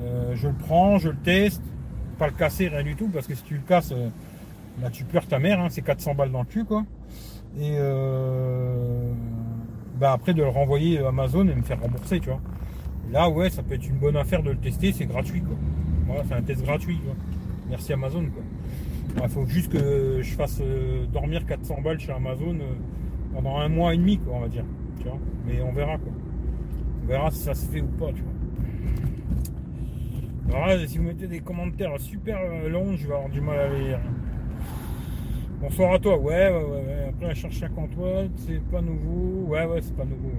l'achète, 0.10 0.36
je 0.36 0.48
le 0.48 0.54
prends, 0.54 0.98
je 0.98 1.10
le 1.10 1.17
teste, 1.17 1.62
pas 2.17 2.28
le 2.28 2.34
casser, 2.34 2.67
rien 2.67 2.84
du 2.84 2.95
tout, 2.95 3.08
parce 3.08 3.28
que 3.28 3.36
si 3.36 3.43
tu 3.43 3.56
le 3.56 3.62
casses, 3.62 3.93
là 4.82 4.89
tu 4.89 5.04
pleures 5.04 5.28
ta 5.28 5.39
mère, 5.39 5.60
hein, 5.60 5.67
c'est 5.69 5.82
400 5.82 6.15
balles 6.15 6.32
dans 6.32 6.39
le 6.39 6.45
cul, 6.45 6.65
et 7.58 7.76
euh, 7.78 9.12
bah 10.00 10.13
après 10.13 10.34
de 10.34 10.43
le 10.43 10.50
renvoyer 10.50 11.00
à 11.00 11.08
Amazon 11.08 11.48
et 11.48 11.56
me 11.56 11.63
faire 11.63 11.80
rembourser, 11.82 12.19
tu 12.19 12.30
vois. 12.30 12.41
là, 13.12 13.30
ouais, 13.30 13.50
ça 13.50 13.63
peut 13.63 13.74
être 13.74 13.88
une 13.88 13.98
bonne 13.98 14.17
affaire 14.17 14.43
de 14.43 14.52
le 14.52 14.58
tester, 14.58 14.91
c'est 14.91 15.06
gratuit, 15.06 15.41
quoi. 15.41 15.56
Voilà, 16.08 16.24
c'est 16.28 16.36
un 16.36 16.41
test 16.41 16.63
gratuit, 16.63 17.00
Merci 17.69 17.93
Amazon, 17.93 18.26
quoi. 18.26 18.43
Il 19.24 19.30
faut 19.30 19.45
juste 19.45 19.72
que 19.72 20.22
je 20.22 20.34
fasse 20.34 20.60
euh, 20.62 21.06
dormir 21.08 21.45
400 21.45 21.82
balles 21.82 22.00
chez 22.00 22.12
Amazon 22.12 22.56
euh, 22.56 22.74
pendant 23.34 23.58
un 23.58 23.69
mois 23.69 23.93
et 23.93 23.98
demi, 23.98 24.17
quoi, 24.17 24.36
on 24.38 24.39
va 24.41 24.48
dire. 24.48 24.65
Mais 25.45 25.62
on 25.62 25.72
verra, 25.72 25.98
quoi. 25.98 26.12
On 27.04 27.08
verra 27.08 27.32
si 27.32 27.39
ça 27.39 27.54
se 27.54 27.65
fait 27.65 27.82
ou 27.82 27.88
pas, 27.88 28.08
tu 28.08 28.22
vois. 28.22 28.38
Si 30.88 30.98
vous 30.98 31.04
mettez 31.04 31.28
des 31.28 31.42
commentaires 31.42 32.00
super 32.00 32.40
longs, 32.68 32.96
je 32.98 33.08
vais 33.08 33.14
avoir 33.14 33.30
du 33.30 33.40
mal 33.40 33.60
à 33.60 33.70
lire. 33.70 34.00
Bonsoir 35.62 35.94
à 35.94 36.00
toi. 36.00 36.18
Ouais, 36.18 36.50
ouais, 36.50 36.64
ouais. 36.64 37.06
Après, 37.10 37.28
la 37.28 37.34
charge 37.36 37.60
50 37.60 37.96
watts, 37.98 38.32
c'est 38.38 38.60
pas 38.72 38.82
nouveau. 38.82 39.46
Ouais, 39.48 39.66
ouais, 39.66 39.80
c'est 39.82 39.96
pas 39.96 40.06
nouveau. 40.06 40.32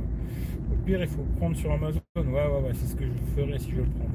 Au 0.73 0.77
pire, 0.85 1.01
il 1.01 1.07
faut 1.07 1.25
prendre 1.39 1.57
sur 1.57 1.71
Amazon. 1.71 2.01
Ouais, 2.17 2.25
ouais, 2.25 2.61
ouais. 2.65 2.73
C'est 2.75 2.87
ce 2.87 2.97
que 2.97 3.05
je 3.05 3.41
ferais 3.41 3.59
si 3.59 3.71
je 3.71 3.77
le 3.77 3.83
prends. 3.85 4.09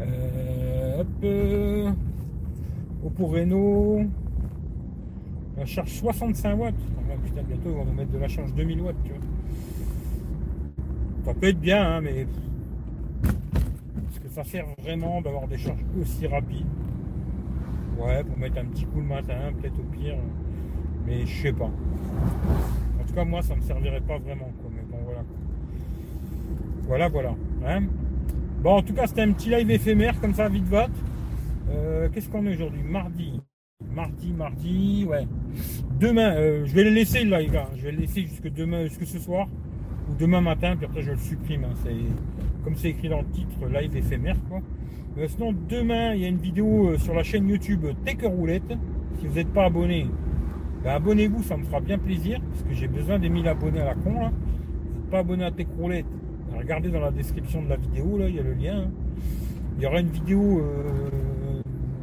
Euh, 0.00 1.00
hop. 1.00 1.06
Euh, 1.24 1.90
Oppo 3.04 3.26
Reno. 3.26 4.06
La 5.58 5.66
charge 5.66 5.90
65 5.90 6.58
watts. 6.58 6.74
Putain, 7.24 7.42
bientôt, 7.42 7.70
ils 7.70 7.74
vont 7.74 7.84
nous 7.84 7.92
mettre 7.92 8.10
de 8.10 8.18
la 8.18 8.28
charge 8.28 8.54
2000 8.54 8.80
watts, 8.80 8.96
tu 9.04 9.10
vois. 9.10 9.20
Ça 11.26 11.34
peut 11.34 11.48
être 11.48 11.60
bien, 11.60 11.96
hein, 11.96 12.00
mais. 12.00 12.26
Ça 14.32 14.44
sert 14.44 14.64
vraiment 14.78 15.20
d'avoir 15.20 15.46
des 15.46 15.58
charges 15.58 15.84
aussi 16.00 16.26
rapides 16.26 16.64
Ouais, 17.98 18.24
pour 18.24 18.38
mettre 18.38 18.56
un 18.56 18.64
petit 18.64 18.86
coup 18.86 19.00
le 19.00 19.06
matin, 19.06 19.34
peut-être 19.60 19.78
au 19.78 19.82
pire. 19.94 20.16
Mais 21.06 21.26
je 21.26 21.42
sais 21.42 21.52
pas. 21.52 21.66
En 21.66 23.04
tout 23.06 23.12
cas, 23.14 23.26
moi, 23.26 23.42
ça 23.42 23.54
me 23.54 23.60
servirait 23.60 24.00
pas 24.00 24.16
vraiment. 24.16 24.50
Quoi. 24.62 24.70
Mais 24.74 24.80
bon, 24.90 24.96
voilà. 25.04 25.20
Voilà, 26.84 27.08
voilà. 27.08 27.34
Hein. 27.66 27.82
bon, 28.62 28.76
en 28.76 28.82
tout 28.82 28.94
cas, 28.94 29.06
c'était 29.06 29.20
un 29.20 29.32
petit 29.32 29.50
live 29.50 29.70
éphémère, 29.70 30.18
comme 30.18 30.32
ça, 30.32 30.48
vite 30.48 30.64
va. 30.64 30.88
Euh, 31.68 32.08
qu'est-ce 32.08 32.30
qu'on 32.30 32.46
est 32.46 32.54
aujourd'hui? 32.54 32.82
Mardi. 32.82 33.38
Mardi, 33.94 34.32
mardi, 34.32 35.04
ouais. 35.06 35.26
Demain, 36.00 36.36
euh, 36.36 36.64
je 36.64 36.74
vais 36.74 36.84
le 36.84 36.90
laisser 36.90 37.22
le 37.22 37.36
live. 37.36 37.54
Hein. 37.54 37.68
Je 37.76 37.82
vais 37.82 37.92
le 37.92 37.98
laisser 37.98 38.22
jusque 38.22 38.48
demain, 38.48 38.84
jusque 38.84 39.04
ce 39.04 39.18
soir. 39.18 39.46
Ou 40.10 40.14
demain 40.18 40.40
matin, 40.40 40.76
puis 40.76 40.86
après 40.86 41.02
je 41.02 41.12
le 41.12 41.18
supprime. 41.18 41.64
Hein. 41.64 41.74
C'est 41.84 41.94
comme 42.64 42.76
c'est 42.76 42.90
écrit 42.90 43.08
dans 43.08 43.20
le 43.20 43.26
titre, 43.26 43.66
live 43.66 43.96
éphémère, 43.96 44.36
quoi. 44.48 44.60
Euh, 45.18 45.26
sinon, 45.28 45.54
demain, 45.68 46.14
il 46.14 46.22
y 46.22 46.24
a 46.24 46.28
une 46.28 46.38
vidéo 46.38 46.88
euh, 46.88 46.98
sur 46.98 47.12
la 47.12 47.22
chaîne 47.22 47.46
YouTube 47.48 47.84
Tech 48.04 48.16
Roulette. 48.22 48.72
Si 49.18 49.26
vous 49.26 49.34
n'êtes 49.34 49.52
pas 49.52 49.66
abonné, 49.66 50.06
ben, 50.82 50.92
abonnez-vous, 50.92 51.42
ça 51.42 51.56
me 51.56 51.64
fera 51.64 51.80
bien 51.80 51.98
plaisir. 51.98 52.40
Parce 52.50 52.62
que 52.62 52.74
j'ai 52.74 52.88
besoin 52.88 53.18
des 53.18 53.28
1000 53.28 53.46
abonnés 53.46 53.80
à 53.80 53.84
la 53.84 53.94
con. 53.94 54.14
Là. 54.14 54.30
Vous 54.30 55.00
n'êtes 55.00 55.10
pas 55.10 55.18
abonné 55.18 55.44
à 55.44 55.50
Tech 55.50 55.66
Roulette, 55.78 56.06
regardez 56.56 56.88
dans 56.88 57.00
la 57.00 57.10
description 57.10 57.62
de 57.62 57.68
la 57.68 57.76
vidéo, 57.76 58.16
là, 58.18 58.28
il 58.28 58.36
y 58.36 58.38
a 58.38 58.42
le 58.42 58.54
lien. 58.54 58.84
Hein. 58.84 58.90
Il 59.76 59.82
y 59.82 59.86
aura 59.86 60.00
une 60.00 60.08
vidéo, 60.08 60.60
euh, 60.60 61.60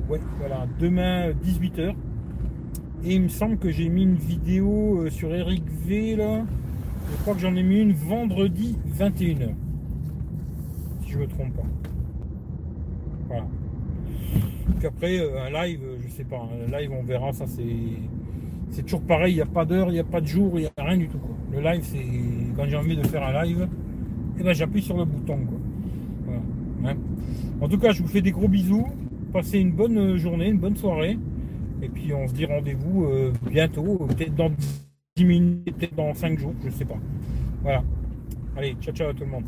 ouais, 0.09 0.19
voilà, 0.37 0.67
demain 0.79 1.31
18h. 1.31 1.95
Et 3.05 3.15
il 3.15 3.21
me 3.23 3.27
semble 3.29 3.57
que 3.57 3.71
j'ai 3.71 3.89
mis 3.89 4.03
une 4.03 4.15
vidéo 4.15 5.09
sur 5.09 5.33
Eric 5.33 5.63
V, 5.87 6.15
là. 6.15 6.43
Je 7.11 7.21
crois 7.21 7.33
que 7.33 7.41
j'en 7.41 7.55
ai 7.55 7.63
mis 7.63 7.79
une 7.79 7.93
vendredi 7.93 8.77
21h. 8.97 9.49
Si 11.03 11.11
je 11.11 11.17
me 11.17 11.27
trompe 11.27 11.53
pas. 11.55 11.63
Voilà. 13.27 13.45
Puis 14.77 14.87
après, 14.87 15.19
euh, 15.19 15.45
un 15.45 15.49
live, 15.49 15.81
je 16.01 16.07
sais 16.09 16.23
pas, 16.23 16.47
un 16.65 16.71
live, 16.79 16.91
on 16.91 17.03
verra, 17.03 17.33
ça 17.33 17.45
c'est 17.47 17.63
c'est 18.71 18.83
toujours 18.83 19.01
pareil, 19.01 19.33
il 19.33 19.35
n'y 19.37 19.41
a 19.41 19.47
pas 19.47 19.65
d'heure, 19.65 19.89
il 19.89 19.93
n'y 19.93 19.99
a 19.99 20.03
pas 20.03 20.21
de 20.21 20.27
jour, 20.27 20.51
il 20.55 20.61
n'y 20.61 20.67
a 20.67 20.83
rien 20.83 20.97
du 20.97 21.07
tout. 21.07 21.19
Le 21.51 21.59
live, 21.59 21.81
c'est 21.83 22.05
quand 22.55 22.65
j'ai 22.67 22.77
envie 22.77 22.95
de 22.95 23.05
faire 23.07 23.23
un 23.23 23.43
live, 23.43 23.67
eh 24.39 24.43
ben, 24.43 24.53
j'appuie 24.53 24.81
sur 24.81 24.95
le 24.95 25.05
bouton. 25.05 25.39
Hein. 26.85 26.95
En 27.61 27.67
tout 27.67 27.77
cas, 27.77 27.91
je 27.91 28.01
vous 28.01 28.07
fais 28.07 28.21
des 28.21 28.31
gros 28.31 28.47
bisous. 28.47 28.87
Passez 29.33 29.59
une 29.59 29.71
bonne 29.71 30.17
journée, 30.17 30.47
une 30.49 30.59
bonne 30.59 30.75
soirée. 30.75 31.17
Et 31.81 31.89
puis 31.89 32.13
on 32.13 32.27
se 32.27 32.33
dit 32.33 32.45
rendez-vous 32.45 33.05
euh, 33.05 33.31
bientôt, 33.49 34.05
peut-être 34.07 34.35
dans 34.35 34.51
10 35.19 35.25
minutes, 35.25 35.75
peut-être 35.77 35.95
dans 35.95 36.13
5 36.13 36.39
jours, 36.39 36.53
je 36.63 36.69
sais 36.69 36.85
pas. 36.85 36.97
Voilà. 37.61 37.83
Allez, 38.55 38.77
ciao 38.79 38.95
ciao 38.95 39.09
à 39.09 39.13
tout 39.13 39.25
le 39.25 39.29
monde. 39.29 39.43